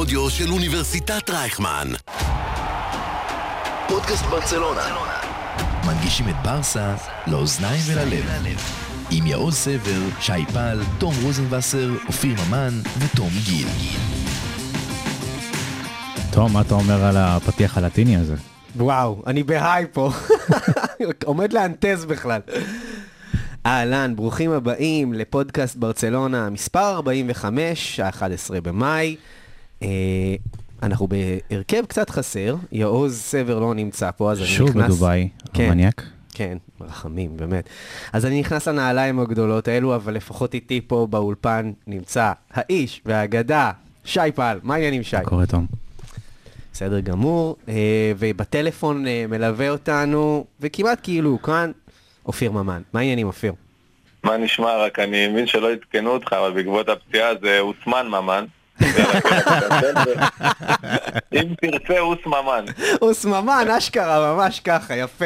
[0.00, 1.88] האודיו של אוניברסיטת רייכמן.
[3.88, 4.80] פודקאסט ברצלונה.
[5.86, 6.94] מנגישים את ברסה
[7.26, 8.60] לאוזניים וללב.
[9.10, 13.68] עם יעוז סבר, שי פל, תום רוזנבסר, אופיר ממן ותום גיל.
[16.32, 18.34] תום, מה אתה אומר על הפתיח הלטיני הזה?
[18.76, 20.10] וואו, אני בהיי פה.
[21.24, 22.40] עומד לאנטז בכלל.
[23.66, 29.16] אהלן, ברוכים הבאים לפודקאסט ברצלונה, מספר 45, ה-11 במאי.
[29.82, 29.88] אה,
[30.82, 34.58] אנחנו בהרכב קצת חסר, יעוז סבר לא נמצא פה, אז אני נכנס...
[34.58, 35.64] שוב בדובאי, כן.
[35.64, 36.02] המניאק.
[36.34, 37.68] כן, רחמים, באמת.
[38.12, 43.70] אז אני נכנס לנעליים הגדולות האלו, אבל לפחות איתי פה באולפן נמצא האיש והאגדה,
[44.04, 44.58] שי פל.
[44.62, 45.16] מה העניינים, שי?
[45.16, 45.66] מה קורה, תום?
[46.72, 51.70] בסדר גמור, אה, ובטלפון אה, מלווה אותנו, וכמעט כאילו כאן,
[52.26, 52.82] אופיר ממן.
[52.92, 53.52] מה העניינים, אופיר?
[54.24, 54.76] מה נשמע?
[54.76, 58.44] רק אני מבין שלא עדכנו אותך, אבל בעקבות הפציעה זה אוסמן ממן.
[61.32, 62.64] אם תרצה אוס ממן.
[63.00, 65.24] הוא סממן, אשכרה, ממש ככה, יפה.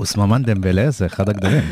[0.00, 1.64] אוסממן דמבלה זה אחד הגדולים.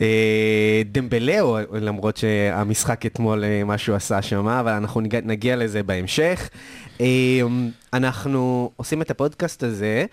[0.00, 5.82] אה, דמבלאו, למרות שהמשחק אתמול, אה, מה שהוא עשה שם, אבל אנחנו נגיע, נגיע לזה
[5.82, 6.48] בהמשך.
[7.00, 7.06] אה,
[7.92, 10.04] אנחנו עושים את הפודקאסט הזה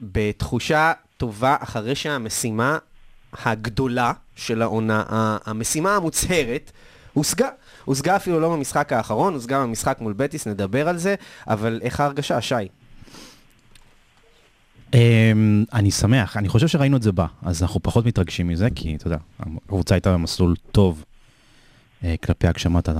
[0.00, 2.78] בתחושה טובה אחרי שהמשימה
[3.44, 5.04] הגדולה של העונה,
[5.46, 6.72] המשימה המוצהרת,
[7.12, 7.48] הושגה.
[7.84, 11.14] הושגה אפילו לא במשחק האחרון, הושגה במשחק מול בטיס, נדבר על זה,
[11.48, 12.54] אבל איך ההרגשה, שי?
[14.94, 18.96] אמ, אני שמח, אני חושב שראינו את זה בא, אז אנחנו פחות מתרגשים מזה, כי
[18.96, 21.04] אתה יודע, הקבוצה הייתה במסלול טוב
[22.04, 22.92] אה, כלפי הגשמת ה...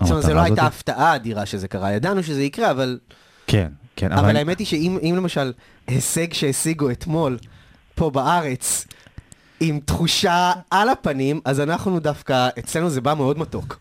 [0.00, 0.74] זאת אומרת, זו המטרה לא הייתה הזאת.
[0.74, 2.98] הפתעה אדירה שזה קרה, ידענו שזה יקרה, אבל...
[3.46, 5.52] כן, כן, אבל האמת היא שאם אם למשל
[5.86, 7.38] הישג שהשיגו אתמול
[7.94, 8.86] פה בארץ,
[9.60, 13.78] עם תחושה על הפנים, אז אנחנו דווקא, אצלנו זה בא מאוד מתוק.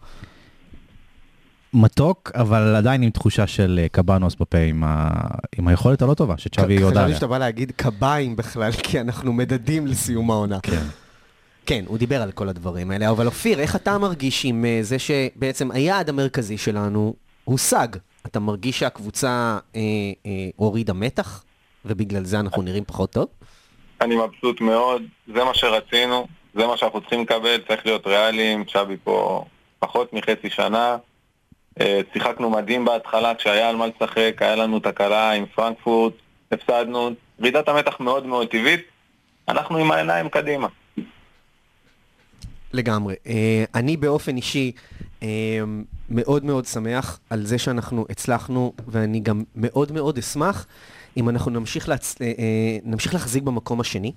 [1.74, 5.10] מתוק, אבל עדיין עם תחושה של אה, קבנוס בפה עם, ה...
[5.58, 7.16] עם היכולת הלא טובה שצ'אבי הודה חשבתי.
[7.16, 10.60] שאתה בא להגיד קביים בכלל, כי אנחנו מדדים לסיום העונה.
[10.64, 10.84] כן.
[11.66, 15.00] כן, הוא דיבר על כל הדברים האלה, אבל אופיר, איך אתה מרגיש עם אה, זה
[15.00, 17.14] שבעצם היעד המרכזי שלנו
[17.44, 17.88] הושג?
[18.26, 19.82] אתה מרגיש שהקבוצה אה,
[20.26, 21.44] אה, הורידה מתח,
[21.86, 23.28] ובגלל זה אנחנו נראים פחות טוב?
[24.04, 28.98] אני מבסוט מאוד, זה מה שרצינו, זה מה שאנחנו צריכים לקבל, צריך להיות ריאליים, צ'אבי
[29.04, 29.46] פה
[29.80, 30.98] פחות מחצי שנה.
[31.82, 36.14] אה, שיחקנו מדהים בהתחלה כשהיה על מה לשחק, היה לנו תקלה עם פרנקפורט,
[36.52, 37.10] הפסדנו,
[37.42, 38.82] רעידת המתח מאוד מאוד טבעית,
[39.48, 40.68] אנחנו עם העיניים קדימה.
[42.74, 43.16] לגמרי.
[43.26, 43.30] Uh,
[43.76, 44.72] אני באופן אישי
[45.20, 45.24] uh,
[46.10, 50.66] מאוד מאוד שמח על זה שאנחנו הצלחנו, ואני גם מאוד מאוד אשמח
[51.18, 52.14] אם אנחנו נמשיך, להצ...
[52.14, 52.20] uh, uh,
[52.86, 54.12] נמשיך להחזיק במקום השני.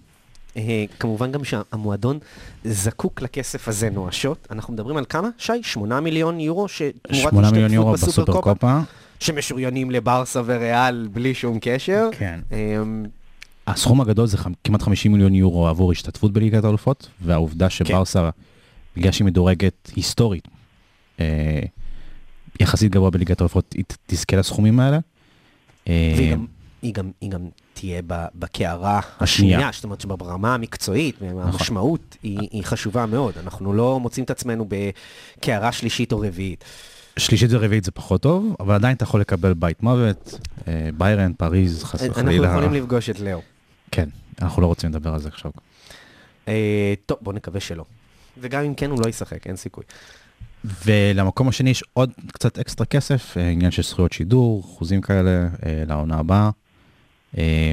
[0.55, 0.59] Uh,
[1.01, 2.19] כמובן גם שהמועדון
[2.65, 4.49] זקוק לכסף הזה נואשות.
[4.51, 5.53] אנחנו מדברים על כמה, שי?
[5.63, 8.79] 8 מיליון יורו שתמורת 8 מיליון יורו בסופרקופה, בסופרקופה.
[9.21, 12.09] שמשוריינים לברסה וריאל בלי שום קשר.
[12.19, 12.41] כן.
[12.51, 13.09] Um,
[13.67, 18.31] הסכום הגדול זה כמעט 50 מיליון יורו עבור השתתפות בליגת האלופות, והעובדה שברסה,
[18.97, 20.49] בגלל שהיא מדורגת היסטורית,
[21.21, 21.61] אה,
[22.61, 24.99] יחסית גבוה בליגת האלופות, היא תזכה לסכומים האלה.
[25.89, 26.47] אה, והיא גם,
[26.83, 27.41] היא גם, היא גם
[27.75, 28.03] תהיה
[28.35, 29.71] בקערה השנייה.
[29.73, 33.35] זאת אומרת שברמה המקצועית, המשמעות היא, היא חשובה מאוד.
[33.39, 36.65] אנחנו לא מוצאים את עצמנו בקערה שלישית או רביעית.
[37.19, 40.39] שלישית ורביעית זה פחות טוב, אבל עדיין אתה יכול לקבל בית מוות,
[40.69, 42.49] אה, ביירן, פריז, חס אנחנו וחלילה.
[42.49, 43.41] יכולים לפגוש את לאו.
[43.91, 44.09] כן,
[44.43, 45.51] אנחנו לא רוצים לדבר על זה עכשיו.
[46.49, 47.85] אה, טוב, בוא נקווה שלא.
[48.39, 49.85] וגם אם כן, הוא לא ישחק, אין סיכוי.
[50.85, 55.83] ולמקום השני יש עוד קצת אקסטרה כסף, אה, עניין של זכויות שידור, אחוזים כאלה אה,
[55.87, 56.51] לעונה הבאה.
[57.39, 57.73] אה,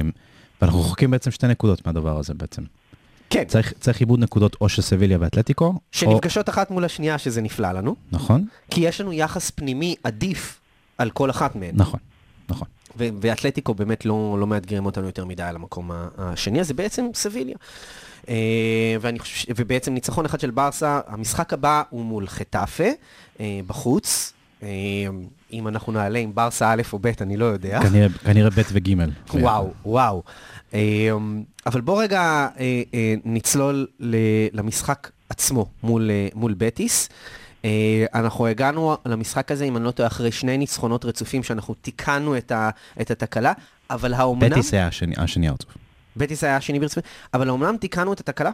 [0.62, 2.62] ואנחנו רחוקים בעצם שתי נקודות מהדבר הזה בעצם.
[3.30, 7.42] כן, צריך, צריך עיבוד נקודות או של סביליה ואתלטיקו, או, שנפגשות אחת מול השנייה, שזה
[7.42, 8.46] נפלא לנו, נכון?
[8.70, 10.60] כי יש לנו יחס פנימי עדיף
[10.98, 11.74] על כל אחת מהן.
[11.74, 12.00] נכון,
[12.48, 12.68] נכון.
[12.98, 17.06] ו- ואתלטיקו באמת לא, לא מאתגרים אותנו יותר מדי על המקום השני, אז זה בעצם
[17.14, 17.56] סביליה.
[18.28, 22.88] אה, ואני חושב, ובעצם ניצחון אחד של ברסה, המשחק הבא הוא מול חטאפה,
[23.40, 24.32] אה, בחוץ.
[25.54, 27.80] אם אנחנו נעלה עם ברסה א' או ב', אני לא יודע.
[27.82, 28.94] כנראה, כנראה ב' וג'.
[29.34, 30.22] וואו, וואו.
[30.74, 31.10] אה,
[31.66, 33.86] אבל בוא רגע אה, אה, נצלול
[34.52, 37.08] למשחק עצמו מול, אה, מול בטיס.
[38.14, 42.52] אנחנו הגענו למשחק הזה, אם אני לא טועה, אחרי שני ניצחונות רצופים שאנחנו תיקנו את,
[42.52, 43.52] ה, את התקלה,
[43.90, 44.50] אבל האומנם...
[44.50, 45.70] בטיס היה השני, השני הרצוף.
[46.16, 47.02] בטיס היה השני ברצפים,
[47.34, 48.50] אבל האומנם תיקנו את התקלה?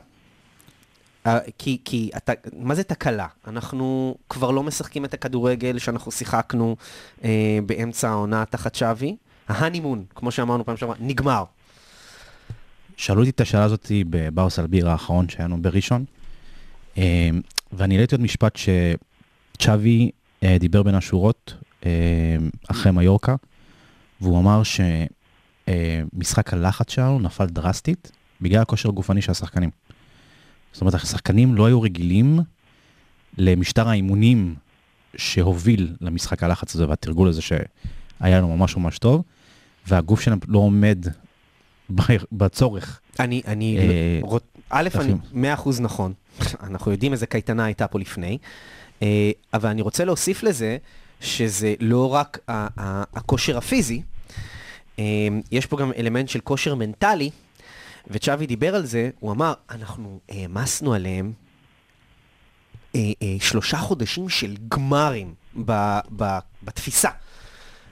[1.26, 3.26] אה, כי, כי אתה, מה זה תקלה?
[3.46, 6.76] אנחנו כבר לא משחקים את הכדורגל שאנחנו שיחקנו
[7.24, 9.16] אה, באמצע העונה תחת שווי.
[9.48, 11.44] ההנימון, כמו שאמרנו פעם שעברה, נגמר.
[12.96, 16.04] שאלו אותי את השאלה הזאת בברס אלביר האחרון שהיה לנו בראשון,
[16.98, 17.30] אה,
[17.72, 20.10] ואני העליתי עוד משפט שצ'אבי
[20.42, 21.54] אה, דיבר בין השורות
[21.86, 21.90] אה,
[22.70, 23.34] אחרי מיורקה,
[24.20, 24.62] והוא אמר
[25.68, 29.70] שמשחק הלחץ שלנו נפל דרסטית בגלל הכושר הגופני של השחקנים.
[30.72, 32.40] זאת אומרת, השחקנים לא היו רגילים
[33.38, 34.54] למשטר האימונים
[35.16, 37.60] שהוביל למשחק הלחץ הזה והתרגול הזה שהיה
[38.38, 39.22] לנו ממש ממש טוב,
[39.86, 41.06] והגוף שלהם לא עומד
[42.32, 43.00] בצורך.
[43.20, 44.40] אני, אני, אה, רוצ-
[44.70, 45.18] א', אני אפילו.
[45.32, 46.12] מאה אחוז נכון.
[46.62, 48.38] אנחנו יודעים איזה קייטנה הייתה פה לפני,
[49.02, 50.76] אה, אבל אני רוצה להוסיף לזה
[51.20, 52.38] שזה לא רק
[53.14, 54.02] הכושר הפיזי,
[54.98, 55.04] אה,
[55.52, 57.30] יש פה גם אלמנט של כושר מנטלי,
[58.06, 61.32] וצ'אבי דיבר על זה, הוא אמר, אנחנו העמסנו עליהם
[62.94, 67.10] אה, אה, שלושה חודשים של גמרים ב, ב, בתפיסה.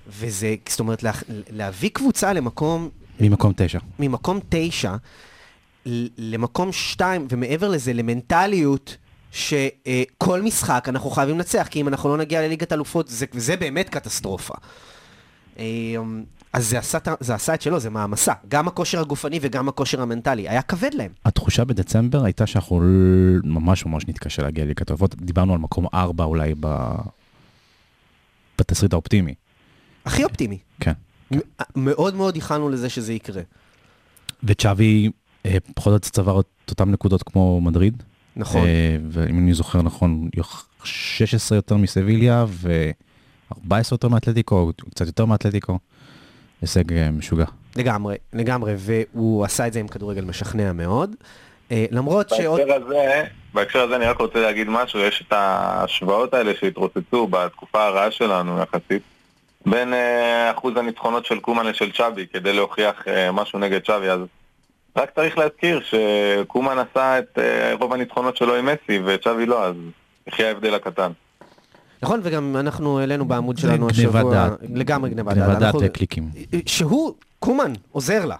[0.06, 1.12] וזה, זאת אומרת, לה,
[1.50, 2.88] להביא קבוצה למקום
[3.20, 3.78] ממקום תשע.
[3.99, 4.96] ממקום תשע
[6.19, 8.96] למקום שתיים, ומעבר לזה, למנטליות
[9.32, 13.88] שכל משחק אנחנו חייבים לנצח, כי אם אנחנו לא נגיע לליגת אלופות, זה, זה באמת
[13.88, 14.54] קטסטרופה.
[15.58, 15.64] אה,
[16.52, 18.32] אז זה עשה, זה עשה את שלו, זה מעמסה.
[18.49, 20.49] גם הכושר הגופני וגם הכושר המנטלי.
[20.49, 21.10] היה כבד להם.
[21.25, 22.81] התחושה בדצמבר הייתה שאנחנו
[23.44, 25.14] ממש ממש נתקשה להגיע לליגת האלופות.
[25.14, 26.84] דיברנו על מקום ארבע אולי ב...
[28.58, 29.34] בתסריט האופטימי.
[30.05, 30.58] הכי אופטימי.
[30.81, 30.93] כן.
[31.31, 31.38] מ-
[31.76, 33.43] מאוד מאוד ייחלנו לזה שזה יקרה.
[34.44, 35.11] וצ'אבי
[35.46, 38.02] אה, פחות או יותר צבר את אותן נקודות כמו מדריד.
[38.37, 38.66] נכון.
[38.66, 42.44] אה, ואם אני זוכר נכון, יוח- 16 יותר מסביליה
[43.56, 45.79] ו-14 יותר מאתלטיקו, קצת יותר מאתלטיקו.
[46.62, 47.45] הישג אה, משוגע.
[47.77, 51.15] לגמרי, לגמרי, והוא עשה את זה עם כדורגל משכנע מאוד.
[51.71, 52.61] אה, למרות שעוד...
[52.61, 53.25] בהקשר הזה,
[53.55, 58.59] בהקשר הזה אני רק רוצה להגיד משהו, יש את ההשוואות האלה שהתרוצצו בתקופה הרעה שלנו
[58.62, 59.03] יחסית,
[59.67, 64.21] בין אה, אחוז הניצחונות של קומן לשל צ'אבי, כדי להוכיח משהו נגד צ'אבי, אז
[64.97, 67.39] רק צריך להזכיר שקומן עשה את
[67.81, 69.75] רוב הניצחונות שלו עם מסי וצ'אבי לא, אז
[70.27, 71.12] יחי ההבדל הקטן.
[72.03, 74.33] נכון, וגם אנחנו העלינו בעמוד שלנו גניבת השבוע...
[74.49, 74.59] דעת.
[74.75, 76.31] לגמרי גניבת גניבת דעת וקליקים.
[76.67, 78.37] שהוא, קומן, עוזר לה.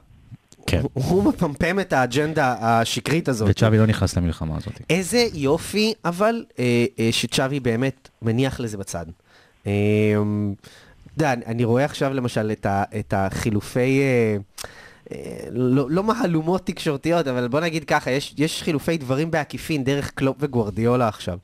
[0.67, 0.81] כן.
[0.93, 3.49] הוא- מפמפם את האג'נדה השקרית הזאת.
[3.51, 4.73] וצ'אבי לא נכנס למלחמה הזאת.
[4.91, 6.65] איזה יופי, אבל, אה,
[6.99, 9.07] אה, שצ'אבי באמת מניח לזה בצד.
[9.67, 9.73] אה,
[11.07, 15.17] אתה יודע, אני- רואה עכשיו למשל את, ה, את החילופי, אה,
[15.51, 20.37] לא, לא מהלומות תקשורתיות, אבל בוא נגיד ככה, יש, יש חילופי דברים בעקיפין דרך קלופ
[20.41, 21.39] וגוורדיולה עכשיו.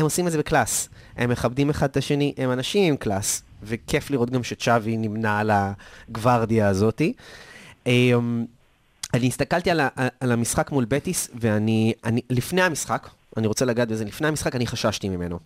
[0.00, 0.88] הם עושים את זה ב class.
[1.16, 5.50] הם מכבדים אחד את השני, הם אנשים עם class, וכיף לראות גם שצ'אבי נמנה על
[5.52, 7.12] הגוורדיה הזאתי.
[7.86, 8.44] אמ,
[9.14, 9.88] אני הסתכלתי על, ה,
[10.20, 14.66] על המשחק מול בטיס, ואני, אני, לפני המשחק, אני רוצה לגעת בזה, לפני המשחק אני
[14.66, 15.38] חששתי ממנו.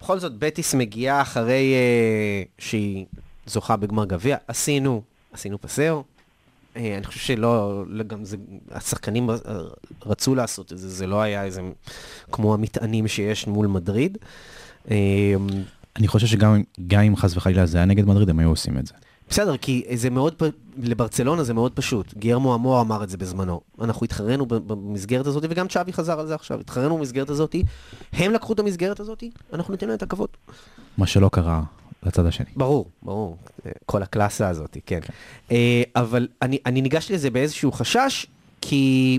[0.00, 3.06] בכל זאת, בטיס מגיעה אחרי אה, שהיא
[3.46, 5.02] זוכה בגמר גביע, עשינו,
[5.32, 6.00] עשינו פסר.
[6.76, 8.36] אה, אני חושב שלא, לא, גם זה,
[8.70, 9.30] השחקנים
[10.06, 11.60] רצו לעשות את זה, זה לא היה איזה,
[12.32, 14.18] כמו המטענים שיש מול מדריד.
[14.90, 14.96] אה,
[15.96, 18.86] אני חושב שגם גם אם חס וחלילה זה היה נגד מדריד, הם היו עושים את
[18.86, 18.94] זה.
[19.28, 20.34] בסדר, כי זה מאוד,
[20.82, 22.14] לברצלונה זה מאוד פשוט.
[22.14, 23.60] גיירמו אמור אמר את זה בזמנו.
[23.80, 26.60] אנחנו התחרנו במסגרת הזאת, וגם צ'אבי חזר על זה עכשיו.
[26.60, 27.56] התחרנו במסגרת הזאת,
[28.12, 30.28] הם לקחו את המסגרת הזאת, אנחנו ניתן להם את הכבוד.
[30.98, 31.62] מה שלא קרה
[32.04, 32.46] לצד השני.
[32.56, 33.36] ברור, ברור.
[33.66, 35.00] אה, כל הקלאסה הזאת, כן.
[35.50, 38.26] אה, אבל אני, אני ניגשתי לזה באיזשהו חשש,
[38.60, 39.18] כי,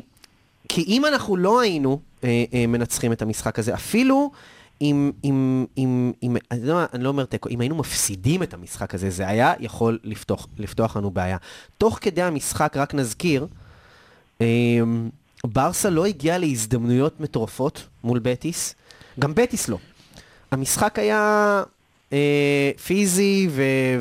[0.69, 4.31] כי אם אנחנו לא היינו אה, מנצחים את המשחק הזה, אפילו
[4.81, 8.95] אם, אם, אם, אם אני, לא, אני לא אומר תיקו, אם היינו מפסידים את המשחק
[8.95, 11.37] הזה, זה היה יכול לפתוח, לפתוח לנו בעיה.
[11.77, 13.47] תוך כדי המשחק, רק נזכיר,
[14.41, 14.47] אה,
[15.45, 18.75] ברסה לא הגיעה להזדמנויות מטורפות מול בטיס,
[19.19, 19.77] גם בטיס לא.
[20.51, 21.63] המשחק היה
[22.13, 23.49] אה, פיזי,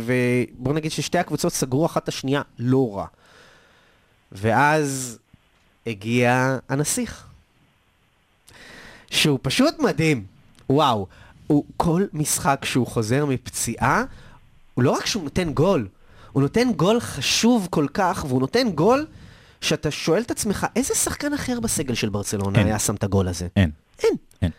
[0.01, 3.07] ובוא נגיד ששתי הקבוצות סגרו אחת את השנייה לא רע.
[4.33, 5.19] ואז
[5.87, 7.27] הגיע הנסיך,
[9.11, 10.25] שהוא פשוט מדהים.
[10.71, 11.07] וואו,
[11.47, 14.05] הוא כל משחק שהוא חוזר מפציעה,
[14.75, 15.89] הוא לא רק שהוא נותן גול,
[16.33, 19.07] הוא נותן גול חשוב כל כך, והוא נותן גול
[19.61, 22.67] שאתה שואל את עצמך, איזה שחקן אחר בסגל של ברצלונה אין.
[22.67, 23.49] היה שם את הגול הזה?
[23.57, 23.71] אין.
[24.03, 24.15] אין.
[24.43, 24.51] אין.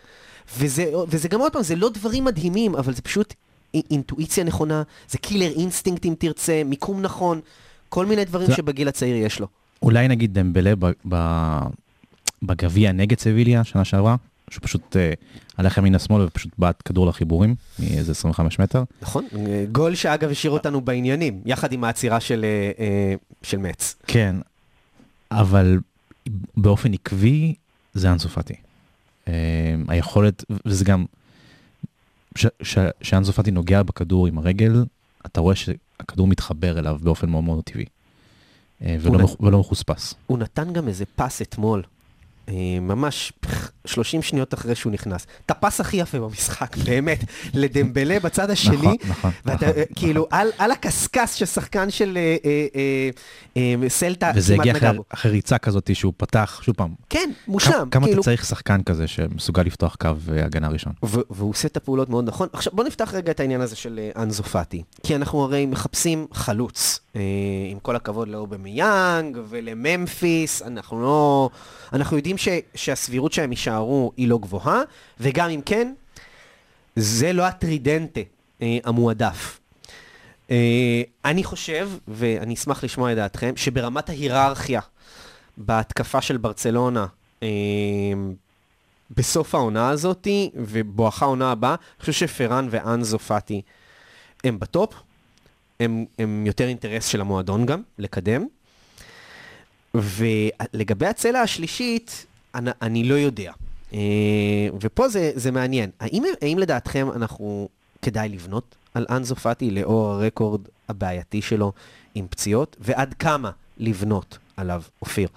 [0.57, 3.33] וזה, וזה גם עוד פעם, זה לא דברים מדהימים, אבל זה פשוט
[3.73, 7.41] אי- אינטואיציה נכונה, זה killer instinct אם תרצה, מיקום נכון,
[7.89, 9.47] כל מיני דברים שבגיל הצעיר יש לו.
[9.81, 10.73] אולי נגיד דמבלה
[12.43, 14.15] בגביע נגד סביליה, שנה שעברה,
[14.49, 15.13] שהוא פשוט אה,
[15.57, 18.83] הלך ימינה שמאלה ופשוט בעט כדור לחיבורים, מאיזה 25 מטר.
[19.01, 19.25] נכון?
[19.37, 23.95] אה, גול שאגב השאיר אותנו בעניינים, יחד עם העצירה של, אה, אה, של מצ.
[24.07, 24.35] כן,
[25.31, 25.79] אבל
[26.57, 27.53] באופן עקבי
[27.93, 28.53] זה אנסו פאטי.
[28.53, 28.59] אה,
[29.87, 31.05] היכולת, וזה גם,
[32.99, 34.85] כשאנסו פאטי נוגע בכדור עם הרגל,
[35.25, 37.85] אתה רואה שהכדור מתחבר אליו באופן מאוד מאוד טבעי.
[38.81, 40.13] אה, ולא, מחוספס.
[40.27, 41.83] הוא נתן גם איזה פס אתמול,
[42.49, 43.33] אה, ממש
[43.85, 45.27] 30 שניות אחרי שהוא נכנס.
[45.45, 47.23] את הפס הכי יפה במשחק, באמת,
[47.53, 48.77] לדמבלה בצד השני.
[48.77, 52.67] נכון, נכון, ואתה נכון, כאילו, על, על הקשקש ששחקן של אה, אה,
[53.57, 54.99] אה, אה, סלטה וזה הגיע אחרי-.
[55.09, 57.87] אחרי ריצה כזאת שהוא פתח, שוב פעם, כן, מושלם.
[57.91, 60.09] כמה כאילו, אתה צריך שחקן כזה שמסוגל לפתוח קו
[60.43, 60.93] הגנה ראשון?
[61.03, 62.47] והוא עושה את הפעולות מאוד נכון.
[62.53, 64.83] עכשיו בוא נפתח רגע את העניין הזה של אנזו פאטי.
[65.03, 66.99] כי אנחנו הרי מחפשים חלוץ.
[67.15, 67.21] אה,
[67.71, 71.49] עם כל הכבוד לאובמיאנג ולממפיס, אנחנו לא...
[71.93, 73.74] אנחנו יודעים ש- שהסבירות שהם יישארו
[74.17, 74.81] היא לא גבוהה,
[75.19, 75.93] וגם אם כן,
[76.95, 78.21] זה לא הטרידנטה
[78.61, 79.59] אה, המועדף.
[80.51, 84.81] אה, אני חושב, ואני אשמח לשמוע את דעתכם, שברמת ההיררכיה
[85.57, 87.05] בהתקפה של ברצלונה,
[87.43, 87.47] אה,
[89.11, 93.61] בסוף העונה הזאתי, ובואכה העונה הבאה, אני חושב שפרן ואנזו פאטי
[94.43, 94.93] הם בטופ,
[95.79, 98.45] הם, הם יותר אינטרס של המועדון גם, לקדם.
[99.95, 103.51] ולגבי הצלע השלישית, אני, אני לא יודע.
[103.93, 103.99] אה,
[104.81, 105.89] ופה זה, זה מעניין.
[105.99, 107.69] האם, האם לדעתכם אנחנו,
[108.01, 111.71] כדאי לבנות על אנזו פאטי לאור הרקורד הבעייתי שלו
[112.15, 115.27] עם פציעות, ועד כמה לבנות עליו, אופיר?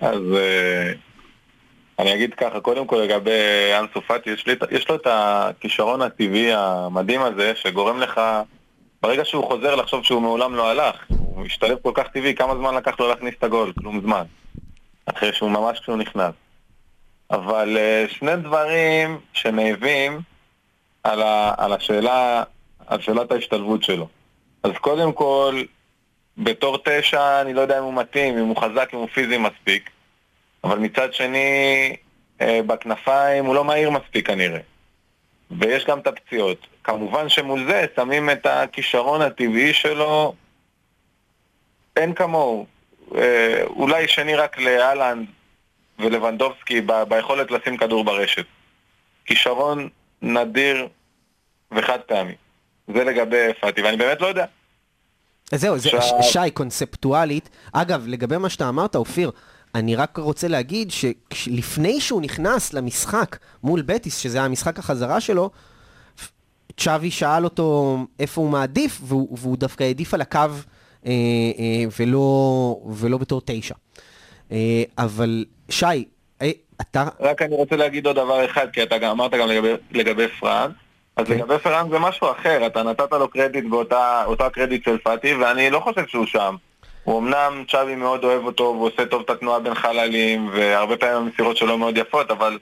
[0.00, 0.92] אז אה,
[1.98, 3.30] אני אגיד ככה, קודם כל לגבי
[3.80, 8.20] אנסו פאטי, יש, לי יש לו את הכישרון הטבעי המדהים הזה, שגורם לך,
[9.02, 12.74] ברגע שהוא חוזר לחשוב שהוא מעולם לא הלך, הוא משתלב כל כך טבעי, כמה זמן
[12.74, 13.72] לקח לו להכניס את הגול?
[13.78, 14.22] כלום זמן.
[15.06, 16.34] אחרי שהוא ממש כשהוא נכנס.
[17.30, 20.20] אבל אה, שני דברים שנאבים
[21.04, 21.22] על,
[21.56, 22.42] על השאלה,
[22.86, 24.08] על שאלת ההשתלבות שלו.
[24.62, 25.62] אז קודם כל,
[26.38, 29.90] בתור תשע אני לא יודע אם הוא מתאים, אם הוא חזק, אם הוא פיזי מספיק.
[30.64, 31.96] אבל מצד שני,
[32.40, 34.60] אה, בכנפיים הוא לא מהיר מספיק כנראה.
[35.50, 36.66] ויש גם את הפציעות.
[36.84, 40.34] כמובן שמול זה שמים את הכישרון הטבעי שלו,
[41.96, 42.66] אין כמוהו.
[43.14, 45.26] אה, אולי שני רק לאלנד
[46.02, 48.44] ולבנדובסקי ב- ביכולת לשים כדור ברשת.
[49.26, 49.88] כישרון
[50.22, 50.88] נדיר
[51.72, 52.34] וחד פעמי.
[52.94, 54.44] זה לגבי פאטי, ואני באמת לא יודע.
[55.54, 57.48] זהו, זה, עכשיו- ש- שי, קונספטואלית.
[57.72, 59.30] אגב, לגבי מה שאתה אמרת, אופיר,
[59.74, 60.90] אני רק רוצה להגיד
[61.32, 65.50] שלפני שהוא נכנס למשחק מול בטיס, שזה היה משחק החזרה שלו,
[66.76, 70.50] צ'אבי שאל אותו איפה הוא מעדיף, והוא, והוא דווקא העדיף על הקו אה,
[71.06, 73.74] אה, ולא, ולא בתור תשע.
[74.52, 76.04] אה, אבל שי,
[76.42, 77.04] אה, אתה...
[77.20, 80.72] רק אני רוצה להגיד עוד דבר אחד, כי אתה גם אמרת גם לגבי, לגבי פרנק.
[81.16, 81.34] אז כן.
[81.34, 85.70] לגבי פרנק זה משהו אחר, אתה נתת לו קרדיט באותה אותו הקרדיט של פאטי, ואני
[85.70, 86.56] לא חושב שהוא שם.
[87.04, 91.16] הוא אמנם צ'אבי מאוד אוהב אותו, והוא עושה טוב את התנועה בין חללים, והרבה פעמים
[91.16, 92.58] המסירות שלו מאוד יפות, אבל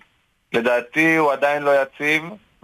[0.52, 2.22] לדעתי הוא עדיין לא יציב,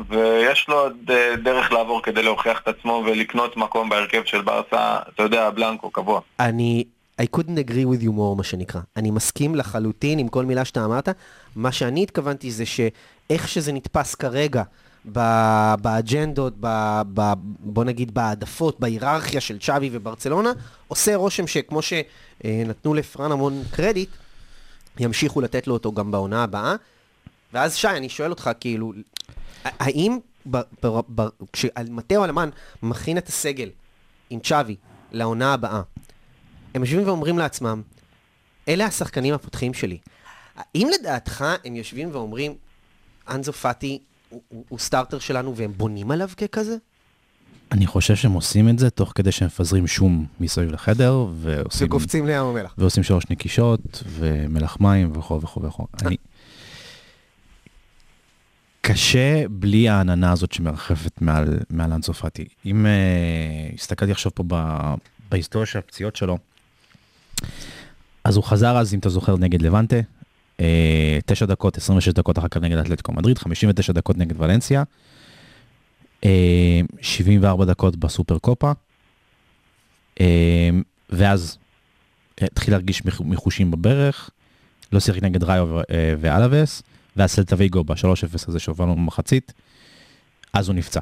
[0.09, 4.99] ויש לו עוד אה, דרך לעבור כדי להוכיח את עצמו ולקנות מקום בהרכב של ברסה,
[5.15, 6.21] אתה יודע, בלנקו, קבוע.
[6.41, 6.85] אני,
[7.23, 8.81] I couldn't agree with you more, מה שנקרא.
[8.97, 11.09] אני מסכים לחלוטין עם כל מילה שאתה אמרת.
[11.57, 14.63] מה שאני התכוונתי זה שאיך שזה נתפס כרגע,
[15.13, 20.53] ב- באג'נדות, ב- ב- בוא נגיד בהעדפות, בהיררכיה של צ'אבי וברצלונה,
[20.89, 24.09] עושה רושם שכמו שנתנו לפרן המון קרדיט,
[24.99, 26.75] ימשיכו לתת לו אותו גם בעונה הבאה.
[27.53, 28.93] ואז שי, אני שואל אותך, כאילו,
[29.65, 30.19] האם
[30.51, 32.51] ב- ב- ב- כשמטאו אלמן
[32.83, 33.69] מכין את הסגל
[34.31, 34.77] עם צ'אבי
[35.13, 35.83] לעונה הבאה,
[36.75, 37.83] הם יושבים ואומרים לעצמם,
[38.69, 39.99] אלה השחקנים הפותחים שלי.
[40.57, 42.55] האם לדעתך הם יושבים ואומרים,
[43.29, 46.77] אנזו פאטי הוא, הוא, הוא סטארטר שלנו והם בונים עליו ככזה?
[47.73, 52.27] אני חושב שהם עושים את זה תוך כדי שהם מפזרים שום מסביב לחדר, ועושים, וקופצים
[52.27, 52.75] לים המלח.
[52.79, 55.87] ועושים שלוש נקישות, ומלח מים, וכו' וכו' וכו'.
[56.03, 56.17] אני...
[58.81, 62.45] קשה בלי העננה הזאת שמרחפת מעל, מעל אנסופטי.
[62.67, 64.79] אם uh, הסתכלתי עכשיו פה ב,
[65.31, 66.39] בהיסטוריה של הפציעות שלו,
[68.25, 69.97] אז הוא חזר אז, אם אתה זוכר, נגד לבנטה,
[70.59, 70.61] uh,
[71.27, 74.83] 9 דקות, 26 דקות אחר כך נגד אתלטיקו מדריד, 59 דקות נגד ולנסיה,
[76.23, 76.27] uh,
[77.03, 78.73] 74 דקות בסופר קופה,
[80.15, 80.23] uh,
[81.11, 81.59] ואז
[82.41, 84.31] התחיל להרגיש מח- מחושים בברך,
[84.93, 86.15] לא שיחק נגד ראיו ו- אה,
[87.17, 89.53] ואז סלטה ויגו ב-3-0 הזה שהובלנו במחצית,
[90.53, 91.01] אז הוא נפצע.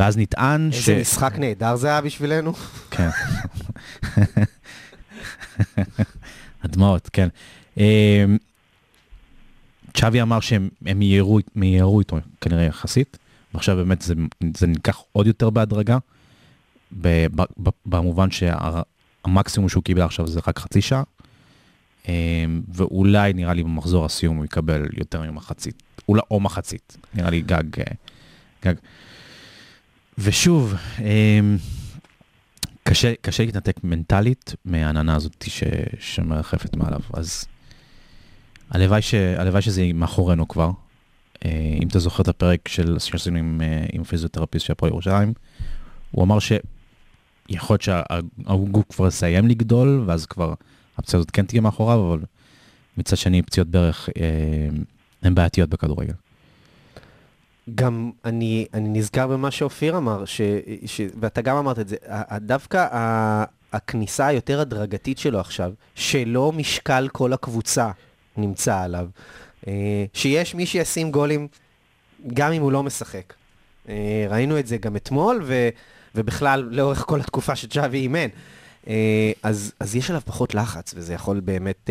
[0.00, 0.88] ואז נטען ש...
[0.88, 2.52] איזה משחק נהדר זה היה בשבילנו.
[2.90, 3.08] כן.
[6.62, 7.28] הדמעות, כן.
[7.78, 8.24] אה,
[9.94, 13.18] צ'אבי אמר שהם הם מיהרו מיהרו איתו כנראה יחסית,
[13.54, 14.14] ועכשיו באמת זה,
[14.56, 15.98] זה נלקח עוד יותר בהדרגה,
[17.86, 21.02] במובן שהמקסימום שהוא קיבל עכשיו זה רק חצי שעה,
[22.08, 22.14] אה,
[22.74, 27.80] ואולי נראה לי במחזור הסיום הוא יקבל יותר ממחצית, אולי או מחצית, נראה לי גג,
[27.80, 27.84] אה,
[28.64, 28.74] גג.
[30.18, 31.40] ושוב, אה,
[32.82, 35.62] קשה, קשה להתנתק מנטלית מהעננה הזאת ש,
[36.00, 37.44] שמרחפת מעליו, אז
[38.70, 39.14] הלוואי, ש...
[39.14, 40.70] הלוואי שזה מאחורינו כבר.
[41.44, 45.32] אה, אם אתה זוכר את הפרק של שעשינו עם, אה, עם פיזיותרפיסט של הפועל ירושלים,
[46.10, 50.54] הוא אמר שיכול להיות שהגוף כבר יסיים לגדול, ואז כבר
[50.98, 52.24] הפציעה הזאת כן תהיה מאחוריו, אבל
[52.96, 54.68] מצד שני פציעות ברך אה,
[55.22, 56.14] הן בעייתיות בכדורגל.
[57.74, 60.40] גם אני, אני נזכר במה שאופיר אמר, ש,
[60.86, 61.96] ש, ואתה גם אמרת את זה,
[62.36, 62.86] דווקא
[63.72, 67.90] הכניסה היותר הדרגתית שלו עכשיו, שלא משקל כל הקבוצה
[68.36, 69.08] נמצא עליו,
[69.68, 71.48] אה, שיש מי שישים גולים
[72.34, 73.34] גם אם הוא לא משחק.
[73.88, 75.68] אה, ראינו את זה גם אתמול, ו,
[76.14, 78.28] ובכלל לאורך כל התקופה שצ'אבי אימן.
[78.88, 81.90] אה, אז, אז יש עליו פחות לחץ, וזה יכול באמת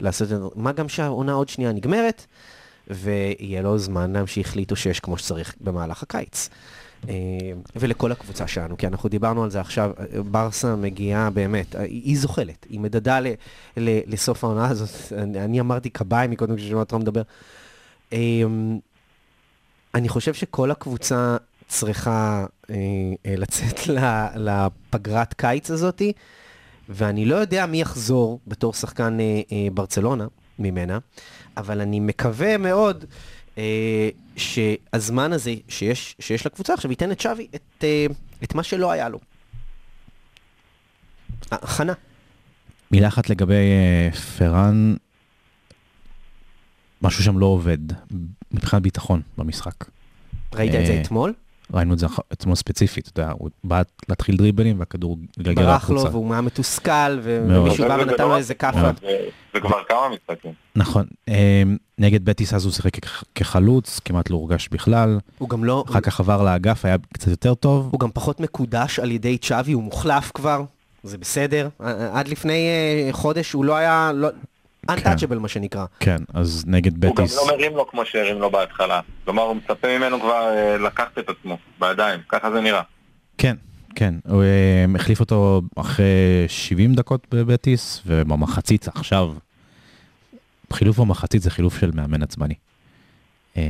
[0.00, 0.28] לעשות.
[0.56, 2.26] מה גם שהעונה עוד שנייה נגמרת,
[2.90, 6.48] ויהיה לו זמן להמשיך להתאושש כמו שצריך במהלך הקיץ.
[7.08, 7.14] אה,
[7.76, 9.90] ולכל הקבוצה שלנו, כי אנחנו דיברנו על זה עכשיו,
[10.30, 13.26] ברסה מגיעה באמת, היא זוחלת, היא מדדה ל,
[13.76, 17.22] ל, לסוף העונה הזאת, אני, אני אמרתי קביים מקודם כששמעתי אותך מדבר.
[18.12, 18.18] אה,
[19.94, 21.36] אני חושב שכל הקבוצה
[21.68, 22.76] צריכה אה,
[23.26, 23.80] לצאת
[24.36, 26.12] לפגרת קיץ הזאתי,
[26.88, 29.18] ואני לא יודע מי יחזור בתור שחקן
[29.74, 30.26] ברצלונה
[30.58, 30.98] ממנה,
[31.56, 33.04] אבל אני מקווה מאוד
[33.58, 38.06] אה, שהזמן הזה שיש, שיש לקבוצה עכשיו ייתן לצ'אבי את, אה,
[38.42, 39.18] את מה שלא היה לו.
[41.50, 41.92] הכנה.
[42.90, 44.94] מילה אחת לגבי אה, פארן,
[47.02, 47.78] משהו שם לא עובד
[48.52, 49.84] מבחינת ביטחון במשחק.
[50.54, 51.34] ראית את זה אה, אתמול?
[51.72, 55.96] ראינו את זה אתמול ספציפית, אתה יודע, הוא בא להתחיל דריבלים והכדור גלגל ברח לו
[55.96, 56.10] החוצה.
[56.16, 57.18] והוא היה מתוסכל.
[57.22, 59.06] ומישהו בא זה ונתן לא לו איזה אתמול, כאפה.
[59.54, 60.52] זה- כבר כמה משחקים.
[60.76, 61.62] נכון, אה,
[61.98, 65.84] נגד בטיס אז הוא שיחק כח- כחלוץ, כמעט לא הורגש בכלל, הוא גם לא...
[65.88, 67.88] אחר כך עבר לאגף, היה קצת יותר טוב.
[67.92, 70.62] הוא גם פחות מקודש על ידי צ'אבי, הוא מוחלף כבר,
[71.02, 71.68] זה בסדר.
[72.12, 74.28] עד לפני אה, חודש הוא לא היה, לא...
[74.90, 75.86] untouchable מה שנקרא.
[76.00, 79.00] כן, אז נגד הוא גם בטיס, לא מרים לו כמו שהרים לו בהתחלה.
[79.24, 82.82] כלומר, הוא מצפה ממנו כבר אה, לקחת את עצמו בידיים, ככה זה נראה.
[83.38, 83.56] כן,
[83.94, 86.04] כן, הוא אה, החליף אותו אחרי
[86.48, 89.32] 70 דקות בבטיס, ובמחצית עכשיו,
[90.72, 92.54] חילוף במחצית זה חילוף של מאמן עצבני.
[93.56, 93.62] אה,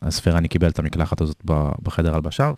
[0.00, 1.42] אז פרני קיבל את המקלחת הזאת
[1.82, 2.52] בחדר הלבשה,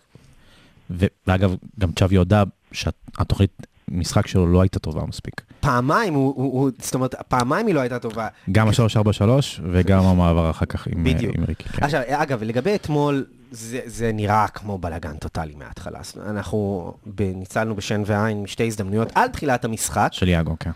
[0.89, 5.41] ואגב, גם צ'אבי הודה שהתוכנית משחק שלו לא הייתה טובה מספיק.
[5.63, 8.27] פעמיים, הוא, הוא, הוא, זאת אומרת, פעמיים היא לא הייתה טובה.
[8.51, 9.29] גם ה-343
[9.71, 11.35] וגם המעבר אחר כך עם, אה, בדיוק.
[11.35, 11.69] עם ריקי.
[11.69, 11.83] כן.
[11.83, 15.99] עכשיו, אגב, לגבי אתמול, זה, זה נראה כמו בלאגן טוטאלי מההתחלה.
[16.25, 20.09] אנחנו ניצלנו בשן ועין משתי הזדמנויות על תחילת המשחק.
[20.11, 20.71] של יאגו, כן.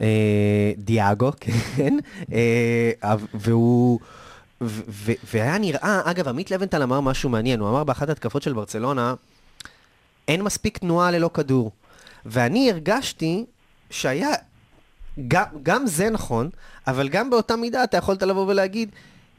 [0.00, 1.30] אה, דיאגו,
[1.76, 1.96] כן,
[2.32, 3.98] אה, והוא,
[5.34, 9.14] והיה נראה, אגב, עמית לבנטל אמר משהו מעניין, הוא אמר באחת התקפות של ברצלונה,
[10.28, 11.70] אין מספיק תנועה ללא כדור.
[12.26, 13.44] ואני הרגשתי
[13.90, 14.28] שהיה,
[15.28, 16.50] גם, גם זה נכון,
[16.86, 18.88] אבל גם באותה מידה אתה יכולת לבוא ולהגיד,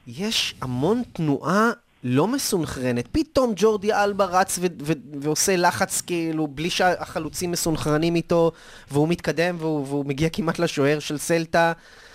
[0.08, 1.70] יש המון תנועה
[2.04, 3.08] לא מסונכרנת.
[3.12, 8.52] פתאום ג'ורדי אלבה רץ ו- ו- ועושה לחץ כאילו בלי שהחלוצים מסונכרנים איתו,
[8.92, 11.74] והוא מתקדם והוא, והוא מגיע כמעט לשוער של סלטה.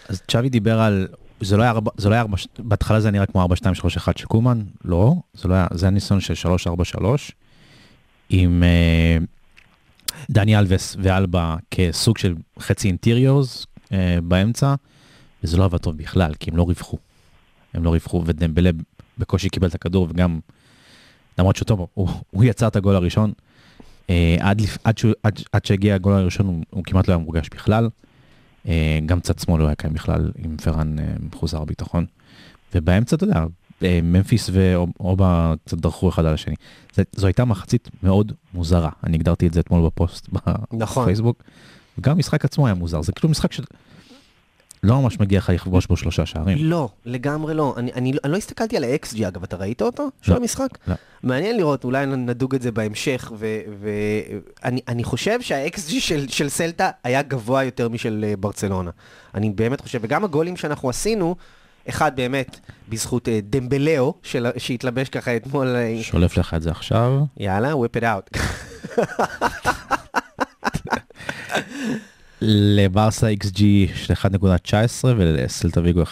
[0.08, 1.08] אז צ'אבי דיבר על,
[1.40, 3.96] זה לא היה, ארבע- זה לא היה, ארבע- בהתחלה זה נראה כמו 4, 2, 3,
[3.96, 7.32] 1 של קומן, לא, זה לא היה, זה היה ניסיון של 3, 4, 3,
[8.28, 9.18] עם אה,
[10.30, 14.74] דני אלווס ואלבה כסוג של חצי אינטיריורס אה, באמצע,
[15.44, 16.98] וזה לא עבד טוב בכלל, כי הם לא רווחו.
[17.74, 18.70] הם לא רווחו, ודמבלה
[19.18, 20.40] בקושי קיבל את הכדור, וגם,
[21.38, 23.32] למרות שטוב, הוא, הוא יצר את הגול הראשון,
[24.10, 27.88] אה, עד, עד, עד, עד שהגיע הגול הראשון הוא, הוא כמעט לא היה מורגש בכלל.
[28.68, 32.06] אה, גם צד שמאל לא היה קיים בכלל עם פרן אה, מחוזר הביטחון.
[32.74, 33.44] ובאמצע, אתה יודע,
[34.02, 36.54] ממפיס ואובה קצת דרכו אחד על השני.
[36.94, 40.28] זה, זו הייתה מחצית מאוד מוזרה, אני הגדרתי את זה אתמול בפוסט
[40.72, 41.04] נכון.
[41.04, 41.42] בפייסבוק.
[41.98, 43.64] וגם המשחק עצמו היה מוזר, זה כאילו משחק של...
[44.82, 46.58] לא ממש מגיע לך לכבוש בו שלושה שערים.
[46.60, 47.74] לא, לגמרי לא.
[47.76, 50.08] אני, אני, אני לא הסתכלתי על ה-XG, אגב, אתה ראית אותו?
[50.22, 50.68] של לא, המשחק?
[50.88, 50.94] לא.
[51.22, 53.32] מעניין לראות, אולי נדוג את זה בהמשך,
[53.80, 58.90] ואני אני חושב שה-XG של, של סלטה היה גבוה יותר משל אה, ברצלונה.
[59.34, 61.36] אני באמת חושב, וגם הגולים שאנחנו עשינו,
[61.88, 67.24] אחד באמת בזכות אה, דמבלאו, של, שהתלבש ככה אתמול, אה, שולף לך את זה עכשיו.
[67.36, 68.38] יאללה, whip it out.
[72.40, 73.58] לברסה XG
[73.94, 76.06] של 1.19 ולסלטה ויגו 1.08.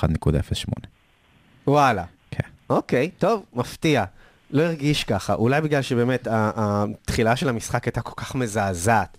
[1.66, 2.04] וואלה.
[2.30, 2.48] כן.
[2.70, 4.04] אוקיי, טוב, מפתיע.
[4.50, 9.18] לא הרגיש ככה, אולי בגלל שבאמת התחילה של המשחק הייתה כל כך מזעזעת.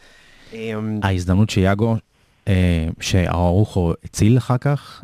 [1.04, 1.96] ההזדמנות שיאגו,
[2.48, 5.04] אה, שהארוחו הציל אחר כך,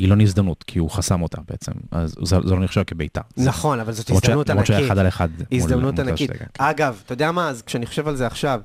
[0.00, 3.20] לא הזדמנות, כי הוא חסם אותה בעצם, אז זה, זה לא נחשב כבעיטה.
[3.36, 4.92] נכון, אבל זאת למרות הזדמנות למרות שהיה ענקית.
[4.92, 5.28] אחד על אחד.
[5.52, 6.30] הזדמנות ענקית.
[6.30, 6.46] טרשטגן.
[6.58, 8.60] אגב, אתה יודע מה, אז כשאני חושב על זה עכשיו,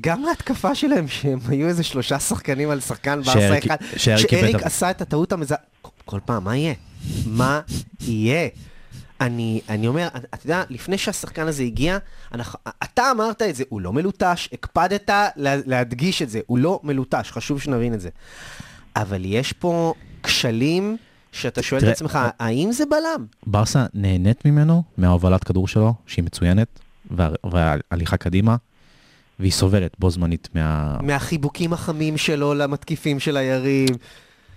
[0.00, 5.00] גם להתקפה שלהם, שהם היו איזה שלושה שחקנים על שחקן שאריק- אחד, שאריק עשה את
[5.02, 5.56] הטעות המזע...
[6.04, 6.74] כל פעם, מה יהיה?
[7.26, 7.60] מה
[8.00, 8.48] יהיה?
[9.20, 11.98] אני, אני אומר, אתה יודע, לפני שהשחקן הזה הגיע,
[12.34, 16.80] אנחנו, אתה אמרת את זה, הוא לא מלוטש, הקפדת לה, להדגיש את זה, הוא לא
[16.82, 18.08] מלוטש, חשוב שנבין את זה.
[18.96, 19.94] אבל יש פה
[20.24, 20.96] כשלים
[21.32, 23.26] שאתה שואל תראה, את עצמך, האם זה בלם?
[23.46, 26.68] ברסה נהנית ממנו, מההובלת כדור שלו, שהיא מצוינת,
[27.10, 28.56] וה- וההליכה קדימה,
[29.40, 30.96] והיא סובלת בו זמנית מה...
[31.02, 33.88] מהחיבוקים החמים שלו למתקיפים של היריב.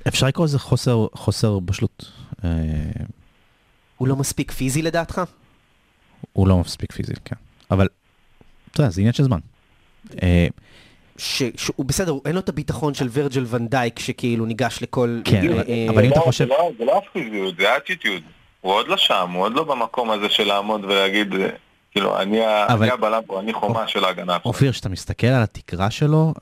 [0.07, 2.11] אפשר לקרוא לזה חוסר, חוסר בשלות.
[2.43, 2.49] אה,
[3.97, 5.21] הוא לא מספיק פיזי לדעתך?
[6.33, 7.35] הוא לא מספיק פיזי, כן.
[7.71, 7.87] אבל,
[8.71, 9.39] אתה יודע, זה עניין של זמן.
[11.17, 15.19] ש, שהוא בסדר, הוא- אין לו את הביטחון של ורג'ל ונדייק שכאילו ניגש לכל...
[15.25, 17.73] כן, אה, אבל- אה, אבל אם אתה לא, חושב- זה לא- זה לא הפיזיות, זה
[17.73, 18.21] האטיטיוד.
[18.61, 21.47] הוא עוד לא שם, הוא עוד לא במקום הזה של לעמוד ולהגיד, אה,
[21.91, 24.37] כאילו, אני הבלם פה, אני חומה של ההגנה.
[24.45, 26.33] אופיר, כשאתה מסתכל על התקרה שלו,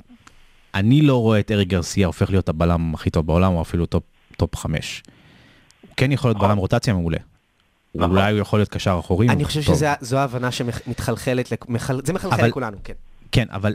[0.76, 4.04] אני לא רואה את אריק גרסיה הופך להיות הבלם הכי טוב בעולם, או אפילו top,
[4.38, 5.04] top חמש.
[5.82, 6.50] הוא כן יכול להיות נכון.
[6.50, 7.18] בלם רוטציה מעולה.
[7.96, 8.10] נכון.
[8.12, 9.30] אולי הוא יכול להיות קשר אחורי.
[9.30, 9.62] אני חושב.
[9.62, 11.52] שזו ההבנה שמחלחלת,
[12.04, 12.94] זה מחלחל לכולנו, כן.
[13.32, 13.74] כן, אבל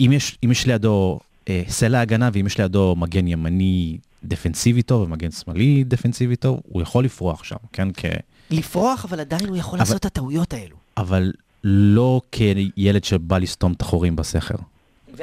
[0.00, 5.02] אם יש, אם יש לידו אה, סלע הגנה, ואם יש לידו מגן ימני דפנסיבי טוב
[5.02, 7.88] ומגן שמאלי דפנסיבי טוב, הוא יכול לפרוח שם, כן?
[7.96, 8.04] כ...
[8.50, 10.76] לפרוח, אבל עדיין הוא יכול אבל- לעשות את הטעויות האלו.
[10.96, 11.32] אבל
[11.64, 14.54] לא כילד שבא לסתום את החורים בסכר.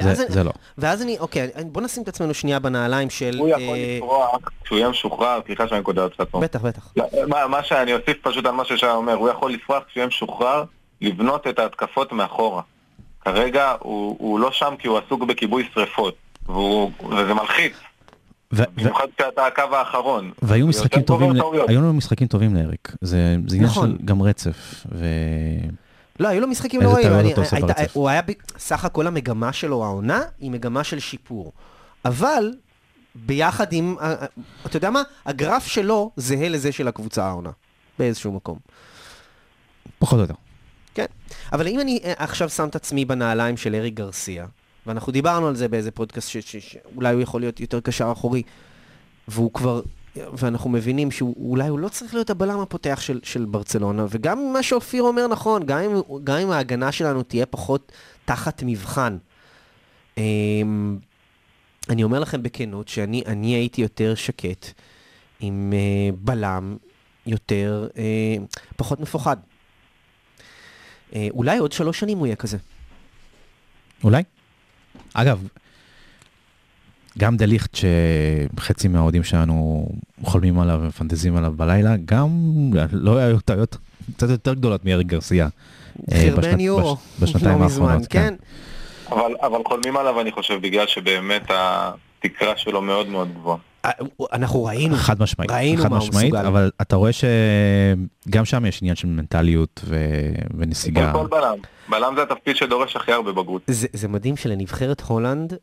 [0.12, 0.52] אני- זה לא.
[0.78, 3.36] ואז אני, אוקיי, בוא נשים את עצמנו שנייה בנעליים של...
[3.38, 4.30] הוא יכול אה, לפרוח
[4.64, 6.40] כשהוא יהיה משוחרר, סליחה שאני קודם קצת פה.
[6.40, 6.92] בטח, בטח.
[6.96, 10.06] לא, מה- מה שאני אוסיף פשוט על מה ששי אומר, הוא יכול לפרוח כשהוא יהיה
[10.08, 10.64] משוחרר,
[11.00, 12.62] לבנות את ההתקפות מאחורה.
[13.34, 16.14] כרגע הוא הוא לא שם כי הוא עסוק בכיבוי שריפות,
[16.46, 17.72] והוא- וזה מלחיץ,
[18.52, 20.30] ו- במיוחד כשאתה הקו האחרון.
[20.42, 21.40] והיו משחקים טובים, ל-.
[21.68, 22.92] היו לנו משחקים טובים לאריק.
[23.00, 23.90] זה זה עניין נכון.
[23.98, 24.86] של גם רצף.
[24.92, 25.04] ו...
[26.20, 27.08] לא, היו לו משחקים לא רעים.
[27.92, 28.20] הוא היה,
[28.58, 31.52] סך הכל המגמה שלו, העונה, היא מגמה של שיפור.
[32.04, 32.52] אבל,
[33.14, 34.26] ביחד עם, ה- ה-
[34.66, 35.02] אתה יודע מה?
[35.26, 37.50] הגרף שלו זהה לזה של הקבוצה העונה,
[37.98, 38.58] באיזשהו מקום.
[39.98, 40.34] פחות או יותר.
[40.94, 41.06] כן.
[41.52, 44.46] אבל אם אני אה, עכשיו שם את עצמי בנעליים של אריק גרסיה,
[44.86, 48.42] ואנחנו דיברנו על זה באיזה פודקאסט ש- ש- שאולי הוא יכול להיות יותר קשר אחורי,
[49.28, 49.80] והוא כבר,
[50.16, 55.02] ואנחנו מבינים שאולי הוא לא צריך להיות הבלם הפותח של, של ברצלונה, וגם מה שאופיר
[55.02, 55.92] אומר נכון, גם אם,
[56.24, 57.92] גם אם ההגנה שלנו תהיה פחות
[58.24, 59.16] תחת מבחן.
[60.18, 60.98] אמ,
[61.90, 64.66] אני אומר לכם בכנות שאני אני הייתי יותר שקט
[65.40, 66.76] עם אה, בלם
[67.26, 68.36] יותר, אה,
[68.76, 69.36] פחות מפוחד.
[71.14, 72.56] אה, אולי עוד שלוש שנים הוא יהיה כזה.
[74.04, 74.22] אולי.
[75.14, 75.46] אגב,
[77.18, 77.74] גם דליכט
[78.56, 79.88] שחצי מהאוהדים שלנו
[80.22, 82.30] חולמים עליו ומפנטזים עליו בלילה, גם
[82.92, 83.76] לא היו טעויות
[84.16, 85.48] קצת יותר גדולות מאריק גרסיה.
[86.12, 88.34] אה, חרבן בשנת- יורו, בש- בשנתיים לא האחרונות, כן.
[89.10, 93.58] אבל, אבל חולמים עליו, אני חושב, בגלל שבאמת התקרה שלו מאוד מאוד גבוהה.
[94.32, 96.46] אנחנו ראינו, חד משמעית, ראינו חד מה הוא משמעית, מסוגל.
[96.46, 99.96] אבל אתה רואה שגם שם יש עניין של מנטליות ו-
[100.56, 101.12] ונסיגה.
[101.12, 101.58] כל, כל בלם.
[101.88, 103.62] בלם זה התפקיד שדורש הכי הרבה בגרות.
[103.66, 105.54] זה, זה מדהים שלנבחרת הולנד,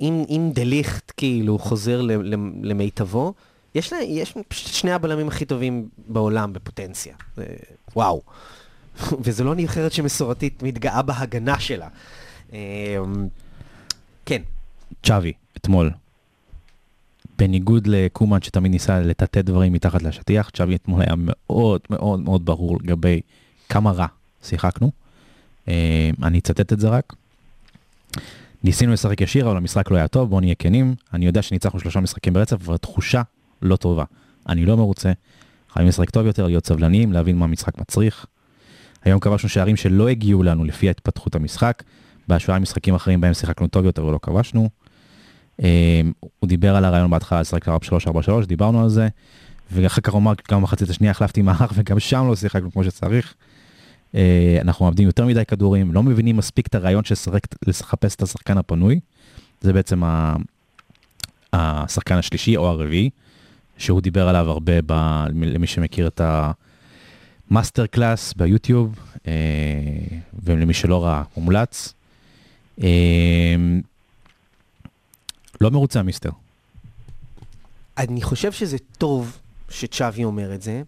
[0.00, 3.34] אם, אם דליכט כאילו חוזר ל- ל- למיטבו,
[3.74, 7.14] יש, לה, יש שני הבלמים הכי טובים בעולם בפוטנציה.
[7.36, 7.44] זה,
[7.96, 8.22] וואו.
[9.24, 11.88] וזו לא נבחרת שמסורתית מתגאה בהגנה שלה.
[12.52, 12.58] אמ,
[14.26, 14.42] כן,
[15.02, 15.90] צ'אבי, אתמול.
[17.38, 22.78] בניגוד לקומן שתמיד ניסה לטאטא דברים מתחת לשטיח, צ'אבי אתמול היה מאוד מאוד מאוד ברור
[22.82, 23.20] לגבי
[23.68, 24.06] כמה רע
[24.42, 24.90] שיחקנו.
[25.68, 27.14] אה, אני אצטט את זה רק.
[28.64, 30.94] ניסינו לשחק ישיר, אבל המשחק לא היה טוב, בואו נהיה כנים.
[31.14, 33.22] אני יודע שניצחנו שלושה משחקים ברצף, אבל התחושה
[33.62, 34.04] לא טובה.
[34.48, 35.12] אני לא מרוצה.
[35.72, 38.26] חייבים לשחק טוב יותר, להיות סבלניים, להבין מה המשחק מצריך.
[39.04, 41.82] היום כבשנו שערים שלא הגיעו לנו לפי התפתחות המשחק,
[42.28, 44.68] בהשוואה למשחקים אחרים בהם שיחקנו טוב יותר ולא כבשנו.
[45.62, 46.00] אה,
[46.40, 47.72] הוא דיבר על הרעיון בהתחלה לשחק 4-3-4-3,
[48.46, 49.08] דיברנו על זה,
[49.72, 53.34] ואחר כך הוא אמר גם במחצית השנייה החלפתי מערך וגם שם לא שיחקנו כמו שצריך.
[54.14, 57.14] אה, אנחנו מאבדים יותר מדי כדורים, לא מבינים מספיק את הרעיון של
[57.66, 59.00] לחפש את השחקן הפנוי.
[59.60, 60.02] זה בעצם
[61.52, 63.10] השחקן השלישי או הרביעי,
[63.78, 64.92] שהוא דיבר עליו הרבה ב,
[65.34, 66.20] למי שמכיר את
[67.50, 68.94] ה master class ביוטיוב,
[69.26, 69.32] אה,
[70.44, 71.94] ולמי שלא ראה, מומלץ.
[75.60, 76.30] לא מרוצה מיסטר.
[77.98, 79.38] אני חושב שזה טוב
[79.70, 80.82] שצ'אבי אומר את זה.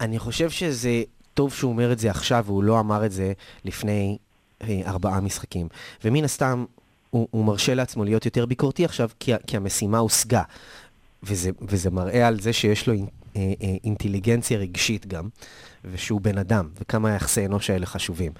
[0.00, 1.02] אני חושב שזה
[1.34, 3.32] טוב שהוא אומר את זה עכשיו, והוא לא אמר את זה
[3.64, 4.18] לפני
[4.62, 5.68] אה, ארבעה משחקים.
[6.04, 6.64] ומן הסתם,
[7.10, 10.42] הוא, הוא מרשה לעצמו להיות יותר ביקורתי עכשיו, כי, כי המשימה הושגה.
[11.22, 15.28] וזה, וזה מראה על זה שיש לו אה, אה, אינטליגנציה רגשית גם,
[15.84, 18.32] ושהוא בן אדם, וכמה היחסי אנוש האלה חשובים.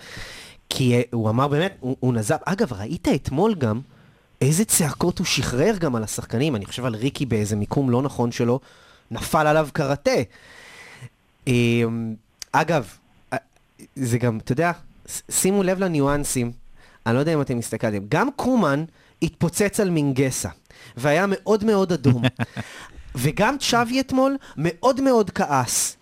[0.68, 2.36] כי הוא אמר באמת, הוא, הוא נזב.
[2.44, 3.80] אגב, ראית אתמול גם
[4.42, 6.56] איזה צעקות הוא שחרר גם על השחקנים?
[6.56, 8.60] אני חושב על ריקי באיזה מיקום לא נכון שלו,
[9.10, 10.10] נפל עליו קראטה.
[11.46, 12.14] אמ,
[12.52, 12.96] אגב,
[13.96, 14.72] זה גם, אתה יודע,
[15.30, 16.52] שימו לב לניואנסים,
[17.06, 18.84] אני לא יודע אם אתם מסתכלים, גם קומן
[19.22, 20.48] התפוצץ על מינגסה,
[20.96, 22.22] והיה מאוד מאוד אדום.
[23.14, 25.96] וגם צ'אבי אתמול מאוד מאוד כעס.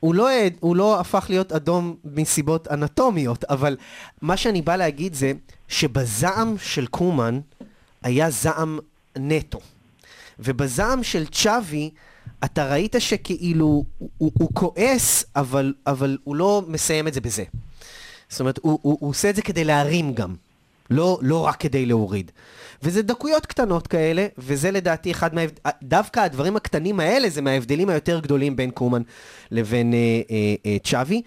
[0.00, 0.28] הוא לא,
[0.60, 3.76] הוא לא הפך להיות אדום מסיבות אנטומיות, אבל
[4.22, 5.32] מה שאני בא להגיד זה
[5.68, 7.40] שבזעם של קומן
[8.02, 8.78] היה זעם
[9.18, 9.60] נטו.
[10.38, 11.90] ובזעם של צ'אבי,
[12.44, 13.84] אתה ראית שכאילו הוא,
[14.18, 17.44] הוא, הוא כועס, אבל, אבל הוא לא מסיים את זה בזה.
[18.28, 20.34] זאת אומרת, הוא, הוא, הוא עושה את זה כדי להרים גם,
[20.92, 22.30] לא, לא רק כדי להוריד.
[22.82, 25.40] וזה דקויות קטנות כאלה, וזה לדעתי אחד מה...
[25.82, 29.02] דווקא הדברים הקטנים האלה זה מההבדלים היותר גדולים בין קומן
[29.50, 29.98] לבין אה,
[30.30, 31.22] אה, אה, צ'אבי.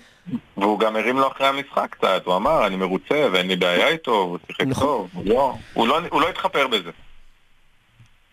[0.58, 4.12] והוא גם הרים לו אחרי המשחק קצת, הוא אמר, אני מרוצה ואין לי בעיה איתו,
[4.12, 4.86] הוא שיחק נכון.
[4.88, 6.90] טוב, הוא לא- הוא לא- הוא לא התחפר בזה.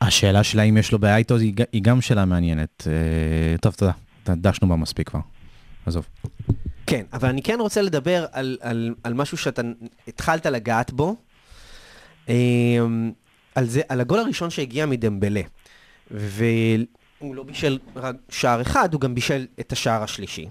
[0.00, 1.36] השאלה שלה אם יש לו בעיה איתו
[1.72, 2.86] היא גם שאלה מעניינת.
[2.86, 3.92] אה, טוב, תודה.
[4.26, 5.20] דשנו בה מספיק כבר.
[5.86, 6.06] עזוב.
[6.92, 9.62] כן, אבל אני כן רוצה לדבר על, על, על משהו שאתה
[10.08, 11.16] התחלת לגעת בו,
[12.28, 13.12] אמ,
[13.54, 15.40] על, זה, על הגול הראשון שהגיע מדמבלה.
[16.10, 20.48] והוא לא בישל רק שער אחד, הוא גם בישל את השער השלישי.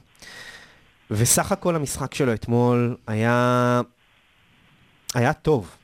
[1.12, 3.82] וסך הכל המשחק שלו אתמול היה,
[5.14, 5.76] היה טוב.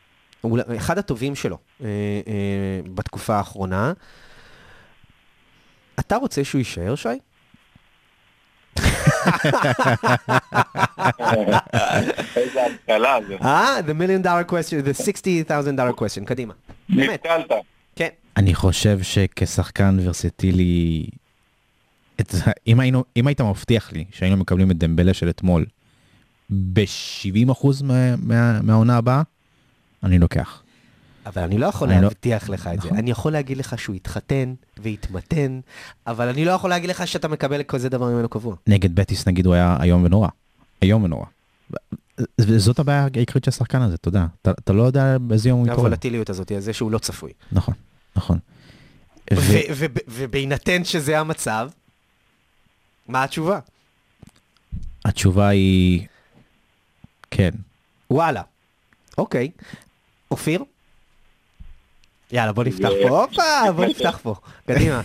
[0.41, 1.87] הוא אחד הטובים שלו אה,
[2.27, 3.93] אה, בתקופה האחרונה.
[5.99, 7.09] אתה רוצה שהוא יישאר, שי?
[12.35, 13.35] איזה התקלה זה.
[13.41, 16.53] אה, the million dollar question, the 60,000 dollar question, קדימה.
[16.89, 17.51] באמת, נתקלת.
[17.95, 18.09] כן.
[18.37, 21.05] אני חושב שכשחקן ורסטילי,
[22.21, 22.33] את,
[22.67, 25.65] אם, היינו, אם היית מבטיח לי שהיינו מקבלים את דמבלה של אתמול
[26.49, 29.21] ב-70% מה, מה, מהעונה הבאה,
[30.03, 30.63] אני לוקח.
[31.27, 32.87] אבל אני לא יכול לא- להבטיח לך את זה.
[32.87, 32.97] נכון.
[32.97, 35.59] אני יכול להגיד לך שהוא יתחתן ויתמתן,
[36.07, 38.55] אבל אני לא יכול להגיד לך שאתה מקבל כזה דבר ממנו קבוע.
[38.67, 40.27] נגד בטיס נגיד הוא היה איום ונורא.
[40.81, 41.25] איום ונורא.
[42.37, 44.25] זאת הבעיה העיקרית של השחקן הזה, אתה יודע.
[44.41, 45.81] אתה, אתה לא יודע באיזה יום הוא יתעורר.
[45.85, 47.31] הוולטיליות הזאת, זה שהוא לא צפוי.
[47.51, 47.73] נכון,
[48.15, 48.39] נכון.
[50.07, 51.69] ובהינתן שזה המצב,
[53.07, 53.59] מה התשובה?
[55.05, 56.07] התשובה היא
[57.31, 57.49] כן.
[58.11, 58.41] וואלה.
[59.17, 59.51] אוקיי.
[60.31, 60.63] אופיר?
[62.31, 63.09] יאללה, בוא נפתח פה.
[63.09, 64.35] הופה, בוא נפתח פה.
[64.67, 65.01] קדימה.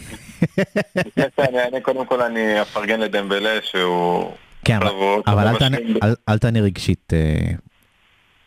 [1.82, 4.32] קודם כל אני אפרגן לדמבלה שהוא...
[4.64, 4.78] כן,
[5.26, 5.48] אבל,
[6.28, 7.52] אל, תענה, רגשית אה,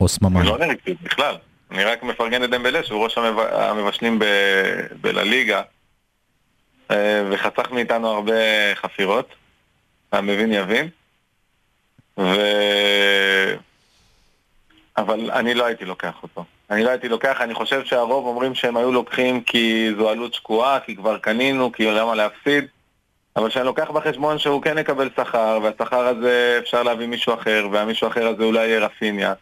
[0.02, 0.42] או סממן.
[0.42, 1.36] אני לא נרגשית בכלל.
[1.72, 3.40] אני רק מפרגן לדמבלה שהוא ראש המב...
[3.40, 4.20] המבשלים.
[5.02, 5.62] בלליגה
[6.92, 8.34] אה, וחסך מאיתנו הרבה
[8.76, 9.36] חפירות.
[10.12, 10.90] המבין יבין.
[12.20, 12.36] ו...
[14.98, 16.46] אבל אני לא הייתי לוקח אותו.
[16.72, 20.80] אני לא הייתי לוקח, אני חושב שהרוב אומרים שהם היו לוקחים כי זו עלות שקועה,
[20.80, 22.66] כי כבר קנינו, כי למה להפסיד.
[23.36, 28.08] אבל כשאני לוקח בחשבון שהוא כן יקבל שכר, והשכר הזה אפשר להביא מישהו אחר, והמישהו
[28.08, 29.34] אחר הזה אולי יהיה רפיניה.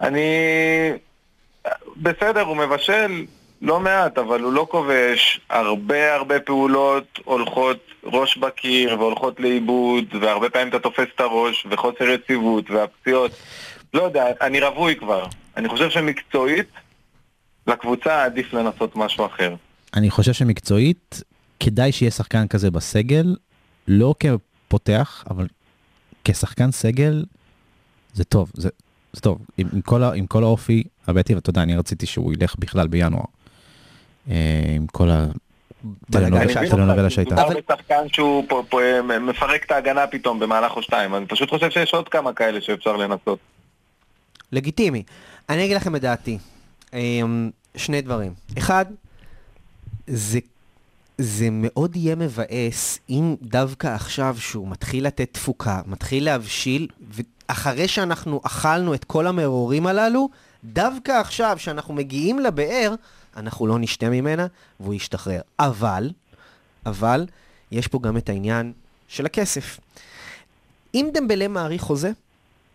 [0.00, 0.30] אני...
[1.96, 3.24] בסדר, הוא מבשל
[3.62, 5.40] לא מעט, אבל הוא לא כובש.
[5.50, 12.04] הרבה הרבה פעולות הולכות ראש בקיר והולכות לאיבוד, והרבה פעמים אתה תופס את הראש, וחוסר
[12.04, 13.30] יציבות, והפציעות.
[13.94, 15.24] לא יודע, אני רווי כבר.
[15.58, 16.68] אני חושב שמקצועית,
[17.66, 19.54] לקבוצה עדיף לנסות משהו אחר.
[19.94, 21.22] אני חושב שמקצועית
[21.60, 23.36] כדאי שיהיה שחקן כזה בסגל,
[23.88, 25.46] לא כפותח, אבל
[26.24, 27.24] כשחקן סגל
[28.12, 28.68] זה טוב, זה,
[29.12, 29.38] זה טוב.
[29.58, 32.86] עם, עם, כל, ה- עם כל האופי הבעייתי, ואתה יודע, אני רציתי שהוא ילך בכלל
[32.88, 33.24] בינואר.
[34.30, 34.34] אה,
[34.76, 35.26] עם כל ה...
[36.12, 36.60] טלנובלה אני שהייתה.
[36.60, 37.34] מבין טלנובלה אותך, שהייתה.
[37.34, 38.44] מדובר אבל- בשחקן שהוא
[39.20, 41.14] מפרק את ההגנה פתאום במהלך או שתיים.
[41.14, 43.38] אני פשוט חושב שיש עוד כמה כאלה שאפשר לנסות.
[44.52, 45.02] לגיטימי.
[45.48, 46.38] אני אגיד לכם את דעתי.
[46.92, 48.34] אמ, שני דברים.
[48.58, 48.84] אחד,
[50.06, 50.38] זה,
[51.18, 58.40] זה מאוד יהיה מבאס אם דווקא עכשיו שהוא מתחיל לתת תפוקה, מתחיל להבשיל, ואחרי שאנחנו
[58.44, 60.28] אכלנו את כל המרורים הללו,
[60.64, 62.94] דווקא עכשיו שאנחנו מגיעים לבאר,
[63.36, 64.46] אנחנו לא נשתה ממנה
[64.80, 65.40] והוא ישתחרר.
[65.58, 66.10] אבל,
[66.86, 67.26] אבל,
[67.72, 68.72] יש פה גם את העניין
[69.08, 69.80] של הכסף.
[70.94, 72.10] אם דמבלה מעריך חוזה,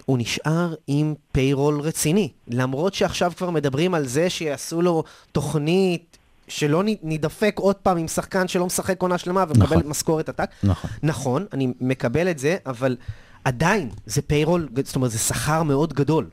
[0.06, 2.32] הוא נשאר עם פיירול רציני.
[2.48, 8.08] למרות שעכשיו כבר מדברים על זה שיעשו לו תוכנית שלא נ- נידפק עוד פעם עם
[8.08, 9.88] שחקן שלא משחק עונה שלמה ומקבל נכון.
[9.90, 10.50] משכורת עתק.
[10.64, 10.90] נכון.
[11.04, 12.98] נכון, אני מקבל את זה, אבל
[13.44, 16.30] עדיין זה פיירול, זאת אומרת זה שכר מאוד גדול.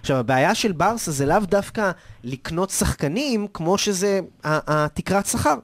[0.00, 1.90] עכשיו, הבעיה של ברסה זה לאו דווקא
[2.24, 5.54] לקנות שחקנים כמו שזה התקרת שכר.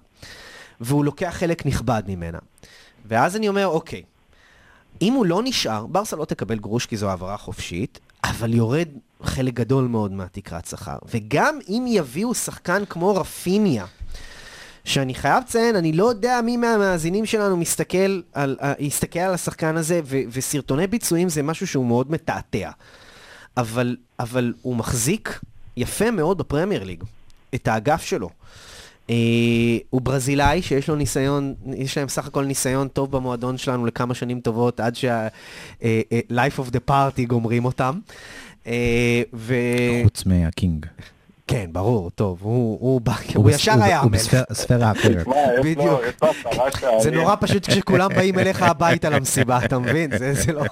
[0.81, 2.39] והוא לוקח חלק נכבד ממנה.
[3.07, 4.03] ואז אני אומר, אוקיי,
[5.03, 8.89] אם הוא לא נשאר, ברסה לא תקבל גרוש כי זו העברה חופשית, אבל יורד
[9.23, 10.97] חלק גדול מאוד מהתקרת שכר.
[11.11, 13.87] וגם אם יביאו שחקן כמו רפיניה,
[14.85, 19.77] שאני חייב לציין, אני לא יודע מי מהמאזינים שלנו מסתכל על, uh, יסתכל על השחקן
[19.77, 22.71] הזה, ו- וסרטוני ביצועים זה משהו שהוא מאוד מתעתע.
[23.57, 25.41] אבל, אבל הוא מחזיק
[25.77, 27.05] יפה מאוד בפרמייר ליג,
[27.55, 28.31] את האגף שלו.
[29.07, 29.11] Uh,
[29.91, 34.41] הוא ברזילאי שיש לו ניסיון, יש להם סך הכל ניסיון טוב במועדון שלנו לכמה שנים
[34.41, 37.99] טובות, עד שה-life uh, uh, of the party גומרים אותם.
[38.65, 38.69] Uh,
[39.35, 39.55] ו...
[40.05, 40.87] חוץ מהקינג.
[41.47, 44.35] כן, ברור, טוב, הוא, הוא, הוא, הוא ישר היה הוא המלך.
[44.51, 45.27] בספירה אחרת.
[45.65, 46.01] בדיוק.
[46.99, 50.19] זה נורא פשוט כשכולם באים אליך הביתה למסיבה, אתה מבין?
[50.19, 50.65] זה, זה לא...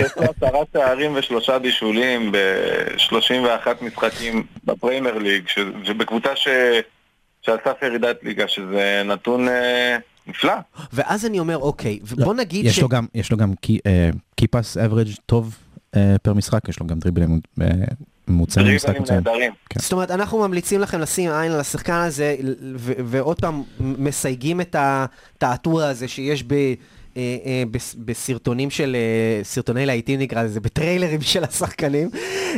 [0.00, 6.48] יש לו עשרה שערים ושלושה בישולים ב-31 משחקים בפריימר ליג, ש- שבקבוצה ש...
[7.42, 10.52] שעל סף ירידת ליגה, שזה נתון אה, נפלא.
[10.92, 13.52] ואז אני אומר, אוקיי, לא, ובוא נגיד יש לו גם, יש לו גם
[14.36, 15.56] קיפס אברג' טוב
[15.96, 17.66] אה, פר משחק, יש לו גם דריבלים אה,
[18.28, 19.22] ממוצעים במשחק מצוין.
[19.70, 19.80] כן.
[19.80, 22.36] זאת אומרת, אנחנו ממליצים לכם לשים עין על השחקן הזה,
[22.76, 26.54] ו- ועוד פעם מסייגים את התעתוע הזה שיש ב...
[27.20, 32.10] אה, אה, בס- בסרטונים של, אה, סרטוני להיטים נקרא לזה, בטריילרים של השחקנים,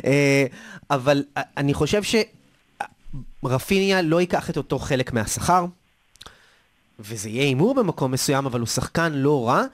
[0.04, 0.44] אה,
[0.90, 2.02] אבל אה, אני חושב
[3.42, 5.64] שרפיניה לא ייקח את אותו חלק מהשכר,
[6.98, 9.64] וזה יהיה הימור במקום מסוים, אבל הוא שחקן לא רע,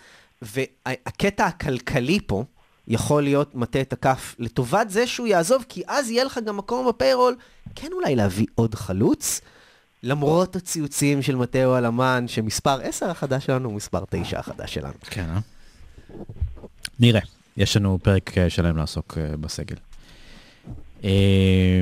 [0.42, 2.44] והקטע הכלכלי פה
[2.88, 6.88] יכול להיות מטה את הכף לטובת זה שהוא יעזוב, כי אז יהיה לך גם מקום
[6.88, 7.36] בפיירול,
[7.74, 9.40] כן אולי להביא עוד חלוץ,
[10.02, 14.94] למרות הציוצים של מתאו אלמן, שמספר 10 החדש שלנו הוא מספר 9 החדש שלנו.
[15.10, 15.38] כן, אה?
[17.00, 17.20] נראה,
[17.56, 19.76] יש לנו פרק אה, שלם לעסוק אה, בסגל.
[21.04, 21.80] אה,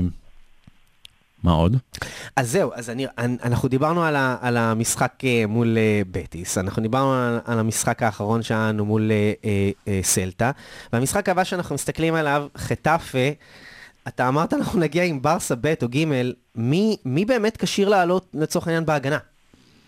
[1.42, 1.76] מה עוד?
[2.36, 5.12] אז זהו, אז אני, אנחנו דיברנו על, ה, על המשחק
[5.48, 5.76] מול
[6.10, 10.50] בטיס, אנחנו דיברנו על, על המשחק האחרון שלנו מול אה, אה, סלטה,
[10.92, 13.28] והמשחק הבא שאנחנו מסתכלים עליו, חטאפה,
[14.08, 16.04] אתה אמרת אנחנו נגיע עם ברסה ב' או ג',
[16.54, 19.18] מי, מי באמת כשיר לעלות לצורך העניין בהגנה?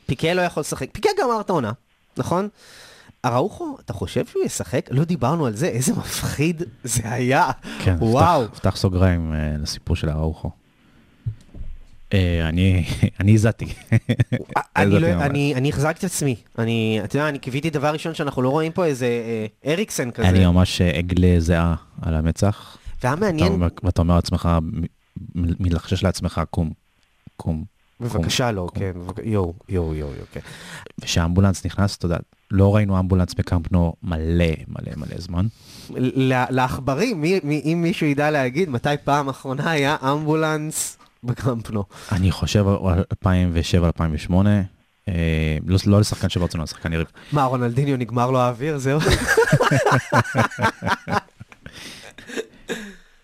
[0.06, 1.72] פיקה לא יכול לשחק, פיקה גמר את העונה,
[2.16, 2.48] נכון?
[3.24, 4.88] אראוחו, אתה חושב שהוא ישחק?
[4.90, 7.50] לא דיברנו על זה, איזה מפחיד זה היה.
[7.84, 8.44] כן, וואו.
[8.54, 10.50] פתח, סוגריים אה, לסיפור של אראוחו.
[12.12, 12.84] אה, אני,
[13.34, 13.66] הזעתי.
[14.76, 15.06] אני, לא.
[15.06, 16.36] אני, החזקתי את עצמי.
[16.58, 20.28] אני, אתה יודע, אני קיוויתי דבר ראשון שאנחנו לא רואים פה איזה אה, אריקסן כזה.
[20.28, 22.78] אני ממש עגלה זיעה על המצח.
[23.02, 24.48] והיה מעניין, ואתה אומר לעצמך,
[25.34, 26.70] מלחשש לעצמך, קום,
[27.36, 27.64] קום.
[28.00, 28.68] בבקשה לא.
[28.74, 30.40] כן, יואו, יואו, יואו, כן.
[31.00, 32.16] וכשהאמבולנס נכנס, אתה יודע,
[32.50, 35.46] לא ראינו אמבולנס בקמפנו מלא מלא מלא זמן.
[36.50, 41.84] לעכברים, אם מישהו ידע להגיד מתי פעם אחרונה היה אמבולנס בקמפנו.
[42.12, 43.04] אני חושב על
[44.30, 44.32] 2007-2008,
[45.08, 47.06] אה, לא לא לשחקן של ברצלונה, לשחקן יריב.
[47.32, 49.00] מה, רונלדיניו נגמר לו האוויר, זהו?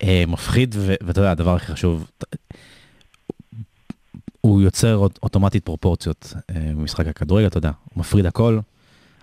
[0.05, 2.07] אה, מפחיד, ואתה יודע, הדבר הכי חשוב,
[4.41, 8.59] הוא יוצר אוט- אוטומטית פרופורציות אה, במשחק הכדורגל, אתה יודע, הוא מפריד הכל.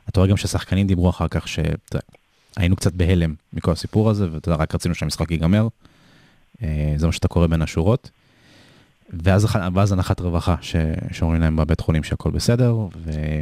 [0.08, 4.62] אתה רואה גם ששחקנים דיברו אחר כך שהיינו קצת בהלם מכל הסיפור הזה, ואתה יודע,
[4.62, 5.68] רק רצינו שהמשחק ייגמר.
[6.62, 8.10] אה, זה מה שאתה קורא בין השורות.
[9.22, 10.76] ואז, ואז הנחת רווחה ש-
[11.12, 12.88] שאומרים להם בבית חולים שהכל בסדר, ו...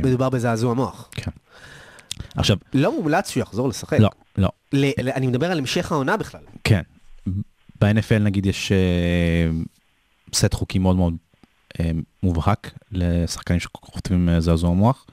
[0.05, 1.09] מדובר בזעזוע מוח.
[1.13, 1.31] כן.
[2.37, 3.99] עכשיו, לא מומלץ שהוא יחזור לשחק.
[4.01, 6.41] לא, לא, ל- ל- אני מדבר על המשך העונה בכלל.
[6.65, 6.83] כן.
[7.81, 9.51] ב-NFL נגיד יש אה,
[10.35, 11.15] סט חוקים מאוד מאוד
[11.81, 11.91] אה,
[12.23, 15.07] מובהק לשחקנים שחוטפים אה, זעזוע מוח.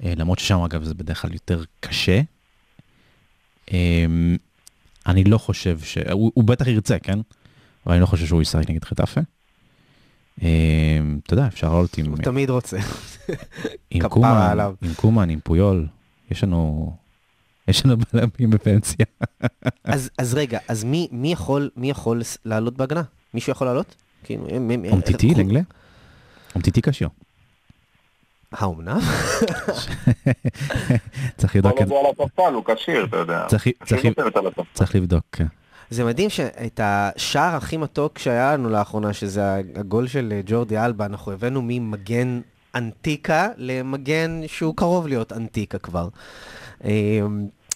[0.00, 2.20] למרות ששם אגב זה בדרך כלל יותר קשה.
[5.06, 5.98] אני לא חושב ש...
[5.98, 7.18] הוא, הוא בטח ירצה, כן?
[7.86, 9.20] אבל אני לא חושב שהוא ישחק נגד חטאפה.
[10.36, 10.44] אתה
[11.30, 12.78] יודע, אפשר לעלות עם, הוא תמיד רוצה.
[13.90, 14.58] עם קומן.
[14.82, 15.86] עם קומן, עם פויול.
[16.30, 16.96] יש לנו...
[17.68, 19.06] יש לנו בלמים בפנסיה.
[19.84, 23.02] אז, אז רגע, אז מי, מי יכול, מי יכול לעלות בהגנה?
[23.34, 23.94] מישהו יכול לעלות?
[24.24, 24.46] כאילו,
[24.90, 25.60] אומטיטי איך- לגלה?
[26.54, 27.08] אומטיטי קשיר.
[28.52, 28.98] האומנם?
[31.36, 31.80] צריך לבדוק.
[31.80, 33.46] הוא על הספסל, הוא כשיר, אתה יודע.
[34.74, 35.46] צריך- לבדוק, כן.
[35.90, 41.06] זה מדהים שאת השער הכי מתוק שהיה לנו לאחרונה, שזה הגול של אה, ג'ורדי אלבה,
[41.06, 42.40] אנחנו הבאנו ממגן
[42.74, 46.08] אנטיקה למגן שהוא קרוב להיות אנטיקה כבר.
[46.84, 46.90] אה,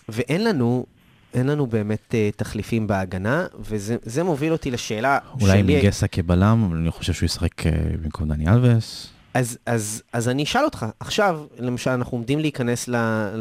[0.09, 0.87] ואין לנו,
[1.35, 5.63] אין לנו באמת אה, תחליפים בהגנה, וזה זה מוביל אותי לשאלה אולי שלי.
[5.63, 7.73] מיגסה כבלם, אבל אני חושב שהוא ישחק אה,
[8.03, 9.13] במקום דני אלווס.
[9.35, 12.97] אז, אז, אז אני אשאל אותך, עכשיו, למשל, אנחנו עומדים להיכנס ל-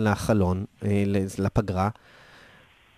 [0.09, 1.03] לחלון, אה,
[1.39, 1.89] לפגרה,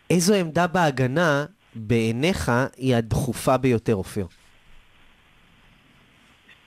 [0.09, 1.45] איזו עמדה בהגנה
[1.75, 4.27] בעיניך היא הדחופה ביותר, אופיר?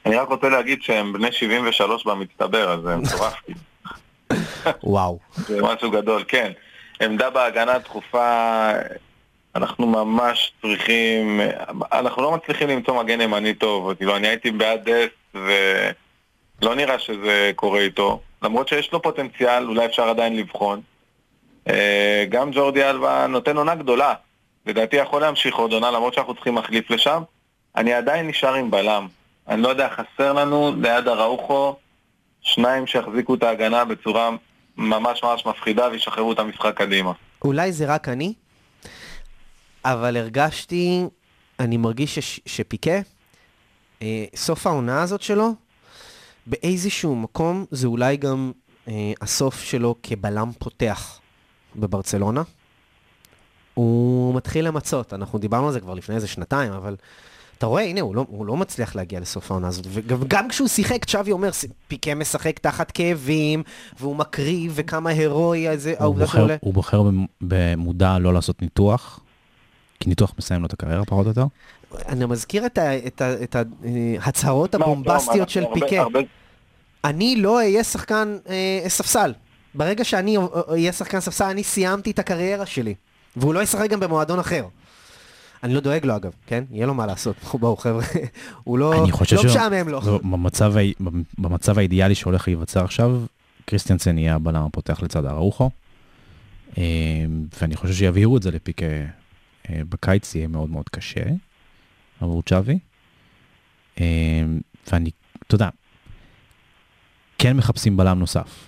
[0.07, 3.35] אני רק רוצה להגיד שהם בני 73 במצטבר, אז זה מטורף.
[4.83, 5.19] וואו.
[5.37, 6.53] זה משהו גדול, כן.
[7.03, 8.71] עמדה בהגנה דחופה,
[9.55, 11.41] אנחנו ממש צריכים,
[11.93, 17.51] אנחנו לא מצליחים למצוא מגן ימני טוב, כאילו אני הייתי בעד דסט ולא נראה שזה
[17.57, 20.81] קורה איתו, למרות שיש לו פוטנציאל, אולי אפשר עדיין לבחון.
[21.69, 24.15] אה, גם ג'ורדי אלבה נותן עונה גדולה,
[24.67, 27.23] לדעתי יכול להמשיך עוד עונה למרות שאנחנו צריכים מחליף לשם,
[27.77, 29.07] אני עדיין נשאר עם בלם.
[29.49, 31.77] אני לא יודע, חסר לנו ליד אראוחו
[32.43, 34.31] שניים שיחזיקו את ההגנה בצורה
[34.77, 37.13] ממש ממש מפחידה וישחררו את המשחק קדימה.
[37.45, 38.35] אולי זה רק אני,
[39.85, 41.05] אבל הרגשתי,
[41.61, 43.01] אני מרגיש שש, שפיקה,
[44.03, 45.55] אה, סוף העונה הזאת שלו,
[46.47, 48.53] באיזשהו מקום זה אולי גם
[48.89, 51.21] אה, הסוף שלו כבלם פותח
[51.77, 52.43] בברצלונה.
[53.75, 56.97] הוא מתחיל למצות, אנחנו דיברנו על זה כבר לפני איזה שנתיים, אבל
[57.63, 59.87] אתה רואה, הנה, הוא לא, הוא לא מצליח להגיע לסוף העונה הזאת.
[59.91, 61.51] וגם כשהוא שיחק, צ'אבי אומר,
[61.89, 63.63] פיקה משחק תחת כאבים,
[64.01, 66.57] והוא מקריב, וכמה הירואי איזה העובדה שלו עולה.
[66.61, 67.03] הוא בוחר
[67.41, 69.21] במודע לא לעשות ניתוח,
[70.01, 71.45] כי ניתוח מסיים לו את הקריירה פחות או יותר.
[72.09, 73.57] אני מזכיר את, ה, את, ה, את
[74.21, 76.05] ההצהרות הבומבסטיות של פיקה.
[77.05, 79.33] אני לא אהיה שחקן אה, ספסל.
[79.75, 80.37] ברגע שאני
[80.69, 82.95] אהיה שחקן ספסל, אני סיימתי את הקריירה שלי.
[83.37, 84.65] והוא לא ישחק גם במועדון אחר.
[85.63, 86.65] אני לא דואג לו אגב, כן?
[86.71, 87.37] יהיה לו מה לעשות.
[87.61, 88.05] בואו חבר'ה,
[88.65, 88.95] הוא לא,
[89.33, 90.01] לא משעמם לו.
[90.07, 90.21] לא,
[91.39, 93.23] במצב, האידיאלי שהולך להיווצר עכשיו,
[93.65, 95.71] קריסטיאנסן יהיה הבלם הפותח לצד אראוחו.
[96.79, 96.83] אה,
[97.61, 98.87] ואני חושב שיבהירו את זה לפיקה
[99.71, 101.23] אה, בקיץ, יהיה מאוד מאוד קשה
[102.21, 102.79] עבור צ'אבי.
[104.01, 104.43] אה,
[104.93, 105.11] ואני,
[105.47, 105.69] אתה יודע,
[107.39, 108.67] כן מחפשים בלם נוסף,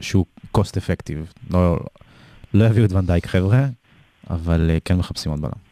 [0.00, 0.26] שהוא
[0.56, 1.50] cost effective.
[1.50, 1.78] לא,
[2.54, 3.66] לא יביאו את ונדייק חבר'ה,
[4.30, 5.65] אבל כן מחפשים עוד בלם.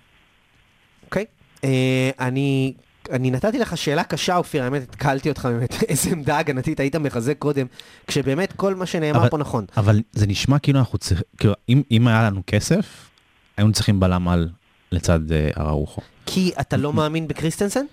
[1.64, 2.74] אה, אני,
[3.10, 7.38] אני נתתי לך שאלה קשה, אופיר, האמת, התקלתי אותך באמת, איזה עמדה הגנתית היית מחזק
[7.38, 7.66] קודם,
[8.06, 9.64] כשבאמת כל מה שנאמר אבל, פה נכון.
[9.76, 13.10] אבל זה נשמע כאילו אנחנו צריכים, כאילו, אם, אם היה לנו כסף,
[13.56, 14.48] היינו צריכים בלם על
[14.92, 16.02] לצד אה, אראוחו.
[16.26, 17.84] כי אתה לא מאמין בקריסטנסן?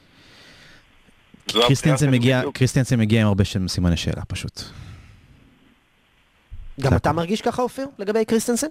[1.47, 4.61] קריסטנסן מגיע, קריסטנסן מגיע עם הרבה סימני שאלה פשוט.
[6.79, 8.67] גם אתה מרגיש ככה, אופיר, לגבי קריסטנסן?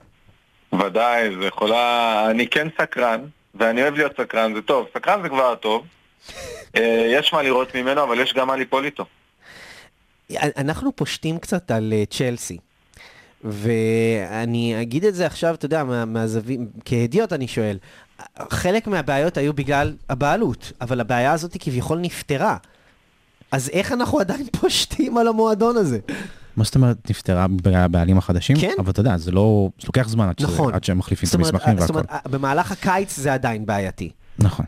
[0.73, 2.27] ודאי, זה יכולה...
[2.31, 3.21] אני כן סקרן,
[3.55, 4.87] ואני אוהב להיות סקרן, זה טוב.
[4.95, 5.87] סקרן זה כבר טוב.
[6.77, 9.05] אה, יש מה לראות ממנו, אבל יש גם מה ליפול איתו.
[10.57, 12.59] אנחנו פושטים קצת על אה, צ'לסי.
[13.45, 17.79] ואני אגיד את זה עכשיו, אתה יודע, מהזווית, כהדיוט אני שואל,
[18.51, 22.57] חלק מהבעיות היו בגלל הבעלות, אבל הבעיה הזאת כביכול נפתרה.
[23.53, 25.99] אז איך אנחנו עדיין פושטים על המועדון הזה?
[26.57, 28.57] מה זאת אומרת נפטרה הבעלים החדשים?
[28.61, 28.75] כן.
[28.79, 30.67] אבל אתה יודע, זה לא, זה לוקח זמן עד, נכון.
[30.69, 31.87] שזה, עד שהם מחליפים את המסמכים והכל.
[31.87, 34.11] זאת אומרת, במהלך הקיץ זה עדיין בעייתי.
[34.39, 34.67] נכון.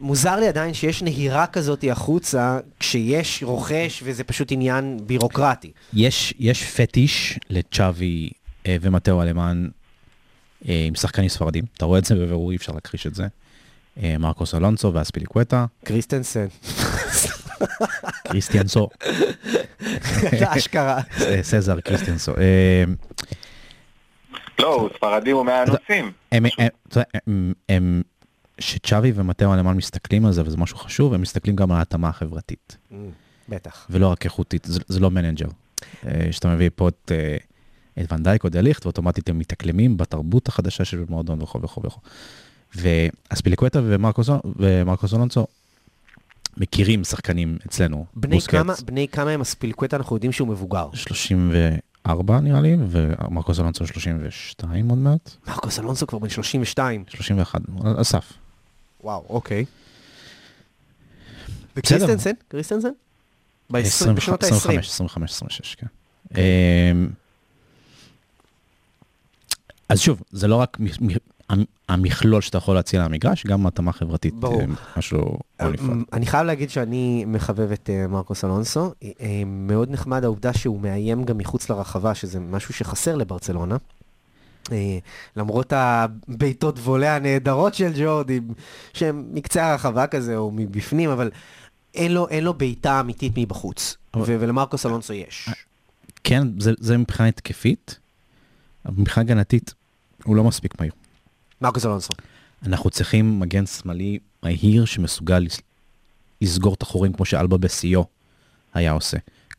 [0.00, 5.70] מוזר לי עדיין שיש נהירה כזאת החוצה, כשיש רוכש וזה פשוט עניין בירוקרטי.
[5.92, 8.30] יש, יש פטיש לצ'אבי
[8.66, 9.68] אה, ומטאו אלמן
[10.68, 13.26] אה, עם שחקנים ספרדים, אתה רואה את זה בבירור, אי אפשר להכחיש את זה.
[14.02, 15.66] אה, מרקוס אלונסו ואספיליקווטה.
[15.84, 16.46] קריסטנסן.
[18.28, 18.88] קריסטיאנסו.
[20.56, 21.00] אשכרה.
[21.42, 22.32] סזר קריסטיאנסו.
[22.36, 22.84] אה,
[24.58, 26.12] לא, הוא ספרדי הוא מהנוסעים.
[27.68, 28.02] הם,
[28.58, 32.76] שצ'אבי ומטאו הנאמן מסתכלים על זה, וזה משהו חשוב, הם מסתכלים גם על ההתאמה החברתית.
[32.90, 32.94] Mm,
[33.48, 33.86] בטח.
[33.90, 35.48] ולא רק איכותית, זה לא מנג'ר.
[36.06, 37.12] אה, שאתה מביא פה את...
[38.00, 42.00] את ונדייק או דליכט, ואוטומטית הם מתאקלמים בתרבות החדשה של מועדון וכו' וכו' וכו'.
[42.74, 43.80] ואספיליקווטה
[44.56, 45.46] ומרקוס אלונסו
[46.56, 48.06] מכירים שחקנים אצלנו.
[48.14, 50.88] בני כמה, בני כמה הם אספיליקווטה, אנחנו יודעים שהוא מבוגר.
[50.92, 55.30] 34 נראה לי, ומרקוס אלונסו 32 עוד מעט.
[55.46, 57.04] מרקוס אלונסו כבר בן 32.
[57.08, 57.60] 31,
[58.00, 58.32] אסף.
[59.04, 59.64] וואו, אוקיי.
[61.76, 62.30] וקריסטנסן?
[62.48, 62.88] קריסטנסן?
[63.70, 64.54] בשנות ה-20.
[64.54, 65.86] 25, 25, 26, כן.
[66.36, 67.08] אמ,
[69.88, 70.78] אז שוב, זה לא רק
[71.88, 74.60] המכלול שאתה יכול להציע למגרש, גם התאמה חברתית, ברור.
[74.60, 75.96] אה, משהו נפרד.
[76.12, 78.92] אני חייב להגיד שאני מחבב את אה, מרקוס אלונסו.
[79.04, 83.76] אה, מאוד נחמד העובדה שהוא מאיים גם מחוץ לרחבה, שזה משהו שחסר לברצלונה.
[85.36, 88.40] למרות הבעיטות וולה הנהדרות של ג'ורדי,
[88.92, 91.30] שהם מקצה הרחבה כזה או מבפנים, אבל
[91.94, 94.24] אין לו, אין לו בעיטה אמיתית מבחוץ, אבל...
[94.28, 95.48] ולמרקוס אלונסו יש.
[96.24, 97.98] כן, זה, זה מבחינה התקפית,
[98.88, 99.74] מבחינה הגנתית
[100.24, 100.92] הוא לא מספיק מהיר.
[101.62, 102.12] מרקוס אלונסו.
[102.66, 105.46] אנחנו צריכים מגן שמאלי מהיר שמסוגל
[106.40, 108.04] לסגור את החורים כמו שאלבה בשיאו
[108.74, 109.16] היה עושה.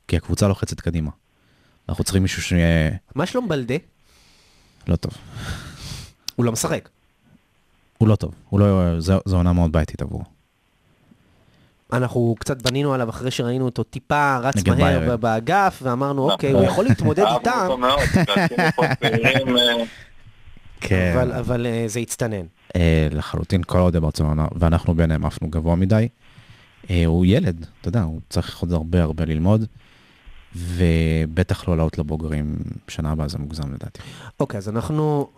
[0.08, 1.10] כי הקבוצה לוחצת קדימה.
[1.90, 2.92] אנחנו צריכים מישהו שיהיה...
[3.16, 3.76] מה שלום בלדה?
[4.88, 5.12] לא טוב.
[6.36, 6.90] הוא לא משחק.
[7.98, 8.34] הוא לא טוב.
[8.50, 9.00] הוא לא...
[9.00, 10.24] זו, זו עונה מאוד בעייתית עבורו.
[11.94, 16.86] אנחנו קצת בנינו עליו אחרי שראינו אותו טיפה רץ מהר באגף, ואמרנו, אוקיי, הוא יכול
[16.86, 17.68] להתמודד איתם.
[20.88, 21.14] כן.
[21.16, 22.46] אבל, אבל אה, זה הצטנן.
[22.76, 26.08] אה, לחלוטין כל אוהדי ברצלונה, ואנחנו ביניהם עפנו גבוה מדי.
[26.90, 29.66] אה, הוא ילד, אתה יודע, הוא צריך עוד הרבה הרבה ללמוד,
[30.56, 32.56] ובטח לא לעלות לבוגרים
[32.88, 34.02] שנה הבאה זה מוגזם לדעתי.
[34.40, 35.30] אוקיי, אז אנחנו,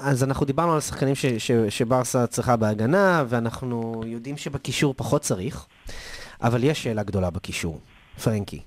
[0.00, 5.66] אז אנחנו דיברנו על השחקנים ש, ש, שברסה צריכה בהגנה, ואנחנו יודעים שבקישור פחות צריך,
[6.42, 7.80] אבל יש שאלה גדולה בקישור,
[8.24, 8.60] פרנקי.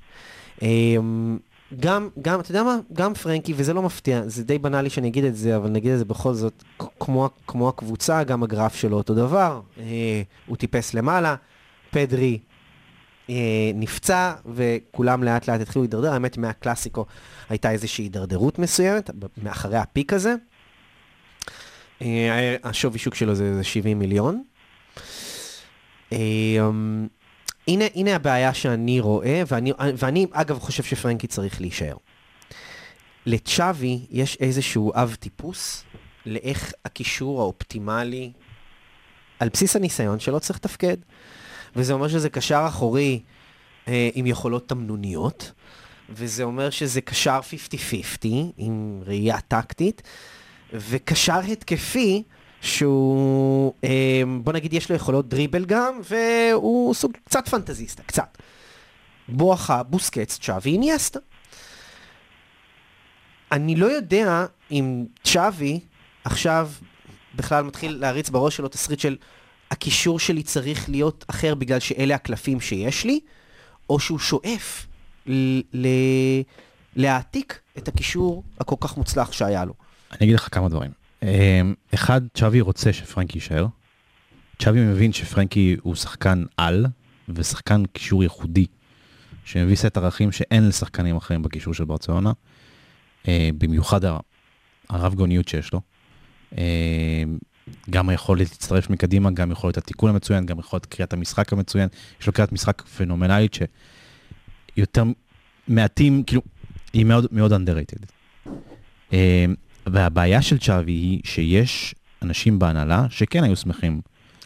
[0.61, 1.37] אמ,
[1.79, 2.77] גם, גם, אתה יודע מה?
[2.93, 5.97] גם פרנקי, וזה לא מפתיע, זה די בנאלי שאני אגיד את זה, אבל נגיד את
[5.97, 6.63] זה בכל זאת,
[6.99, 9.61] כמו, כמו הקבוצה, גם הגרף שלו אותו דבר.
[9.79, 11.35] אה, הוא טיפס למעלה,
[11.91, 12.39] פדרי
[13.29, 16.13] אה, נפצע, וכולם לאט לאט התחילו להידרדר.
[16.13, 17.05] האמת, מהקלאסיקו
[17.49, 19.09] הייתה איזושהי הידרדרות מסוימת,
[19.43, 20.35] מאחרי הפיק הזה.
[22.01, 24.43] אה, השווי שוק שלו זה, זה 70 מיליון.
[26.13, 26.17] אה,
[27.71, 31.95] הנה, הנה הבעיה שאני רואה, ואני, ואני אגב חושב שפרנקי צריך להישאר.
[33.25, 35.83] לצ'אבי יש איזשהו אב טיפוס
[36.25, 38.31] לאיך הקישור האופטימלי,
[39.39, 40.97] על בסיס הניסיון שלו צריך לתפקד.
[41.75, 43.19] וזה אומר שזה קשר אחורי
[43.87, 45.51] אה, עם יכולות תמנוניות,
[46.09, 47.39] וזה אומר שזה קשר
[48.23, 50.01] 50-50 עם ראייה טקטית,
[50.73, 52.23] וקשר התקפי
[52.61, 58.37] שהוא, אה, בוא נגיד, יש לו יכולות דריבל גם, והוא סוג קצת פנטזיסטה, קצת.
[59.27, 61.19] בואכה בוסקץ, צ'אבי, איניאסטה.
[63.51, 65.79] אני לא יודע אם צ'אבי
[66.23, 66.69] עכשיו
[67.35, 69.17] בכלל מתחיל להריץ בראש שלו תסריט של
[69.71, 73.19] הקישור שלי צריך להיות אחר בגלל שאלה הקלפים שיש לי,
[73.89, 74.87] או שהוא שואף
[75.27, 76.41] ל-
[76.95, 79.73] להעתיק את הקישור הכל כך מוצלח שהיה לו.
[80.11, 81.00] אני אגיד לך כמה דברים.
[81.23, 83.67] אמ, אחד, צ'אבי רוצה שפרנקי יישאר.
[84.61, 86.85] צ'אבי מבין שפרנקי הוא שחקן על,
[87.29, 88.65] ושחקן קישור ייחודי,
[89.45, 92.31] שמביא סט ערכים שאין לשחקנים אחרים בקישור של ברצלונה,
[93.27, 94.01] אה, במיוחד
[94.89, 95.81] הרב גוניות שיש לו.
[96.57, 97.23] אה,
[97.89, 101.89] גם היכולת להצטרף מקדימה, גם יכולת התיקון המצוין, גם יכולת קריאת המשחק המצוין.
[102.21, 103.57] יש לו קריאת משחק פנומנלית
[104.77, 105.03] שיותר
[105.67, 106.41] מעטים, כאילו,
[106.93, 108.05] היא מאוד מאוד underrated.
[109.85, 114.01] והבעיה של צ'אבי היא שיש אנשים בהנהלה שכן היו שמחים.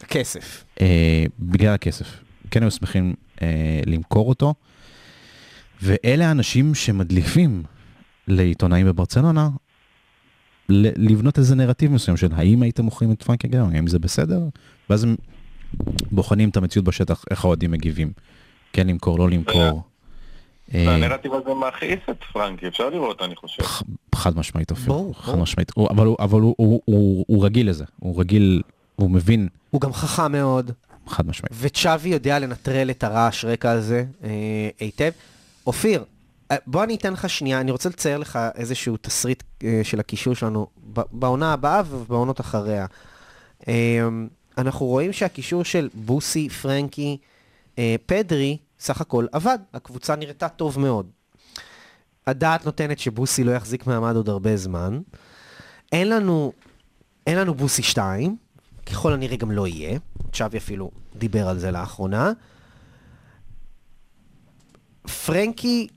[0.08, 0.64] כסף.
[0.80, 2.06] אה, בגלל הכסף.
[2.50, 4.54] כן היו שמחים אה, למכור אותו.
[5.82, 7.62] ואלה האנשים שמדליפים
[8.28, 9.48] לעיתונאים בברצלונה
[10.68, 14.40] לבנות איזה נרטיב מסוים של האם הייתם מוכרים את פרנקי גרון, האם זה בסדר?
[14.90, 15.16] ואז הם
[16.10, 18.12] בוחנים את המציאות בשטח, איך האוהדים מגיבים.
[18.72, 19.82] כן למכור, לא למכור.
[20.74, 23.62] אה, הנרטיב הזה מכעיס את פרנקי, אפשר לראות, אני חושב.
[24.14, 25.72] חד משמעית אופיר, חד משמעית.
[25.90, 28.62] אבל, הוא, רגיל לזה, הוא רגיל,
[28.96, 29.48] הוא מבין.
[29.70, 30.70] הוא גם חכם מאוד.
[31.06, 31.52] חד משמעית.
[31.60, 35.10] וצ'אבי יודע לנטרל את הרעש רקע הזה אה, היטב.
[35.66, 36.04] אופיר,
[36.50, 40.34] אה, בוא אני אתן לך שנייה, אני רוצה לצייר לך איזשהו תסריט אה, של הקישור
[40.34, 40.66] שלנו
[41.12, 42.86] בעונה הבאה ובעונות אחריה.
[43.68, 43.74] אה,
[44.58, 47.16] אנחנו רואים שהקישור של בוסי, פרנקי,
[47.78, 51.10] אה, פדרי, סך הכל עבד, הקבוצה נראתה טוב מאוד.
[52.26, 55.00] הדעת נותנת שבוסי לא יחזיק מעמד עוד הרבה זמן.
[55.92, 56.52] אין לנו,
[57.26, 58.36] אין לנו בוסי 2,
[58.86, 59.98] ככל הנראה גם לא יהיה,
[60.32, 62.32] צ'אבי אפילו דיבר על זה לאחרונה.
[65.26, 65.88] פרנקי,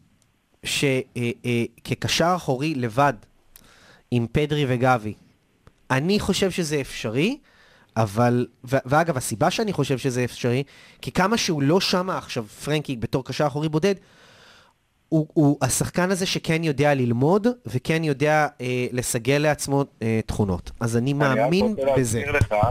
[0.64, 3.14] שכקשר אה, אה, אחורי לבד,
[4.12, 5.14] עם פדרי וגבי,
[5.92, 7.38] אני חושב שזה אפשרי,
[8.02, 10.64] אבל, ו- ואגב, הסיבה שאני חושב שזה אפשרי,
[11.02, 13.96] כי כמה שהוא לא שמה עכשיו, פרנקי, בתור קשר אחורי בודד,
[15.10, 20.72] הוא, הוא השחקן הזה שכן יודע ללמוד, וכן יודע אה, לסגל לעצמו אה, תכונות.
[20.80, 22.18] אז אני מאמין בזה.
[22.18, 22.68] אני רק רוצה להזכיר לך,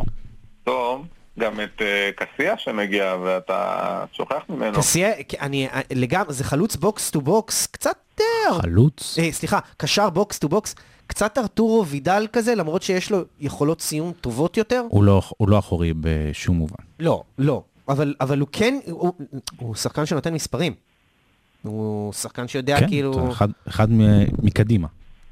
[0.64, 1.07] תום,
[1.39, 4.79] גם את אה, קסיה שמגיע, ואתה שוכח ממנו.
[4.79, 5.11] קסיה,
[5.41, 8.20] אני לגמרי, זה חלוץ box to box, קצת...
[8.61, 9.18] חלוץ?
[9.18, 10.75] אה, סליחה, קשר box to box.
[11.09, 14.83] קצת ארתורו וידל כזה, למרות שיש לו יכולות סיום טובות יותר.
[14.89, 16.85] הוא לא, הוא לא אחורי בשום מובן.
[17.01, 17.63] לא, לא.
[17.89, 19.13] אבל, אבל הוא כן, הוא,
[19.57, 20.75] הוא שחקן שנותן מספרים.
[21.63, 23.13] הוא שחקן שיודע כן, כאילו...
[23.15, 23.89] כן, אחד, אחד
[24.43, 24.89] מקדימה.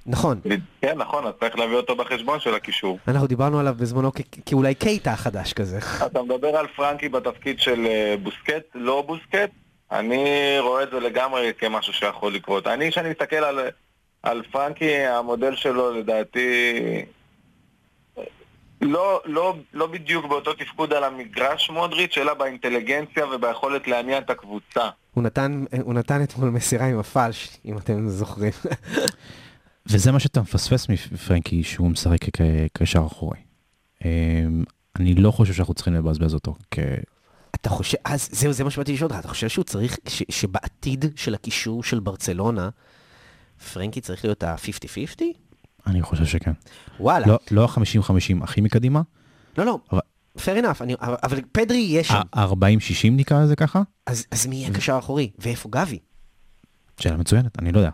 [0.07, 0.41] נכון.
[0.81, 2.99] כן, נכון, אז צריך להביא אותו בחשבון של הקישור.
[3.09, 4.11] אנחנו דיברנו עליו בזמנו
[4.47, 5.79] כאולי קייטה החדש כזה.
[6.07, 9.51] אתה מדבר על פרנקי בתפקיד של אה, בוסקט, לא בוסקט?
[9.93, 10.25] אני
[10.61, 12.67] רואה את זה לגמרי כמשהו שיכול לקרות.
[12.67, 13.61] אני, כשאני מסתכל על
[14.27, 16.73] על פרנקי, המודל שלו לדעתי
[18.81, 24.89] לא, לא, לא בדיוק באותו תפקוד על המגרש מודריץ', אלא באינטליגנציה וביכולת להניע את הקבוצה.
[25.15, 28.53] הוא נתן, הוא נתן אתמול מסירה עם הפלש, אם אתם זוכרים.
[29.91, 32.19] וזה מה שאתה מפספס מפרנקי, שהוא משחק
[32.75, 33.39] כקשר אחורי.
[34.05, 34.65] אמ,
[34.97, 36.79] אני לא חושב שאנחנו צריכים לבזבז אותו כ...
[37.55, 41.05] אתה חושב, אז זהו, זה מה שבאתי לשאול אותך, אתה חושב שהוא צריך, ש, שבעתיד
[41.17, 42.69] של הקישור של ברצלונה,
[43.73, 45.23] פרנקי צריך להיות ה-50-50?
[45.87, 46.53] אני חושב שכן.
[47.01, 47.27] וואלה.
[47.27, 49.03] לא- לא ה-50-50 הכי מקדימה,
[49.59, 50.01] לא, לא, אבל-
[50.39, 54.71] fair enough, אני- אבל- פדרי יהיה שם, ה-40-60 נקרא לזה ככה, אז אז מי יהיה
[54.75, 55.31] קשר אחורי?
[55.39, 55.99] ואיפה גבי?
[57.01, 57.91] שאלה מצוינת, אני לא יודע.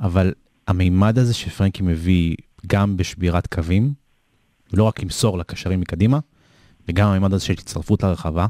[0.00, 0.32] אבל
[0.68, 2.36] המימד הזה שפרנקי מביא
[2.66, 3.94] גם בשבירת קווים,
[4.72, 6.18] לא רק למסור לקשרים מקדימה,
[6.88, 8.46] וגם המימד הזה של הצטרפות לרחבה.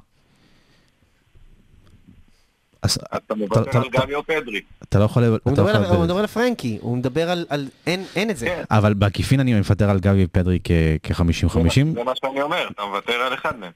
[2.82, 4.60] אז אתה מוותר על גבי או פדרי.
[4.82, 5.24] אתה לא יכול...
[5.24, 5.76] הוא מדבר
[6.18, 7.68] על- פרנקי, הוא מדבר על...
[7.86, 8.46] אין- את זה.
[8.46, 8.62] כן.
[8.70, 11.54] אבל בעקיפין אני מוותר על גבי ופדרי כ-50-50.
[11.94, 13.72] זה מה שאני אומר, אתה מוותר על אחד מהם.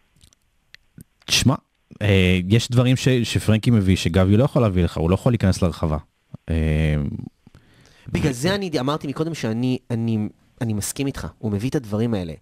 [1.27, 1.55] תשמע,
[2.03, 5.63] אה, יש דברים ש- שפרנקי מביא שגבי לא יכול להביא לך, הוא לא יכול להיכנס
[5.63, 5.97] לרחבה.
[6.51, 6.55] אה,
[8.09, 10.29] בגלל זה אני אמרתי מקודם שאני אני,
[10.61, 12.33] אני מסכים איתך, הוא מביא את הדברים האלה.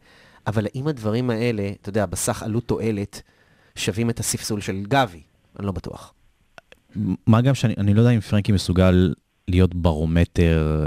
[0.46, 3.22] אבל האם הדברים האלה, אתה יודע, בסך עלות תועלת,
[3.76, 5.22] שווים את הספסול של גבי?
[5.58, 6.13] אני לא בטוח.
[7.26, 9.14] מה גם שאני אני לא יודע אם פרנקי מסוגל
[9.48, 10.84] להיות ברומטר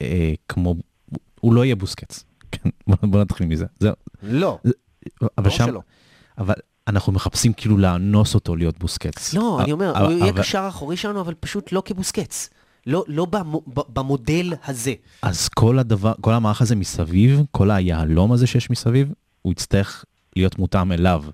[0.00, 0.74] אה, כמו,
[1.40, 2.24] הוא לא יהיה בוסקץ.
[2.52, 2.68] כן,
[3.02, 3.66] בוא, נתחיל מזה.
[3.80, 3.94] זהו.
[4.22, 4.58] לא,
[5.22, 5.80] אבל ברור שם, שלא.
[6.38, 6.54] אבל
[6.88, 9.34] אנחנו מחפשים כאילו לאנוס אותו להיות בוסקץ.
[9.34, 12.50] לא, אני אומר, אבל- הוא יהיה אבל- קשר אחורי שלנו, אבל פשוט לא כבוסקץ.
[12.86, 14.94] לא, לא במו, במודל הזה.
[15.22, 20.04] אז כל הדבר, כל המערך הזה מסביב, כל היהלום הזה שיש מסביב, הוא יצטרך
[20.36, 21.24] להיות מותאם אליו,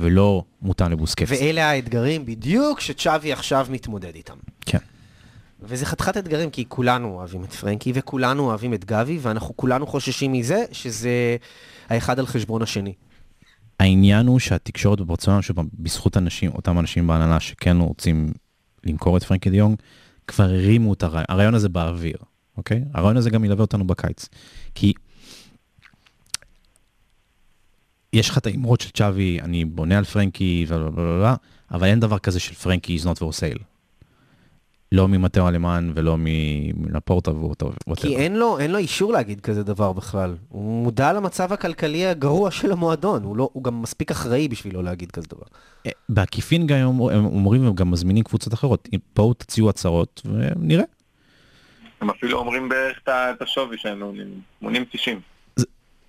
[0.00, 1.26] ולא מותאם לבוסקץ.
[1.30, 4.36] ואלה האתגרים בדיוק שצ'אבי עכשיו מתמודד איתם.
[4.66, 4.78] כן.
[5.62, 10.32] וזה חתיכת אתגרים, כי כולנו אוהבים את פרנקי, וכולנו אוהבים את גבי, ואנחנו כולנו חוששים
[10.32, 11.36] מזה, שזה
[11.88, 12.94] האחד על חשבון השני.
[13.80, 18.32] העניין הוא שהתקשורת בברצלונה, שוב, בזכות אנשים, אותם אנשים בהנהלה שכן רוצים
[18.84, 19.76] למכור את פרנקי דיונג,
[20.26, 22.16] כבר הרימו את הרעיון, הרעיון הזה באוויר,
[22.56, 22.84] אוקיי?
[22.94, 24.28] הרעיון הזה גם ילווה אותנו בקיץ.
[24.74, 24.92] כי
[28.12, 31.34] יש לך את האמרות של צ'אבי, אני בונה על פרנקי, ובלה,
[31.70, 33.62] אבל אין דבר כזה של פרנקי is not for sale.
[34.92, 37.72] לא ממטאו אלמן ולא מלפורטה ואותו.
[37.96, 40.36] כי אין לו, אין לו אישור להגיד כזה דבר בכלל.
[40.48, 44.84] הוא מודע למצב הכלכלי הגרוע של המועדון, הוא, לא, הוא גם מספיק אחראי בשביל לא
[44.84, 45.46] להגיד כזה דבר.
[45.86, 50.84] אה, בעקיפין גם הם הם אומרים והם גם מזמינים קבוצות אחרות, בואו תציעו הצהרות ונראה.
[52.00, 54.66] הם אפילו אומרים בערך את השווי שהם עונים, 80-90.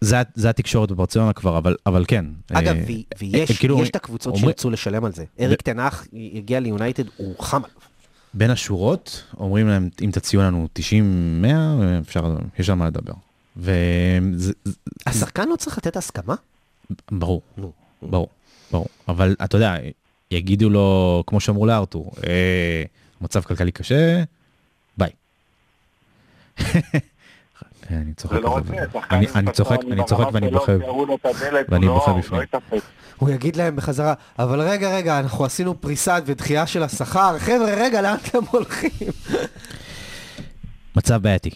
[0.02, 2.26] זה, זה התקשורת בברצלונה כבר, אבל, אבל כן.
[2.52, 5.26] אגב, אה, ו- ויש הם כאילו את הקבוצות אומרים- שירצו לשלם על זה.
[5.40, 7.78] אריק תנח יגיע ליונייטד, הוא חם עליו.
[8.34, 11.46] בין השורות אומרים להם, אם תציעו לנו 90-100,
[12.02, 13.14] אפשר, יש על מה לדבר.
[13.58, 13.72] וזה,
[14.64, 14.72] זה-
[15.08, 16.36] השחקן לא צריך לתת הסכמה?
[17.12, 17.72] ברור, נו.
[18.02, 18.28] ברור,
[18.72, 18.88] ברור.
[19.08, 19.76] אבל אתה יודע,
[20.32, 22.84] יגידו לו, כמו שאמרו לארתור, אה,
[23.22, 24.24] מצב כלכלי קשה,
[24.98, 25.10] ביי.
[27.92, 28.36] אני צוחק.
[28.36, 28.60] זה לא
[28.94, 30.72] שחקן אני- צוחק, אני צוחק ואני בוכה.
[31.70, 32.40] ואני לא- בוכה הוא בפנים.
[32.40, 32.82] לא יתאפק.
[33.18, 38.02] הוא יגיד להם בחזרה, אבל רגע, רגע, אנחנו עשינו פריסה ודחייה של השכר, חבר'ה, רגע,
[38.02, 38.90] לאן אתם הולכים?
[40.96, 41.50] מצב בעייתי.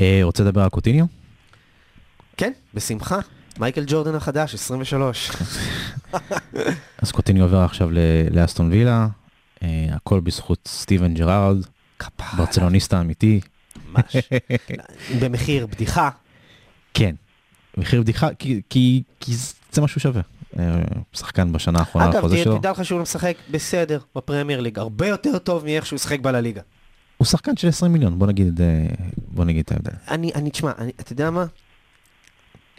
[0.00, 1.04] אה, רוצה לדבר על קוטיניו?
[2.36, 3.18] כן, בשמחה.
[3.58, 5.30] מייקל ג'ורדן החדש, 23.
[7.02, 7.88] אז קוטיניו עובר עכשיו
[8.30, 9.06] לאסטון וילה,
[9.62, 11.56] אה, הכל בזכות סטיבן ג'רארד,
[11.98, 12.28] כפרה.
[12.36, 13.40] ברצלוניסטה אמיתי.
[13.92, 14.16] ממש.
[15.20, 16.10] במחיר בדיחה.
[16.94, 17.14] כן,
[17.76, 19.32] מחיר בדיחה, כי, כי, כי
[19.72, 20.22] זה מה שהוא שווה.
[20.58, 20.82] אה,
[21.12, 25.06] שחקן בשנה האחרונה אגב, לחוזה ת- שלו, תדע לך שהוא משחק בסדר בפרמייר ליג, הרבה
[25.08, 26.60] יותר טוב מאיך שהוא שיחק בלליגה.
[27.16, 28.86] הוא שחקן של 20 מיליון, בוא נגיד, אה,
[29.16, 29.90] בוא נגיד את ההבדל.
[30.10, 31.46] אני, אני, תשמע, אני, אתה יודע מה?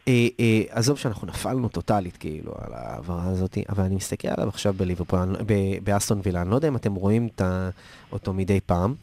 [0.07, 4.74] אה, אה, עזוב שאנחנו נפלנו טוטאלית כאילו על ההעברה הזאת, אבל אני מסתכל עליו עכשיו
[4.74, 5.36] בליברפול,
[5.84, 7.70] באסטון וילה, אני לא יודע אם אתם רואים את ה-
[8.12, 8.95] אותו מדי פעם.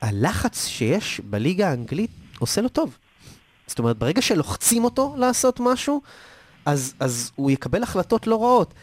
[0.00, 2.98] הלחץ שיש בליגה האנגלית עושה לו טוב.
[3.66, 6.02] זאת אומרת, ברגע שלוחצים אותו לעשות משהו,
[6.66, 8.74] אז, אז הוא יקבל החלטות לא רעות.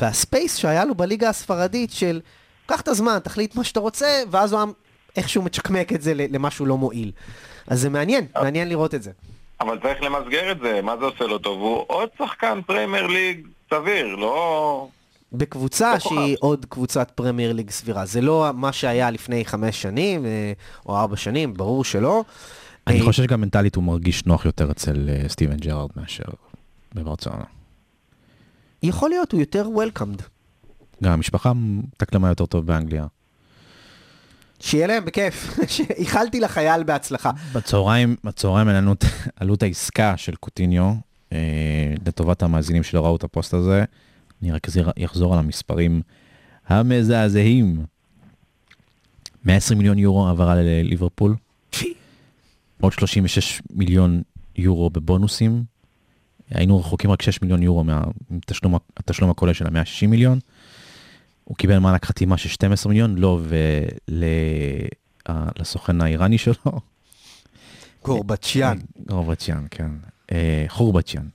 [0.00, 2.20] והספייס שהיה לו בליגה הספרדית של,
[2.66, 4.60] קח את הזמן, תחליט מה שאתה רוצה, ואז הוא
[5.16, 7.12] איכשהו מצ'קמק את זה למשהו לא מועיל.
[7.66, 9.10] אז זה מעניין, מעניין לראות את זה.
[9.60, 11.60] אבל צריך למסגר את זה, מה זה עושה לו טוב?
[11.60, 14.88] הוא עוד שחקן פריימר ליג סביר, לא...
[15.32, 16.14] בקבוצה לא כוכב.
[16.14, 18.06] שהיא עוד קבוצת פרמייר ליג סבירה.
[18.06, 20.52] זה לא מה שהיה לפני חמש שנים אה,
[20.86, 22.24] או ארבע שנים, ברור שלא.
[22.86, 26.24] אני אה, חושב שגם מנטלית הוא מרגיש נוח יותר אצל אה, סטיבן ג'רארד מאשר
[26.94, 27.44] בברצלונה.
[28.82, 30.22] יכול להיות, הוא יותר welcomed.
[31.02, 31.52] גם המשפחה
[31.96, 33.06] התאקלמה יותר טוב באנגליה.
[34.60, 35.58] שיהיה להם בכיף.
[35.98, 37.30] איחלתי לחייל בהצלחה.
[37.52, 39.04] בצהריים, בצהריים העלינו את
[39.40, 40.92] עלות העסקה של קוטיניו,
[41.32, 41.38] אה,
[42.06, 43.84] לטובת המאזינים שלא ראו את הפוסט הזה.
[44.42, 44.66] אני רק
[45.04, 46.02] אחזור על המספרים
[46.66, 47.84] המזעזעים.
[49.44, 51.36] 120 מיליון יורו העברה לליברפול,
[52.80, 54.22] עוד 36 מיליון
[54.56, 55.64] יורו בבונוסים.
[56.50, 60.38] היינו רחוקים רק 6 מיליון יורו מהתשלום התשלום הכולל של ה-160 מיליון.
[61.44, 63.40] הוא קיבל מענק חתימה של 12 מיליון, לו
[65.28, 66.54] ולסוכן האיראני שלו.
[68.04, 68.78] גורבצ'יאן.
[69.08, 69.90] גורבצ'יאן, כן.
[70.32, 71.26] אה, חורבצ'יאן.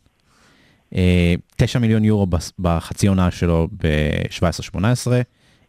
[0.96, 2.28] אה, 9 מיליון יורו
[2.60, 4.78] בחצי עונה שלו ב-17-18,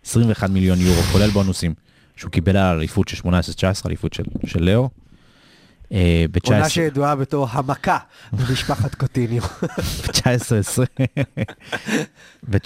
[0.06, 1.74] 21 מיליון יורו, כולל בונוסים,
[2.16, 3.26] שהוא קיבל על אליפות של 18-19,
[3.86, 4.88] אליפות של, של לאו.
[5.92, 7.98] אה, עונה ב-19 שידועה בתור המכה
[8.32, 9.42] במשפחת קוטיניו.
[9.42, 11.04] ב-19-20,
[12.50, 12.60] ב-19-20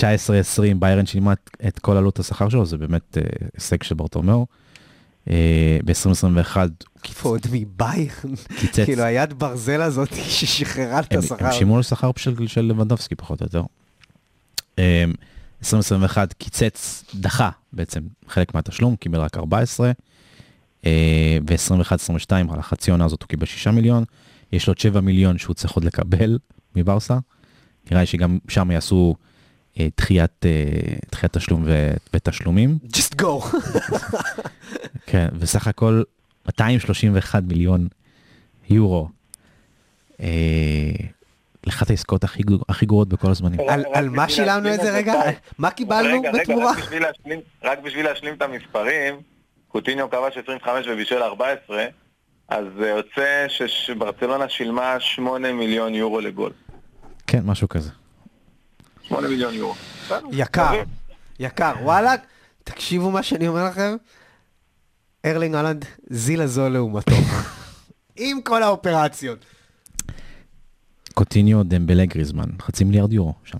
[0.78, 1.32] ביירן שילמה
[1.68, 3.22] את- כל עלות השכר שלו, זה באמת אה,
[3.54, 4.46] הישג של ברטומאו.
[5.30, 6.56] אה, ב-2021
[7.22, 8.34] ועוד מביירן.
[8.84, 11.46] כאילו היד ברזל הזאת ששחררה את השכר.
[11.46, 13.62] הם שילמו לשכר של, לבנדובסקי פחות או יותר.
[14.78, 15.04] אה,
[15.60, 19.92] 2021 קיצץ, דחה בעצם חלק מהתשלום, קיבל רק 14.
[20.86, 24.04] אה, ב-21-22 על החצי עונה הזאת הוא קיבל 6 מיליון.
[24.52, 26.38] יש לו עוד 7 מיליון שהוא צריך עוד לקבל
[26.76, 27.18] מברסה.
[27.90, 29.26] נראה לי שגם שם יעשו אה,
[29.98, 30.50] דחיית, אה,
[31.12, 32.78] דחיית תשלום ו, ותשלומים.
[32.92, 33.56] just go.
[35.06, 36.02] כן, וסך הכל
[36.46, 37.88] 231 מיליון
[38.70, 39.08] יורו.
[40.20, 40.26] אה,
[41.66, 43.60] לאחת העסקאות הכי, הכי גרועות בכל הזמנים.
[43.68, 45.14] על- על מה שילמנו את זה רגע?
[45.58, 46.70] מה קיבלנו רגע, רגע, בתמורה?
[46.72, 49.14] רק בשביל להשלים- רק בשביל להשלים את המספרים,
[49.68, 51.84] קוטיניו כבש 25 ובישל 14,
[52.48, 56.52] אז זה יוצא שברצלונה שילמה 8 מיליון יורו לגול.
[57.26, 57.90] כן, משהו כזה.
[59.08, 59.74] 8 מיליון יורו.
[60.32, 60.84] יקר, מבין.
[61.38, 61.72] יקר.
[61.82, 62.14] וואלה,
[62.64, 63.96] תקשיבו מה שאני אומר לכם.
[65.24, 67.14] ארלינג הולנד, זילה זול לעומתו.
[68.16, 69.38] עם כל האופרציות.
[71.14, 73.58] קוטיניו, דמבלה, גריזמן, חצי מיליארד יורו שם.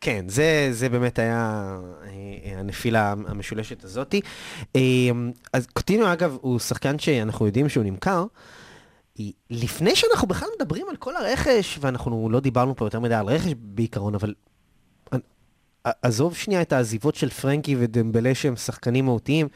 [0.00, 4.20] כן, זה, זה באמת היה אה, הנפילה המשולשת הזאתי.
[4.76, 4.80] אה,
[5.52, 8.24] אז קוטיניו, אגב, הוא שחקן שאנחנו יודעים שהוא נמכר.
[9.50, 13.52] לפני שאנחנו בכלל מדברים על כל הרכש, ואנחנו לא דיברנו פה יותר מדי על רכש
[13.58, 14.34] בעיקרון, אבל
[16.02, 19.48] עזוב שנייה את העזיבות של פרנקי ודמבלה שהם שחקנים מהותיים,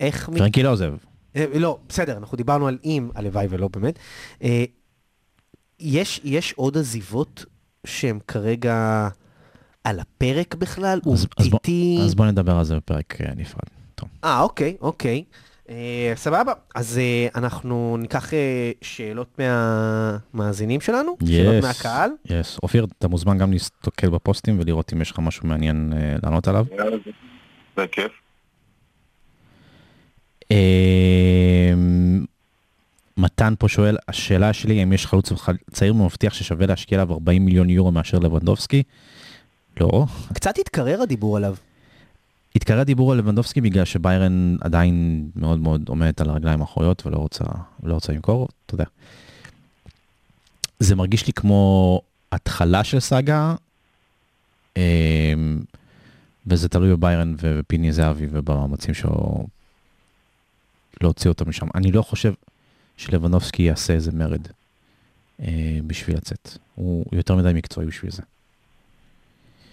[0.00, 0.28] איך...
[0.28, 0.94] מ- פרנקי לא עוזב.
[1.36, 3.98] אה, לא, בסדר, אנחנו דיברנו על אם, הלוואי ולא באמת.
[4.42, 4.64] אה,
[5.80, 7.44] יש, יש עוד עזיבות
[7.86, 9.08] שהן כרגע
[9.84, 11.00] על הפרק בכלל?
[11.12, 11.58] אז, אז, בוא?
[12.04, 13.62] אז בוא נדבר על זה בפרק אה, נפרד.
[14.24, 15.24] אה, אוקיי, אוקיי.
[15.68, 21.16] אה, סבבה, אז אה, אנחנו ניקח אה, שאלות מהמאזינים שלנו?
[21.26, 22.10] שאלות מהקהל?
[22.24, 22.58] יס.
[22.62, 25.92] אופיר, אתה מוזמן גם להסתכל בפוסטים ולראות אם יש לך משהו מעניין
[26.22, 26.64] לענות עליו.
[27.76, 28.12] זה כיף.
[30.52, 31.72] אה,
[33.16, 35.32] מתן פה שואל, השאלה שלי, אם יש חלוץ
[35.70, 38.82] צעיר ומבטיח ששווה להשקיע עליו 40 מיליון יורו מאשר לבנדובסקי?
[39.80, 40.04] לא.
[40.32, 41.54] קצת התקרר הדיבור עליו.
[42.58, 47.44] התקרא דיבור על לבנדובסקי בגלל שביירן עדיין מאוד מאוד עומדת על הרגליים האחוריות ולא רוצה,
[47.82, 48.84] לא רוצה למכור, אתה יודע.
[50.78, 52.00] זה מרגיש לי כמו
[52.32, 53.54] התחלה של סאגה,
[54.76, 55.60] אמ,
[56.46, 59.46] וזה תלוי בביירן ובפיני זהבי ובמאמצים שלו
[61.00, 61.66] להוציא אותו משם.
[61.74, 62.32] אני לא חושב
[62.96, 64.48] שלבנדובסקי יעשה איזה מרד
[65.40, 66.58] אה, בשביל לצאת.
[66.74, 68.22] הוא יותר מדי מקצועי בשביל זה.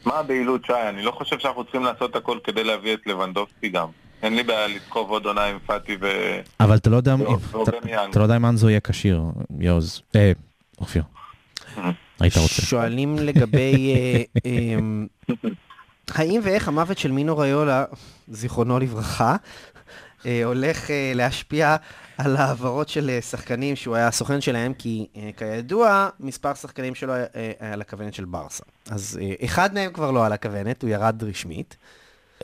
[0.06, 0.74] מה הבהילות, שי?
[0.90, 3.88] אני לא חושב שאנחנו צריכים לעשות הכל כדי להביא את לבנדובסקי גם.
[4.24, 6.08] אין לי בעיה לדחוף עוד עונה עם פאטי ו...
[6.60, 7.24] אבל אתה לא יודע, אתה-
[7.58, 8.10] לא במיאנג.
[8.10, 9.22] אתה לא יודע אם אנזו יהיה כשיר,
[9.60, 10.02] יעוז.
[10.16, 10.32] אה,
[10.82, 11.04] אופיר.
[12.20, 12.62] היית רוצה.
[12.62, 15.08] שואלים לגבי אה, אמ,
[16.16, 17.86] האם ואיך המוות של מינו ריולה,
[18.28, 19.75] זיכרונו לברכה, אה,
[20.46, 21.76] הולך אה, להשפיע
[22.18, 27.14] על העברות של אה, שחקנים שהוא היה הסוכן שלהם, כי אה, כידוע, מספר שחקנים שלו
[27.14, 28.64] היה אה, היה על הכוונת של ברסה.
[28.90, 31.78] אז אה, אחד מהם כבר לא על הכוונת, הוא ירד רשמית.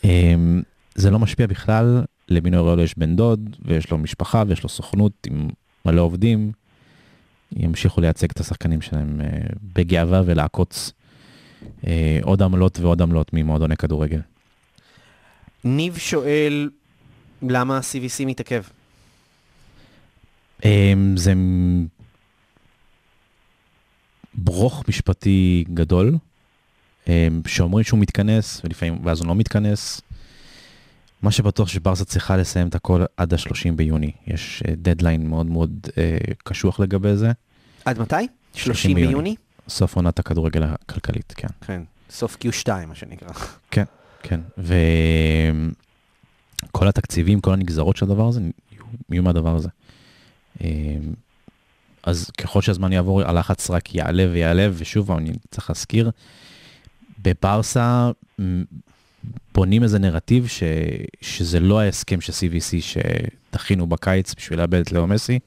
[0.03, 0.61] אמ,
[0.95, 5.27] זה לא משפיע בכלל, למינו ריאלו יש בן דוד, ויש לו משפחה, ויש לו סוכנות
[5.27, 5.49] עם
[5.86, 6.51] מלא עובדים.
[7.55, 9.27] ימשיכו לייצג את השחקנים שלהם אה,
[9.75, 10.91] בגאווה ולעקוץ
[11.88, 14.19] אה, עוד עמלות ועוד עמלות ממועדוני כדורגל.
[15.63, 16.69] ניב שואל,
[17.50, 18.64] למה ה-CVC מתעכב?
[20.66, 21.34] אמ, זה
[24.34, 26.16] ברוך משפטי גדול,
[27.08, 30.02] אמ, שאומרים שהוא מתכנס, ולפעמים, ואז הוא לא מתכנס.
[31.22, 34.12] מה שבטוח שברסה צריכה לסיים את הכל עד ה-30 ביוני.
[34.28, 37.32] יש אה, דדליין מאוד מאוד אה, קשוח לגבי זה.
[37.86, 38.16] עד מתי?
[38.54, 39.08] 30 ביוני.
[39.08, 39.36] ביוני?
[39.70, 41.48] סוף עונת הכדורגל הכלכלית, כן.
[41.62, 43.30] כן, סוף Q2 מה שנקרא.
[44.24, 44.39] כן,
[46.64, 48.41] וכל התקציבים, כל הנגזרות של הדבר הזה,
[49.09, 49.70] יהיו, מהדבר הזה.
[50.62, 50.68] אמ,
[52.03, 56.12] אז ככל שהזמן יעבור, הלחץ רק יעלה ויעלה, ושוב, אני צריך להזכיר,
[57.22, 58.12] בברסה
[59.53, 60.64] בונים איזה נרטיב ש,
[61.22, 65.39] שזה לא ההסכם של CVC שדחינו בקיץ בשביל לאבד את לאו מסי,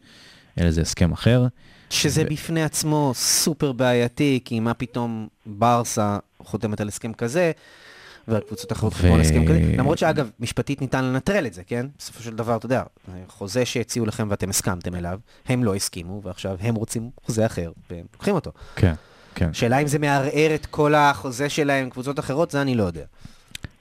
[0.61, 1.47] אלא זה הסכם אחר.
[1.91, 7.53] שזה ו- בפני עצמו סופר בעייתי, כי מה פתאום ברסה חותמת על הסכם כזה,
[8.29, 9.75] והקבוצות האחרות ו- חתמו על הסכם כזה.
[9.79, 11.87] למרות שאגב, משפטית ניתן לנטרל את זה, כן?
[11.99, 12.83] בסופו של דבר, אתה יודע,
[13.29, 15.19] חוזה שהציעו לכם ואתם הסכמתם אליו,
[15.49, 18.51] הם לא הסכימו, ועכשיו הם רוצים חוזה אחר, והם לוקחים אותו.
[18.77, 18.95] כן,
[19.35, 19.55] כן.
[19.55, 23.05] שאלה אם זה מערער את כל החוזה שלהם עם קבוצות אחרות, זה אני לא יודע.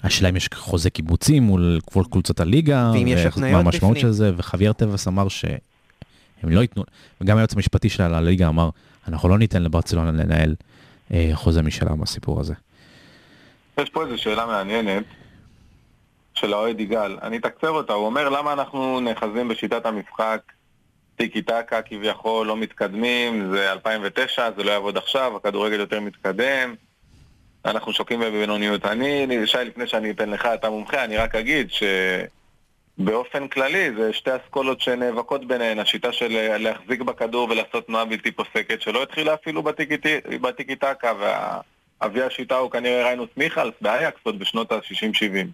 [0.04, 3.98] השאלה אם יש חוזה קיבוצי מול כל קבוצות הליגה, ואם יש ואיך- התניות מה המשמעות.
[4.00, 5.58] של זה, וחוויאר טבעס אמר שהם
[6.44, 6.84] לא ייתנו,
[7.22, 8.70] וגם היועץ המשפטי של הליגה אמר,
[9.08, 10.56] אנחנו לא ניתן לברצלונה לנהל
[11.14, 12.54] אה, חוזה משלה בסיפור הזה.
[13.78, 15.04] יש פה איזו שאלה מעניינת
[16.34, 17.18] של האוהד יגאל.
[17.22, 20.42] אני אתקצר אותה, הוא אומר למה אנחנו נאחזים בשיטת המשחק
[21.16, 26.76] טיקי טקה כביכול, לא מתקדמים, זה 2009, זה לא יעבוד עכשיו, הכדורגל יותר מתקדם,
[27.66, 28.86] אנחנו שוקעים בבינוניות.
[28.86, 31.70] אני, שי, לפני שאני אתן לך, אתה מומחה, אני רק אגיד
[33.00, 38.82] שבאופן כללי זה שתי אסכולות שנאבקות ביניהן, השיטה של להחזיק בכדור ולעשות תנועה בלתי פוסקת,
[38.82, 41.12] שלא התחילה אפילו בטיקי- טקה,
[42.04, 45.48] ואבי השיטה הוא כנראה ריינוס מיכלס באייקס עוד בשנות ה-60-70.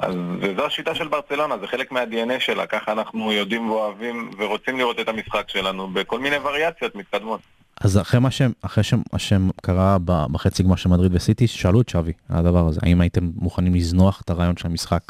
[0.00, 5.00] אז וזו השיטה של ברצלונה, זה חלק מה-DNA שלה, ככה אנחנו יודעים ואוהבים ורוצים לראות
[5.00, 7.40] את המשחק שלנו בכל מיני וריאציות מתקדמות.
[7.80, 11.88] אז אחרי מה שהם, אחרי שהם, שהם קרה בחצי גמר של מדריד וסיטי, שאלו את
[11.88, 15.02] שווי על הדבר הזה, האם הייתם מוכנים לזנוח את הרעיון של המשחק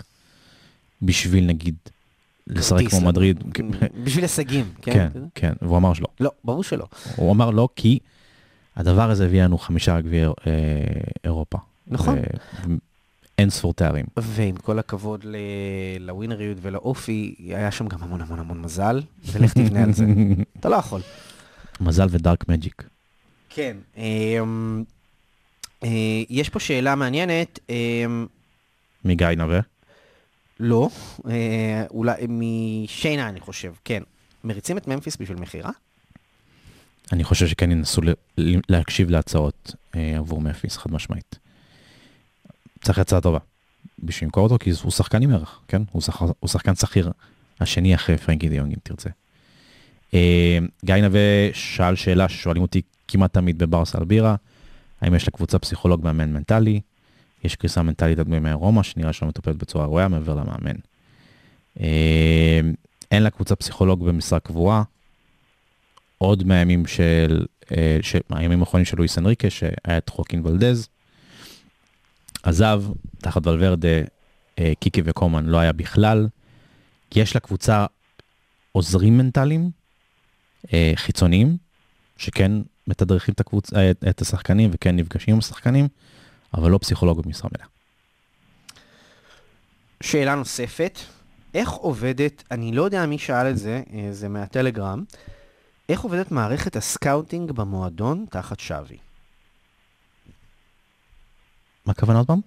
[1.03, 1.75] בשביל נגיד
[2.47, 3.45] לשחק כמו ל- מדריד?
[4.05, 4.93] בשביל הישגים, כן?
[4.93, 5.09] כן?
[5.35, 6.07] כן, והוא אמר שלא.
[6.21, 6.85] לא, ברור שלא.
[7.17, 7.99] הוא אמר לא כי
[8.77, 10.33] הדבר הזה הביא לנו חמישה גביעי אה,
[11.25, 11.59] אירופה.
[11.87, 12.19] נכון.
[13.39, 14.05] אין ספור תארים.
[14.17, 15.37] ועם כל הכבוד ל-
[16.01, 19.03] לווינריות ולאופי, היה שם גם המון המון המון מזל,
[19.33, 20.05] ולך תבנה על זה.
[20.61, 21.01] אתה לא יכול.
[21.81, 22.83] מזל ודארק מג'יק.
[23.51, 23.77] כן.
[23.97, 24.85] אמ,
[25.85, 25.89] אה,
[26.31, 28.27] יש פה שאלה מעניינת, אמ,
[29.05, 29.61] מגיא נווה.
[30.61, 30.89] לא,
[31.29, 34.03] אה, אולי משיינה אני חושב, כן.
[34.45, 35.71] מריצים את ממפיס בשביל מכירה?
[37.13, 38.03] אני חושב שכן ינסו
[38.69, 41.39] להקשיב להצעות אה, עבור מפיס, חד משמעית.
[42.81, 43.39] צריך הצעה טובה.
[43.99, 45.83] בשביל למכור אותו, כי הוא שחקן עם ערך, כן?
[45.93, 46.23] הוא, שח...
[46.23, 47.13] הוא שחקן שכיר
[47.61, 49.11] השני אחרי פרנקי דיונג, אם תרצה.
[50.15, 54.37] אה, גיא נווה שאל שאלה ששואלים אותי כמעט תמיד בברסה על בירה,
[55.01, 56.81] האם יש לקבוצה פסיכולוג מאמן מנטלי?
[57.45, 60.77] יש קריסה מנטלית עד בימי רומא, שנראה שלא מטופלת בצורה ראויה מעבר למאמן.
[61.81, 62.61] אה,
[63.11, 64.83] אין לקבוצה פסיכולוג במשרה קבועה,
[66.19, 67.47] עוד מהימים של,
[67.77, 70.89] אה, ש- מהימים האחרונים של לואיס אנריקה, שהיה את חוקין ולדז.
[72.43, 72.83] עזב,
[73.19, 73.89] תחת ולוורדה,
[74.59, 76.29] אה, קיקי וקומן לא היה בכלל.
[77.15, 77.87] יש לקבוצה
[78.73, 79.71] עוזרים מנטליים,
[80.73, 81.57] אה, חיצוניים,
[82.17, 82.53] שכן
[82.87, 83.71] מתדרכים את, הקבוצ...
[84.11, 85.89] את- השחקנים וכן נפגשים עם השחקנים,
[86.55, 87.67] אבל לא פסיכולוג במשרה מלאה.
[90.03, 90.99] שאלה נוספת,
[91.55, 95.05] איך עובדת, אני לא יודע מי שאל את זה, זה מהטלגרם,
[95.89, 98.97] איך עובדת מערכת ה scouting במועדון תחת צ'אבי?
[101.87, 102.41] מה הכוונה עוד פעם?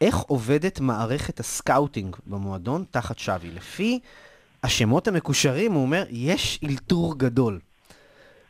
[0.00, 3.50] איך עובדת מערכת ה scouting במועדון תחת צ'אבי?
[3.50, 3.98] לפי
[4.62, 7.60] השמות המקושרים, הוא אומר, יש אלתור גדול.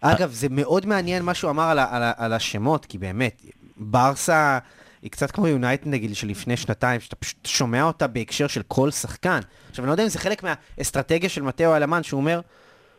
[0.00, 3.42] אגב, זה מאוד מעניין מה שהוא אמר על, על, על השמות, כי באמת,
[3.76, 4.58] ברסה
[5.02, 8.90] היא קצת כמו יונייטד נגיד של לפני שנתיים, שאתה פשוט שומע אותה בהקשר של כל
[8.90, 9.40] שחקן.
[9.70, 12.40] עכשיו, אני לא יודע אם זה חלק מהאסטרטגיה של מתאו אלמן, שהוא אומר,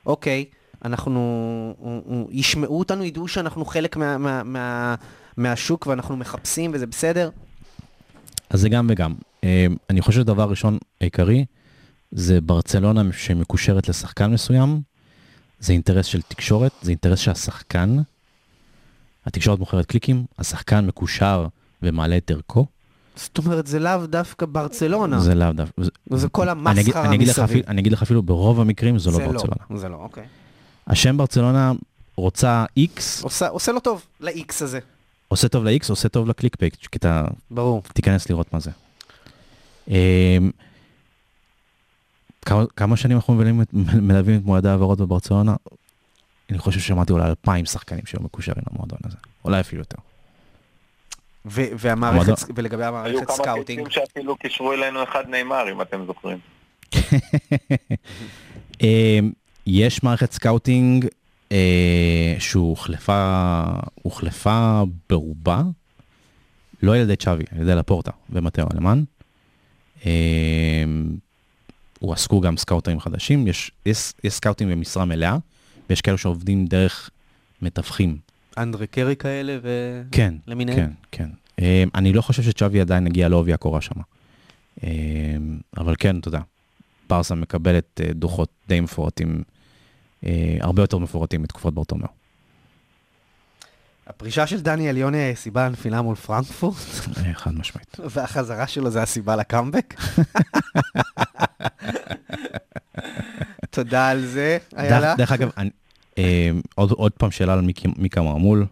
[0.06, 0.46] אוקיי,
[0.86, 1.74] אנחנו,
[2.32, 4.96] ישמעו אותנו, ידעו שאנחנו חלק מה, מה, מה,
[5.38, 7.30] מהשוק ואנחנו מחפשים וזה בסדר.
[8.50, 9.14] אז זה גם וגם.
[9.44, 11.46] אה, אני חושב שדבר ראשון עיקרי,
[12.12, 14.82] זה ברצלונה שמקושרת לשחקן מסוים,
[15.60, 17.98] זה אינטרס של תקשורת, זה אינטרס שהשחקן,
[19.26, 21.48] התקשורת מוכרת קליקים, השחקן מקושר
[21.82, 22.66] ומעלה את ערכו,
[23.16, 25.20] זאת אומרת, זה לאו דווקא ברצלונה.
[25.20, 25.82] זה לאו דווקא.
[25.84, 27.64] זה- זה כל המסחרה מסביב.
[27.68, 29.56] אני אגיד לך אפילו, ברוב המקרים זו לא ברצלונה.
[29.76, 30.24] זה לא, אוקיי.
[30.88, 31.72] השם ברצלונה
[32.16, 34.80] רוצה X, עושה, עושה לו טוב, ל-X הזה.
[35.28, 37.84] עושה טוב ל-X, עושה טוב לקליק פייק, כי אתה ברור.
[37.94, 38.72] תיכנס לראות מה זה.
[39.88, 40.52] אמ,
[42.46, 43.68] כמה, כמה שנים אנחנו מלווים את,
[44.08, 45.56] מלווים את מועדי העברות בברצלונה?
[46.50, 49.98] אני חושב ששמעתי אולי אלפיים שחקנים שהיו מקושרים למועדון הזה, אולי אפילו יותר.
[51.46, 56.38] והמערכת, ולגבי היו המערכת כמה סקאוטינג, פיצים שאפילו קישרו אלינו אחד נאמר, אם אתם זוכרים.
[59.68, 61.08] יש מערכת סקאוטינג
[61.52, 63.64] אה, שהוחלפה
[64.02, 65.64] הוחלפה ברובה,
[66.84, 69.04] לא על ידי צ'אבי, על ידי לפורטה ומטאו אלמן.
[70.06, 70.10] אמ,
[72.00, 75.38] הועסקו גם סקאוטרים חדשים, יש, יש, יש סקאוטים במשרה מלאה,
[75.90, 77.10] ויש כאלו שעובדים דרך
[77.62, 78.18] מתווכים.
[78.58, 80.02] אנדרי קרי כאלה ו...
[80.12, 80.78] כן, למיניהם?
[80.78, 81.30] כן, כן.
[81.62, 83.96] אמ, אני לא חושב שצ'אבי עדיין הגיע לעובי הקורה שם.
[84.84, 84.90] אמ,
[85.78, 86.40] אבל כן, אתה יודע,
[87.10, 89.55] ברסה מקבלת אה, דוחות די מפורטים, אה,
[90.62, 92.08] הרבה יותר מפורטים מתקופות ברטומיאו.
[94.08, 96.76] הפרישה של דניאל יוני סיבה לנפילה מול פרנקפורט,
[97.18, 97.98] אה, חד משמעית.
[98.14, 99.94] והחזרה שלו זה הסיבה לקאמבק.
[103.70, 105.16] תודה על זה, איילה.
[105.16, 105.50] דרך- אגב,
[106.18, 106.50] אה,
[106.92, 107.88] עוד פעם שאלה על מיקי-
[108.22, 108.66] מרמול.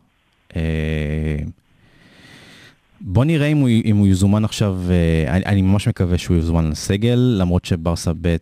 [3.06, 6.70] בוא נראה אם הוא, אם הוא יזומן עכשיו, אה, אני, אני ממש מקווה שהוא יזומן
[6.70, 8.36] לסגל, למרות שברסה ב' אה,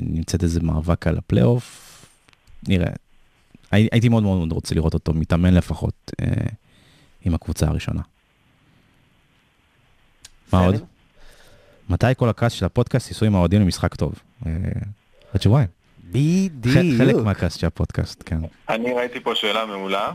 [0.00, 1.82] נמצאת איזה מאבק על הפלייאוף.
[2.68, 2.90] נראה.
[3.70, 6.26] הי, הייתי מאוד מאוד רוצה לראות אותו מתאמן לפחות אה,
[7.24, 8.00] עם הקבוצה הראשונה.
[10.52, 10.74] מה עוד?
[11.88, 14.14] מתי כל הכעס של הפודקאסט ייסעו עם האוהדים למשחק טוב?
[14.46, 14.52] אה,
[15.32, 15.68] עוד שבועיים.
[16.10, 16.76] בדיוק.
[16.98, 18.38] חלק מהכעס של הפודקאסט, כן.
[18.68, 20.12] אני ראיתי פה שאלה מעולה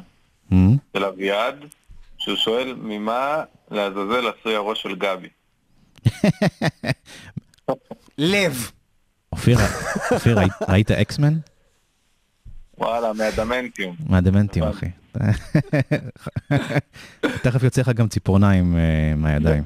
[0.52, 0.56] Mhm.
[0.98, 1.56] של אביעד,
[2.22, 5.28] שהוא שואל ממה לעזאזל עשוי הראש של גבי.
[8.18, 8.72] לב.
[9.34, 9.58] אופיר,
[10.12, 10.38] אופיר,
[10.70, 11.34] ראית- X-Men?
[12.78, 13.96] וואלה, מאדמנטיום.
[14.10, 14.86] מאדמנטיום, אחי.
[17.22, 19.64] תכף יוצא לך גם ציפורניים אה, מהידיים.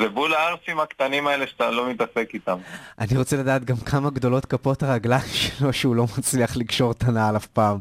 [0.00, 2.58] זה בול הערסים הקטנים האלה שאתה לא מתעסק איתם.
[2.98, 7.36] אני רוצה לדעת גם כמה גדולות כפות הרגליים שלו שהוא לא מצליח לקשור את הנעל
[7.36, 7.78] אף פעם.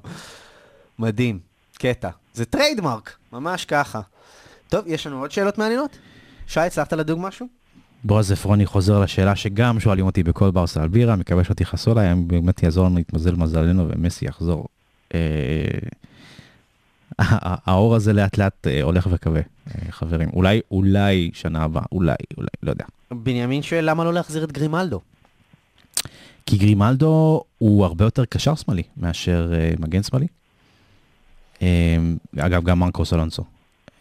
[1.00, 1.40] מדהים,
[1.78, 2.10] קטע.
[2.34, 4.02] זה trademark, ממש ככה.
[4.70, 5.98] טוב, יש לנו עוד שאלות מעניינות?
[6.48, 7.48] שי, הצלחת לדוג משהו?
[8.04, 12.12] בועז עפרוני חוזר לשאלה שגם שואלים אותי בכל ברסה על בירה, מקווה שלא תכעסו עליי,
[12.12, 14.68] אם באמת יעזור לנו להתמזל מזלנו ומסי יחזור.
[15.14, 15.20] אה,
[17.20, 20.30] ה- האור הזה לאט לאט אה, הולך וכבה, אה, חברים.
[20.34, 22.86] אולי, אולי שנה הבאה, אולי, אולי, לא יודע.
[23.12, 25.02] בנימין שואל למה לא להחזיר את גרימלדו?
[26.46, 30.28] כי גרימלדו הוא הרבה יותר קשר שמאלי מאשר אה, מגן שמאלי.
[31.62, 31.68] אה,
[32.38, 33.44] אגב, גם מרקוס אלונסו,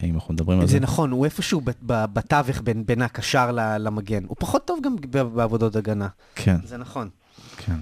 [0.03, 0.71] אם אנחנו מדברים על זה.
[0.71, 4.23] זה נכון, הוא איפשהו בתווך בין, בין הקשר למגן.
[4.27, 4.95] הוא פחות טוב גם
[5.35, 6.07] בעבודות הגנה.
[6.35, 7.09] כן, זה נכון.
[7.57, 7.75] כן.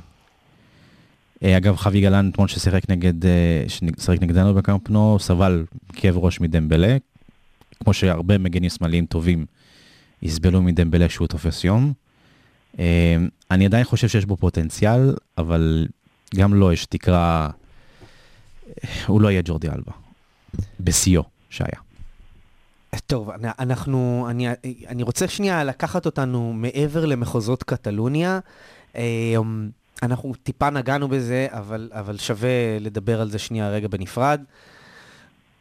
[1.44, 6.98] אה, אגב, חווי גלן, אתמול ששיחק נגד, אה, ששיחק נגדנו בקמפנו, סבל כאב ראש מדמבלה,
[7.84, 9.46] כמו שהרבה מגנים שמאליים טובים
[10.22, 11.94] יסבלו מדמבלה שהוא תופס יום.
[12.80, 13.18] אה,
[13.52, 15.88] אני עדיין חושב שיש בו פוטנציאל, אבל
[16.36, 17.50] גם לו יש תקרה,
[19.08, 19.92] הוא לא יהיה ג'ורדי אלבה,
[20.80, 21.80] בשיאו שהיה.
[23.08, 24.48] טוב, אנ- אנחנו, אני,
[24.88, 28.40] אני רוצה שנייה לקחת אותנו מעבר למחוזות קטלוניה.
[28.96, 29.70] אמ,
[30.04, 32.50] אנחנו טיפה נגענו בזה, אבל, אבל שווה
[32.80, 34.42] לדבר על זה שנייה רגע בנפרד.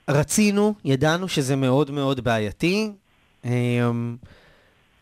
[0.09, 2.91] רצינו, ידענו שזה מאוד מאוד בעייתי,
[3.45, 4.17] אמ,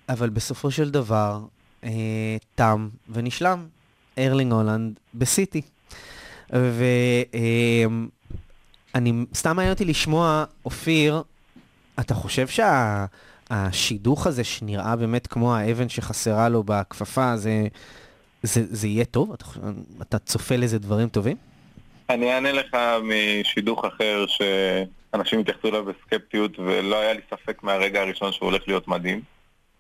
[0.09, 1.41] אבל בסופו של דבר
[1.85, 1.91] אה,
[2.55, 3.67] תם ונשלם
[4.19, 5.63] ארלינג הולנד בסיטי.
[6.51, 7.87] ואני,
[9.35, 11.23] סתם מעניין אותי לשמוע, אופיר,
[12.01, 12.47] אתה חושב
[13.51, 17.67] שהשידוך הזה שנראה באמת כמו האבן שחסרה לו בכפפה, זה,
[18.43, 19.33] זה, זה יהיה טוב?
[19.33, 19.45] אתה,
[20.03, 21.37] אתה צופה לזה דברים טובים?
[22.11, 28.33] אני אענה לך משידוך אחר שאנשים התייחסו אליו בסקפטיות ולא היה לי ספק מהרגע הראשון
[28.33, 29.21] שהוא הולך להיות מדהים.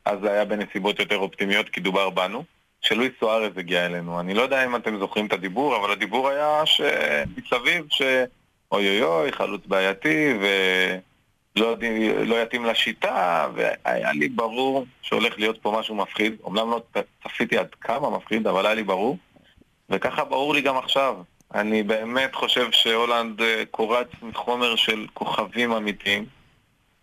[0.04, 2.44] אז זה היה בנסיבות יותר אופטימיות כי דובר בנו.
[2.80, 4.20] שלואיס סוארז הגיע אלינו.
[4.20, 8.02] אני לא יודע אם אתם זוכרים את הדיבור, אבל הדיבור היה שמסביב ש...
[8.72, 10.34] אוי אוי חלוץ בעייתי
[11.56, 11.76] ולא
[12.24, 16.36] לא יתאים לשיטה, והיה לי ברור שהולך להיות פה משהו מפחיד.
[16.44, 16.82] אומנם לא
[17.22, 19.18] צפיתי עד כמה מפחיד, אבל היה לי ברור.
[19.90, 21.16] וככה ברור לי גם עכשיו.
[21.54, 26.26] אני באמת חושב שהולנד אה, קורץ מחומר של כוכבים אמיתיים,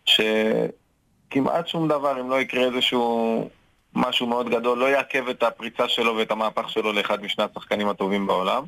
[0.05, 3.49] שכמעט שום דבר, אם לא יקרה איזשהו
[3.95, 8.27] משהו מאוד גדול, לא יעכב את הפריצה שלו ואת המהפך שלו לאחד משני השחקנים הטובים
[8.27, 8.63] בעולם.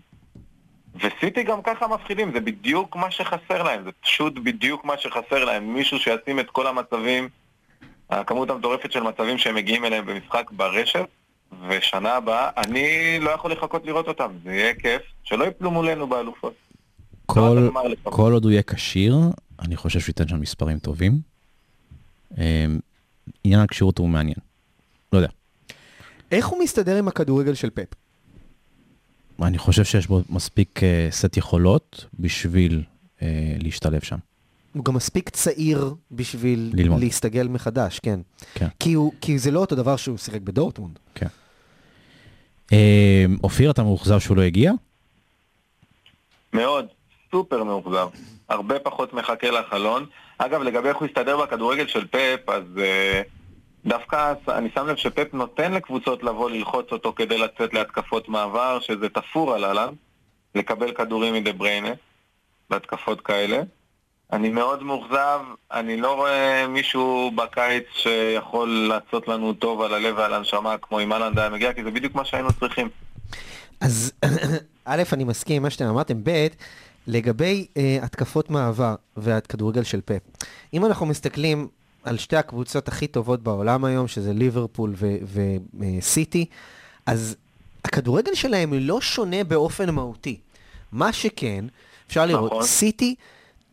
[0.96, 5.74] וסיטי גם ככה מפחידים, זה בדיוק מה שחסר להם, זה פשוט בדיוק מה שחסר להם.
[5.74, 7.30] מישהו שישים את כל המצבים,
[8.10, 11.06] הכמות המטורפת של מצבים שהם מגיעים אליהם במשחק ברשת,
[11.68, 16.54] ושנה הבאה, אני לא יכול לחכות לראות אותם, זה יהיה כיף, שלא יפלו מולנו באלופות.
[17.26, 18.12] כל, לא.
[18.12, 19.16] כל עוד הוא יהיה כשיר,
[19.60, 21.20] אני חושב שהוא ייתן שם מספרים טובים.
[22.38, 22.66] אה,
[23.44, 24.38] עניין הכשירות הוא מעניין.
[25.16, 25.30] לא יודע.
[26.32, 27.94] איך הוא מסתדר עם הכדורגל של פפ?
[29.42, 32.84] אני חושב שיש בו מספיק אה, סט יכולות בשביל
[33.22, 33.28] אה,
[33.60, 34.18] להשתלב שם.
[34.74, 37.00] הוא גם מספיק צעיר בשביל ללמוד.
[37.00, 38.20] להסתגל מחדש, כן.
[38.54, 38.68] כן.
[38.80, 41.00] כי, הוא, כי זה לא אותו דבר שהוא שיחק בדורטמונד.
[42.74, 44.72] אה, אופיר, אתה מאוכזב שהוא לא הגיע?
[46.54, 46.86] מאוד,
[47.32, 48.08] סופר מאוכזב.
[48.50, 50.06] הרבה פחות מחכה לחלון.
[50.38, 52.80] אגב, לגבי איך הוא יסתדר בכדורגל של פפ, אז uh,
[53.86, 59.10] דווקא אני שם לב שפפ נותן לקבוצות לבוא ללחוץ אותו כדי לצאת להתקפות מעבר, שזה
[59.10, 59.94] תפור על אהלן,
[60.56, 61.92] לקבל כדורים מדה בריינה,
[62.70, 63.62] בהתקפות כאלה.
[64.34, 65.40] אני מאוד מאוכזב,
[65.72, 71.14] אני לא רואה מישהו בקיץ שיכול לעשות לנו טוב על הלב ועל הנשמה כמו אם
[71.14, 72.90] אהלנד היה מגיע, כי זה בדיוק מה שהיינו צריכים.
[73.82, 74.14] אז
[74.86, 76.48] א', אני מסכים עם מה שאתם אמרתם, ב',
[77.08, 80.22] לגבי uh, התקפות מעבר והכדורגל של פאפ,
[80.74, 81.68] אם אנחנו מסתכלים
[82.06, 84.96] על שתי הקבוצות הכי טובות בעולם היום, שזה ליברפול
[86.00, 86.46] וסיטי,
[87.06, 87.36] אז
[87.86, 90.40] הכדורגל שלהם לא שונה באופן מהותי.
[90.92, 91.66] מה שכן,
[92.08, 92.64] אפשר לראות, נכון.
[92.64, 93.16] סיטי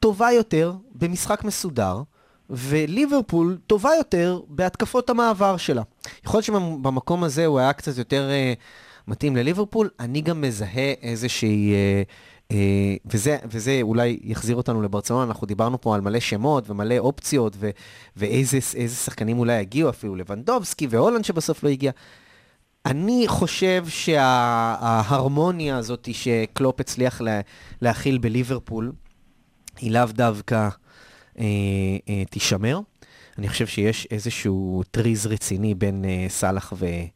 [0.00, 2.02] טובה יותר במשחק מסודר,
[2.50, 5.82] וליברפול טובה יותר בהתקפות המעבר שלה.
[6.24, 11.72] יכול להיות שבמקום הזה הוא היה קצת יותר uh, מתאים לליברפול, אני גם מזהה איזושהי...
[11.72, 12.31] Uh, uh,
[13.06, 17.70] וזה, וזה אולי יחזיר אותנו לברצלונה, אנחנו דיברנו פה על מלא שמות ומלא אופציות, ו,
[18.16, 21.92] ואיזה שחקנים אולי יגיעו, אפילו לבנדובסקי והולנד שבסוף לא הגיע.
[22.86, 27.40] אני חושב שההרמוניה הזאת שקלופ הצליח לה,
[27.82, 28.92] להכיל בליברפול,
[29.78, 30.68] היא לאו דווקא
[31.38, 31.44] אה,
[32.08, 32.80] אה, תישמר.
[33.38, 37.06] אני חושב שיש איזשהו טריז רציני בין אה, סאלח ומאנה,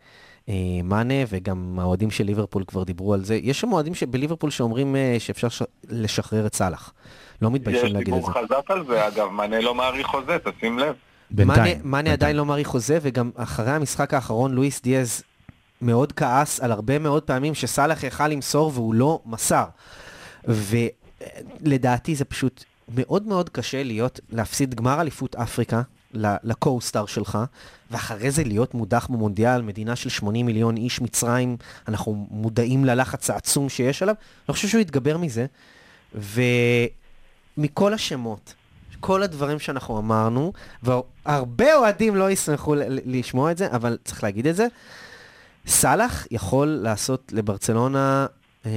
[0.49, 0.55] אה,
[1.29, 3.35] וגם האוהדים של ליברפול כבר דיברו על זה.
[3.35, 5.63] יש שם אוהדים בליברפול שאומרים אה, שאפשר ש...
[5.89, 6.93] לשחרר את סאלח.
[7.43, 8.31] לא מתביישים להגיד את זה.
[8.31, 10.95] יש דיבור חזק על זה, אגב, מאנה לא מעריך חוזה, תשים לב.
[11.31, 11.79] בינתיים.
[11.85, 15.23] מאנה עדיין לא מעריך חוזה, וגם אחרי המשחק האחרון, לואיס דיאז
[15.83, 19.65] מאוד כעס על הרבה מאוד פעמים שסאלח יכל למסור והוא לא מסר.
[20.45, 25.83] ולדעתי זה פשוט מאוד מאוד קשה להיות, להפסיד גמר אליפות אפריקה
[26.45, 27.39] לקו-סטאר שלך,
[27.91, 31.57] ואחרי זה להיות מודח במונדיאל, מדינה של 80 מיליון איש, מצרים,
[31.89, 34.15] אנחנו מודעים ללחץ העצום שיש עליו.
[34.49, 35.47] אני חושב שהוא יתגבר מזה,
[37.59, 38.55] ומכל השמות,
[39.01, 40.53] כל הדברים שאנחנו אמרנו,
[40.83, 44.67] והרבה אוהדים לא ישמחו לשמוע את זה, אבל צריך להגיד את זה,
[45.67, 48.27] סאלח יכול לעשות לברצלונה,
[48.67, 48.71] אה,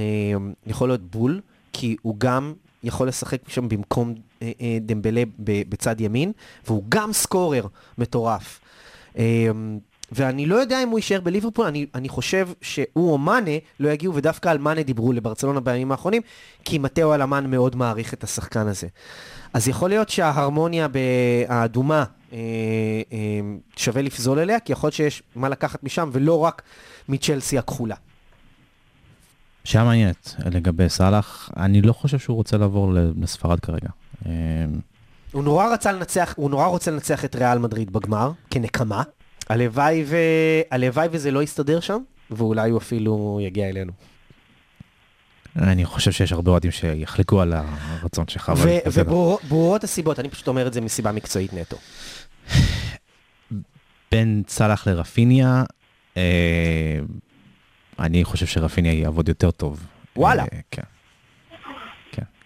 [0.66, 1.40] יכול להיות בול,
[1.72, 4.14] כי הוא גם יכול לשחק שם במקום
[4.80, 6.32] דמבלה בצד ימין,
[6.66, 7.66] והוא גם סקורר
[7.98, 8.60] מטורף.
[10.12, 14.14] ואני לא יודע אם הוא יישאר בליברפול, אני, אני חושב שהוא או מאנה לא יגיעו,
[14.14, 16.22] ודווקא על מאנה דיברו לברצלונה בימים האחרונים,
[16.64, 18.88] כי מתאו אלמן מאוד מעריך את השחקן הזה.
[19.52, 20.88] אז יכול להיות שההרמוניה
[21.48, 22.38] האדומה אה,
[23.12, 23.18] אה,
[23.76, 26.62] שווה לפזול אליה, כי יכול להיות שיש מה לקחת משם, ולא רק
[27.08, 27.96] מצ'לסי הכחולה.
[29.64, 33.88] שאלה מעניינת לגבי סאלח, אני לא חושב שהוא רוצה לעבור לספרד כרגע.
[34.26, 34.32] אה,
[35.32, 39.02] הוא נורא רצה לנצח, הוא נורא רוצה לנצח את ריאל מדריד בגמר, כנקמה.
[39.48, 40.16] הלוואי, ו...
[40.70, 41.98] הלוואי וזה לא יסתדר שם,
[42.30, 43.92] ואולי הוא אפילו יגיע אלינו.
[45.56, 48.52] אני חושב שיש הרבה אוהדים שיחלקו על הרצון שלך.
[48.86, 51.76] וברורות הסיבות, אני פשוט אומר את זה מסיבה מקצועית נטו.
[54.12, 55.64] בין סאלח לרפיניה,
[56.16, 56.98] אה,
[57.98, 59.86] אני חושב שרפיניה יעבוד יותר טוב.
[60.16, 60.42] וואלה.
[60.42, 60.82] אה, כן.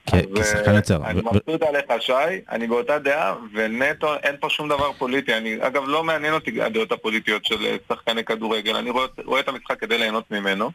[0.07, 1.05] כן, כשחקן יוצר.
[1.05, 2.13] אני מבסוט עליך, שי,
[2.51, 5.35] אני באותה דעה, ונטו, אין פה שום דבר פוליטי.
[5.35, 9.81] אני, אגב, לא מעניין אותי הדעות הפוליטיות של שחקני כדורגל, אני רואה, רואה את המשחק
[9.81, 10.71] כדי ליהנות ממנו.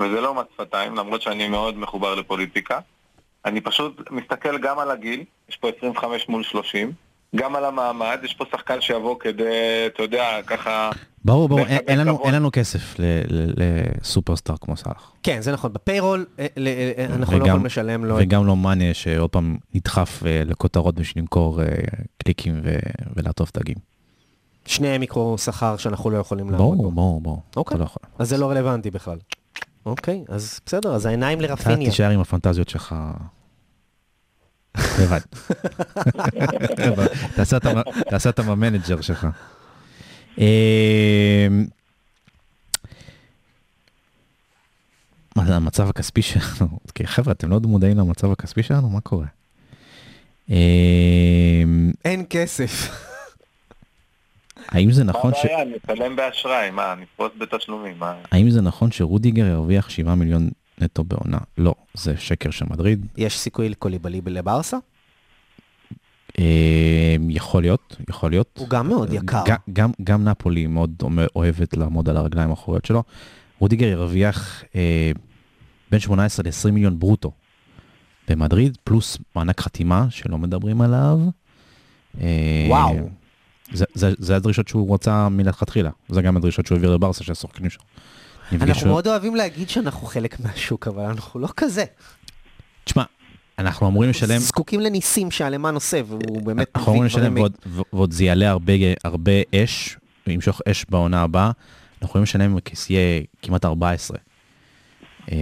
[0.00, 2.78] וזה לא מס שפתיים, למרות שאני מאוד מחובר לפוליטיקה.
[3.44, 6.92] אני פשוט מסתכל גם על הגיל, יש פה 25 מול 30,
[7.36, 10.90] גם על המעמד, יש פה שחקן שיבוא כדי, אתה יודע, ככה...
[11.28, 12.94] ברור, ברור, אין, לנו, אין לנו כסף
[13.56, 15.12] לסופרסטאר כמו סאלח.
[15.22, 18.16] כן, זה נכון, בפיירול אה, אה, אנחנו וגם, לא יכולים לשלם לו...
[18.18, 21.60] וגם לא מאנה שעוד פעם נדחף אה, לכותרות בשביל למכור
[22.18, 22.60] קליקים
[23.16, 23.76] ולעטוף תגים.
[24.66, 26.82] שניהם יקרו שכר שאנחנו לא יכולים לעמוד בו.
[26.82, 27.42] ברור, ברור, ברור.
[27.56, 27.86] אוקיי, לא
[28.18, 29.18] אז זה לא רלוונטי בכלל.
[29.86, 31.76] אוקיי, אז בסדר, אז העיניים לרפיניה.
[31.76, 32.94] אתה תישאר עם הפנטזיות שלך.
[35.00, 35.20] לבד.
[38.10, 39.26] תעשה אותם המנג'ר שלך.
[40.38, 41.66] אמ,
[45.36, 46.78] מה זה המצב הכספי שלנו?
[47.04, 48.90] חבר'ה, אתם לא מודעים למצב הכספי שלנו?
[48.90, 49.26] מה קורה?
[50.50, 53.04] אמ, אין כסף.
[54.68, 55.44] האם זה נכון ש...
[55.44, 55.64] מה הבעיה?
[55.64, 58.14] נצלם באשראי, מה, נפרוס בתשלומים, מה...
[58.30, 61.38] האם זה נכון שרודיגר ירוויח 7 מיליון נטו בעונה?
[61.58, 63.06] לא, זה שקר של מדריד.
[63.16, 64.76] יש סיכוי לקוליבלי לברסה?
[67.18, 68.58] אמ, יכול להיות, יכול להיות.
[68.58, 69.42] הוא גם מאוד יקר.
[69.72, 71.02] גם, גם נפולי מאוד
[71.36, 73.02] אוהבת לעמוד על הרגליים האחוריות שלו.
[73.58, 75.10] רודיגר ירוויח אה,
[75.90, 77.32] בין 18 ל-20 מיליון ברוטו
[78.28, 81.18] במדריד, פלוס מענק חתימה שלא מדברים עליו.
[82.20, 83.08] אה, וואו.
[83.72, 87.70] זה, זה, זה הדרישות שהוא רצה מלכתחילה, זה גם הדרישות שהוא העביר לברסה של השחקנים
[87.70, 87.82] שלו.
[88.52, 91.84] אנחנו מאוד אוהבים להגיד שאנחנו חלק מהשוק, אבל אנחנו לא כזה.
[92.84, 93.02] תשמע,
[93.58, 94.38] אנחנו אמורים לשלם...
[94.38, 96.68] זקוקים לניסים שהלמן עושה, והוא באמת...
[96.74, 97.56] אנחנו אמורים לשלם, ועוד,
[97.92, 98.72] ועוד זה יעלה הרבה,
[99.04, 101.50] הרבה אש, וימשוך אש בעונה הבאה,
[102.02, 104.18] אנחנו יכולים לשלם כסייה כמעט 14.
[105.32, 105.36] אמ,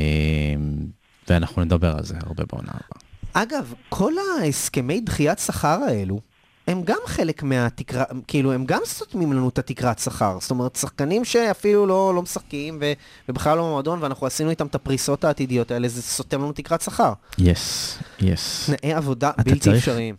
[1.28, 3.42] ואנחנו נדבר על זה הרבה בעונה הבאה.
[3.42, 6.20] אגב, כל ההסכמי דחיית שכר האלו,
[6.66, 10.38] הם גם חלק מהתקרה, כאילו, הם גם סותמים לנו את התקרת שכר.
[10.40, 12.92] זאת אומרת, שחקנים שאפילו לא, לא משחקים ו,
[13.28, 17.12] ובכלל לא במועדון, ואנחנו עשינו איתם את הפריסות העתידיות האלה, זה סותם לנו תקרת שכר.
[17.38, 18.70] יס, יס.
[18.70, 20.14] תנאי עבודה בלתי צריך- אפשריים.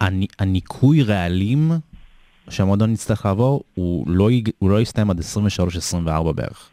[0.00, 1.72] הנ- הניקוי רעלים
[2.50, 6.68] שהמועדון יצטרך לעבור, הוא לא, יג- הוא לא יסתיים עד 23-24 בערך.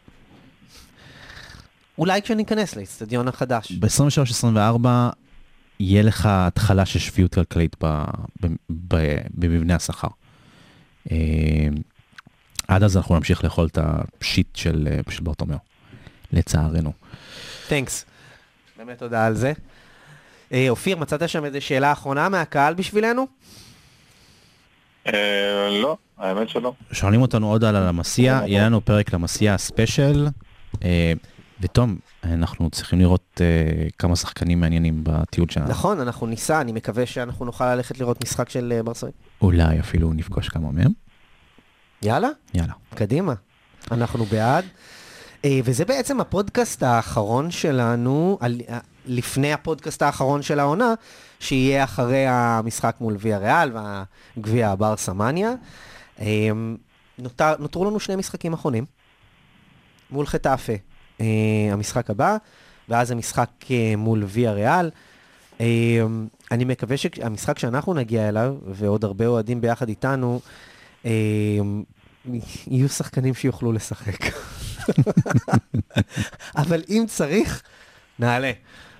[1.98, 3.72] אולי כשניכנס לאצטדיון החדש.
[3.72, 4.86] ב-23-24
[5.80, 8.04] יהיה לך התחלה של שפיות כלכלית ב-
[8.42, 8.46] ב-
[8.88, 10.08] ב- במבנה השכר.
[11.10, 11.16] אה,
[12.68, 15.58] עד אז אנחנו נמשיך לאכול את השיט של, אה, של ברטומיאו,
[16.32, 16.92] לצערנו.
[17.68, 18.04] תנקס.
[18.78, 19.52] באמת תודה על זה.
[20.52, 23.26] אה, אופיר, מצאת שם איזו שאלה אחרונה מהקהל בשבילנו?
[25.06, 25.12] אה,
[25.82, 26.72] לא, האמת שלא.
[26.92, 30.26] שואלים אותנו עוד על המסיע, יהיה לנו פרק למסיע ספיישל.
[30.84, 31.12] אה,
[31.60, 31.98] ותום,
[32.32, 33.46] אנחנו צריכים לראות אה,
[33.98, 35.68] כמה שחקנים מעניינים בטיול שלנו.
[35.68, 39.14] נכון, אנחנו ניסע, אני מקווה שאנחנו נוכל ללכת לראות משחק של אה, ברסלונה.
[39.40, 40.92] אולי אפילו נפגוש כמה מהם.
[42.02, 42.72] יאללה, יאללה.
[42.94, 43.34] קדימה.
[43.90, 44.64] אנחנו בעד.
[45.44, 50.94] אה, וזה בעצם הפודקאסט האחרון שלנו, על- אה, לפני הפודקאסט האחרון של העונה,
[51.40, 55.52] שיהיה אחרי המשחק מול ויה ריאל והגביע הברסה מניה.
[56.20, 56.26] אה,
[57.18, 58.84] נותר, נותרו לנו שני משחקים אחרונים.
[60.10, 60.72] מול חטאפה,
[61.72, 62.36] המשחק הבא,
[62.88, 64.90] ואז המשחק אה, מול ויה ריאל.
[65.60, 65.66] אה,
[66.50, 70.40] אני מקווה שהמשחק שאנחנו נגיע אליו, ועוד הרבה אוהדים ביחד איתנו,
[71.04, 71.10] אה,
[72.66, 74.18] יהיו שחקנים שיוכלו לשחק.
[76.56, 77.62] אבל אם צריך,
[78.18, 78.52] נעלה.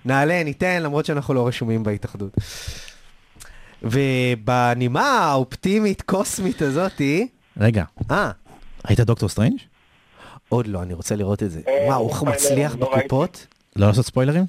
[0.04, 2.36] נעלה, ניתן, למרות שאנחנו לא רשומים בהתאחדות.
[3.82, 8.30] ובנימה האופטימית, קוסמית הזאתי, רגע, אה,
[8.86, 9.58] ראית דוקטור סטרנג'?
[10.48, 11.60] עוד לא, אני רוצה לראות את זה.
[11.68, 12.96] אה, וואו, הוא מצליח לא.
[12.96, 13.46] בקופות?
[13.76, 14.44] לא לעשות ספוילרים?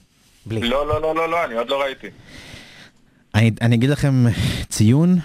[0.45, 0.61] בלי.
[0.61, 2.07] לא, לא, לא, לא, לא, אני עוד לא ראיתי.
[3.35, 4.25] אני, אני אגיד לכם
[4.69, 5.17] ציון,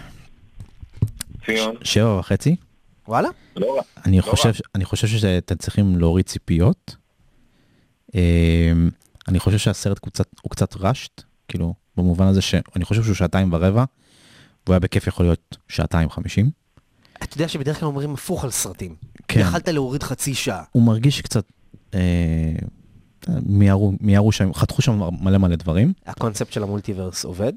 [1.47, 1.77] ציון.
[1.83, 2.57] שבע וחצי.
[3.09, 3.29] וואלה?
[3.57, 3.83] לא רע.
[4.07, 6.97] אני לא חושב, אני חושב שאתם צריכים להוריד ציפיות.
[8.15, 8.91] אמ,
[9.29, 13.53] אני חושב שהסרט הוא קצת, הוא קצת רשט, כאילו, במובן הזה שאני חושב שהוא שעתיים
[13.53, 13.85] ורבע,
[14.67, 16.51] והוא היה בכיף יכול להיות שעתיים חמישים.
[17.23, 18.95] אתה יודע שבדרך כלל אומרים הפוך על סרטים.
[19.33, 19.41] כן.
[19.41, 20.63] יכלת להוריד חצי שעה.
[20.73, 21.45] הוא מרגיש קצת,
[21.95, 22.01] אה,
[23.47, 25.93] מיהרו, מיהרו שם, חתכו שם מלא מלא דברים.
[26.07, 27.53] הקונספט של המולטיברס עובד?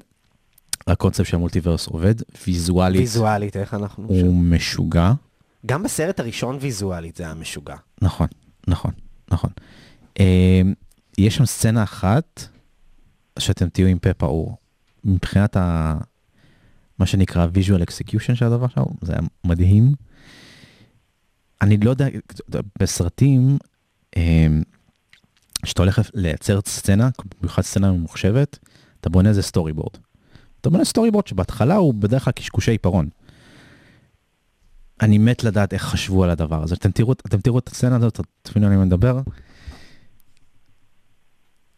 [0.86, 2.14] הקונספט של המולטיברס עובד,
[2.46, 4.06] ויזואלית ויזואלית, איך אנחנו...
[4.08, 5.12] הוא משוגע.
[5.66, 7.76] גם בסרט הראשון ויזואלית זה היה משוגע.
[8.02, 8.26] נכון,
[8.68, 8.90] נכון,
[9.30, 9.50] נכון.
[10.20, 10.60] אה,
[11.18, 12.42] יש שם סצנה אחת
[13.38, 14.56] שאתם תהיו עם פה פעור.
[15.04, 15.96] מבחינת ה...
[16.98, 19.94] מה שנקרא visual execution של הדבר שם, זה היה מדהים.
[21.62, 22.06] אני לא יודע,
[22.78, 23.58] בסרטים,
[24.16, 24.46] אה,
[25.62, 27.08] כשאתה הולך לייצר סצנה,
[27.40, 28.58] במיוחד סצנה ממוחשבת,
[29.00, 29.96] אתה בונה איזה storyboard.
[30.60, 33.08] אתה בונה storyboard שבהתחלה הוא בדרך כלל קשקושי עיפרון.
[35.00, 36.74] אני מת לדעת איך חשבו על הדבר הזה.
[36.74, 39.20] אתם תראו, אתם תראו את הסצנה הזאת, תבינו על מה אני מדבר.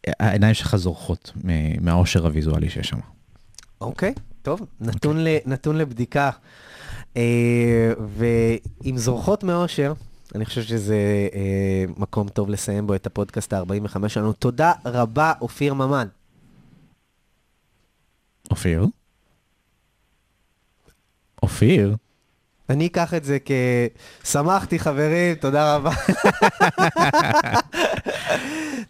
[0.07, 1.33] העיניים שלך זורחות
[1.81, 2.99] מהאושר הוויזואלי שיש שם.
[3.81, 6.31] אוקיי, טוב, נתון, ל, נתון לבדיקה.
[7.17, 9.93] אה, ועם זורחות מאושר,
[10.35, 10.97] אני חושב שזה
[11.35, 14.33] אה, מקום טוב לסיים בו את הפודקאסט ה-45 שלנו.
[14.33, 16.07] תודה רבה, אופיר ממן.
[18.51, 18.87] אופיר?
[21.43, 21.97] אופיר?
[22.71, 23.51] אני אקח את זה כ...
[24.25, 25.91] שמחתי, חברים, תודה רבה.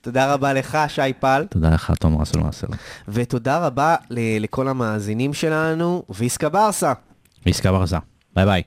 [0.02, 2.66] תודה רבה לך, שי פל, תודה לך, תום רסל מאסר.
[3.08, 6.92] ותודה רבה לכל המאזינים שלנו, ויסקה ברסה.
[7.46, 7.96] ועסקה ברזה.
[8.34, 8.62] ביי ביי.